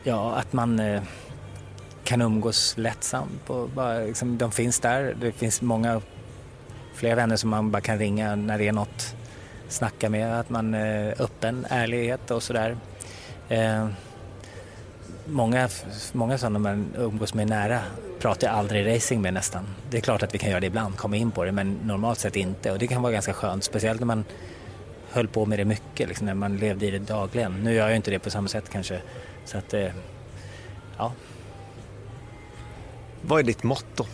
[0.04, 1.02] Ja, att man eh,
[2.04, 3.50] kan umgås lättsamt.
[3.50, 5.16] Och bara, liksom, de finns där.
[5.22, 6.02] Det finns många
[6.94, 9.16] fler vänner som man bara kan ringa när det är något.
[9.68, 12.78] Snacka med, att man är öppen, ärlighet och sådär.
[13.50, 13.88] Eh,
[15.28, 15.70] Många,
[16.14, 17.82] många sådana man umgås med nära
[18.20, 19.66] pratar jag aldrig racing med nästan.
[19.90, 22.20] Det är klart att vi kan göra det ibland, komma in på det, men normalt
[22.20, 22.72] sett inte.
[22.72, 24.26] Och det kan vara ganska skönt, speciellt när man
[25.10, 27.64] höll på med det mycket, liksom, när man levde i det dagligen.
[27.64, 29.02] Nu gör jag inte det på samma sätt kanske.
[29.46, 29.92] Så att, eh,
[30.98, 31.12] ja.
[33.22, 34.06] Vad är ditt motto?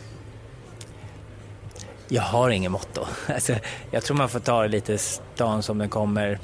[2.08, 3.06] Jag har ingen motto.
[3.28, 3.56] Alltså,
[3.92, 6.40] jag tror man får ta det lite stan som den kommer.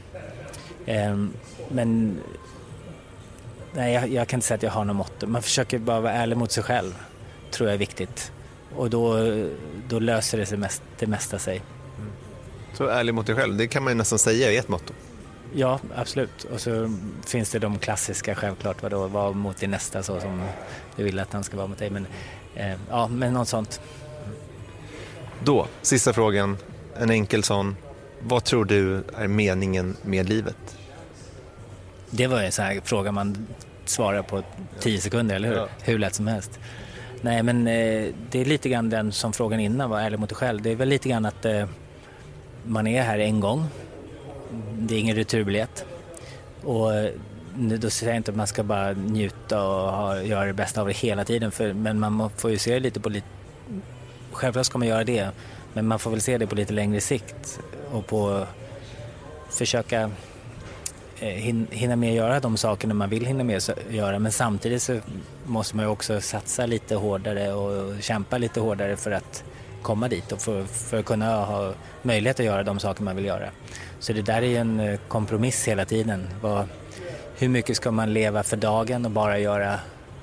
[0.86, 1.34] Ehm,
[1.70, 2.20] men
[3.74, 5.28] nej, jag, jag kan inte säga att jag har något motto.
[5.28, 6.94] Man försöker bara vara ärlig mot sig själv,
[7.52, 8.32] tror jag är viktigt.
[8.76, 9.18] Och då,
[9.88, 11.62] då löser det sig mest, det mesta sig.
[12.74, 14.94] Så ärlig mot dig själv, det kan man ju nästan säga är ett motto.
[15.54, 16.44] Ja, absolut.
[16.44, 18.84] Och så finns det de klassiska självklart.
[18.84, 20.42] Vadå, var mot din nästa så som
[20.96, 21.90] du vill att han ska vara mot dig.
[21.90, 22.08] Men,
[22.56, 23.82] eh, ja, men något sånt.
[25.44, 26.58] Då, sista frågan,
[26.98, 27.76] en enkel sån.
[28.20, 30.78] Vad tror du är meningen med livet?
[32.10, 33.48] Det var ju en sån här fråga man
[33.86, 34.44] svarar på
[34.80, 35.56] tio sekunder, eller hur?
[35.56, 35.68] Ja.
[35.84, 36.60] Hur lätt som helst.
[37.22, 40.36] Nej, men eh, det är lite grann den som frågan innan var, ärlig mot dig
[40.36, 40.62] själv.
[40.62, 41.66] Det är väl lite grann att eh,
[42.64, 43.66] man är här en gång.
[44.80, 45.86] Det är ingen returbiljett.
[46.64, 47.12] Och eh,
[47.56, 50.82] nu, då säger jag inte att man ska bara njuta och ha, göra det bästa
[50.82, 51.52] av det hela tiden.
[51.52, 53.28] För, men man får ju se det lite på lite...
[54.32, 55.30] Självklart ska man göra det.
[55.74, 57.60] Men man får väl se det på lite längre sikt.
[57.92, 58.46] Och på
[59.50, 60.12] försöka
[61.20, 64.82] Eh, hinna med att göra de sakerna man vill hinna med att göra men samtidigt
[64.82, 65.00] så
[65.46, 69.44] måste man ju också satsa lite hårdare och kämpa lite hårdare för att
[69.82, 73.26] komma dit och för, för att kunna ha möjlighet att göra de saker man vill
[73.26, 73.50] göra.
[74.00, 76.28] Så det där är ju en eh, kompromiss hela tiden.
[76.42, 76.68] Vad,
[77.38, 79.80] hur mycket ska man leva för dagen och bara göra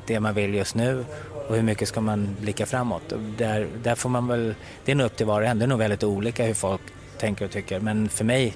[0.06, 1.04] det man vill just nu
[1.48, 3.12] och hur mycket ska man blicka framåt?
[3.12, 4.54] Och där, där får man väl,
[4.84, 6.80] det är nog upp till var och en, det är nog väldigt olika hur folk
[7.18, 8.54] tänker och tycker men för mig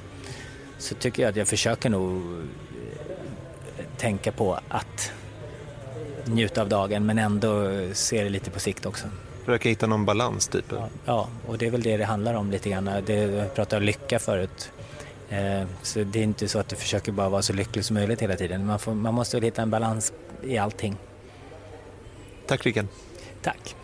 [0.78, 2.22] så tycker jag att jag försöker nog
[3.78, 5.12] eh, tänka på att
[6.24, 9.06] njuta av dagen men ändå se det lite på sikt också.
[9.44, 10.72] Försöka hitta någon balans typ.
[11.04, 12.90] Ja, och det är väl det det handlar om lite grann.
[13.06, 14.70] Det, jag pratade om lycka förut.
[15.28, 18.22] Eh, så det är inte så att du försöker bara vara så lycklig som möjligt
[18.22, 18.66] hela tiden.
[18.66, 20.96] Man, får, man måste väl hitta en balans i allting.
[22.46, 22.86] Tack Rickard.
[23.42, 23.76] Tack.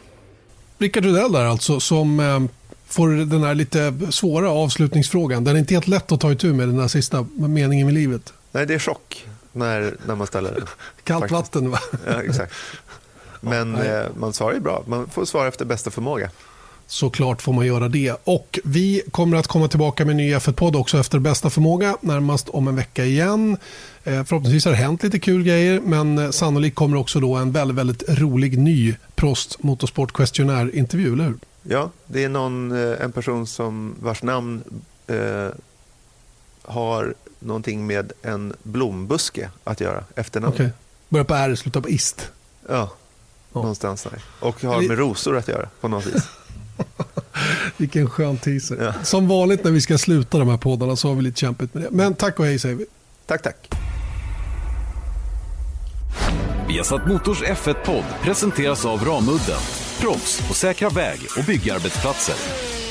[0.79, 2.41] Rickard Rydell där alltså som eh,
[2.89, 5.45] får den här lite svåra avslutningsfrågan.
[5.45, 8.33] Den är inte helt lätt att ta itu med den här sista meningen i livet.
[8.53, 10.67] Nej, det är chock när, när man ställer den.
[11.05, 11.33] Kallt Faktiskt.
[11.55, 11.79] vatten va?
[12.07, 12.53] Ja, exakt.
[13.41, 13.89] Men nej.
[13.89, 14.85] eh, man svarar ju bra.
[14.87, 16.31] Man får svara efter bästa förmåga.
[16.87, 18.15] Såklart får man göra det.
[18.25, 22.49] Och vi kommer att komma tillbaka med en ny F1-podd också efter bästa förmåga, närmast
[22.49, 23.57] om en vecka igen.
[24.05, 27.53] Eh, Förhoppningsvis har det hänt lite kul grejer, men eh, sannolikt kommer också då en
[27.53, 31.35] väldigt, väldigt rolig ny Prost Motorsport Questionnaire-intervju, eller hur?
[31.69, 34.63] Ja, det är någon, eh, en person som vars namn
[35.07, 35.49] eh,
[36.63, 40.55] har någonting med en blombuske att göra, efternamn.
[40.55, 40.71] Okej.
[41.09, 42.31] Börjar på R, slutar på ist.
[42.69, 42.91] Ja,
[43.53, 44.23] Någonstans där.
[44.41, 46.23] Och har med rosor att göra på något vis.
[47.77, 48.85] Vilken skön teaser.
[48.85, 49.05] Ja.
[49.05, 51.83] Som vanligt när vi ska sluta de här poddarna så har vi lite kämpigt med
[51.83, 51.89] det.
[51.91, 52.87] Men tack och hej säger vi.
[53.27, 53.71] Tack, tack.
[56.69, 59.61] Viasat Motors F1-podd presenteras av Ramudden.
[60.01, 62.84] Proffs på säkra väg och byggarbetsplatser.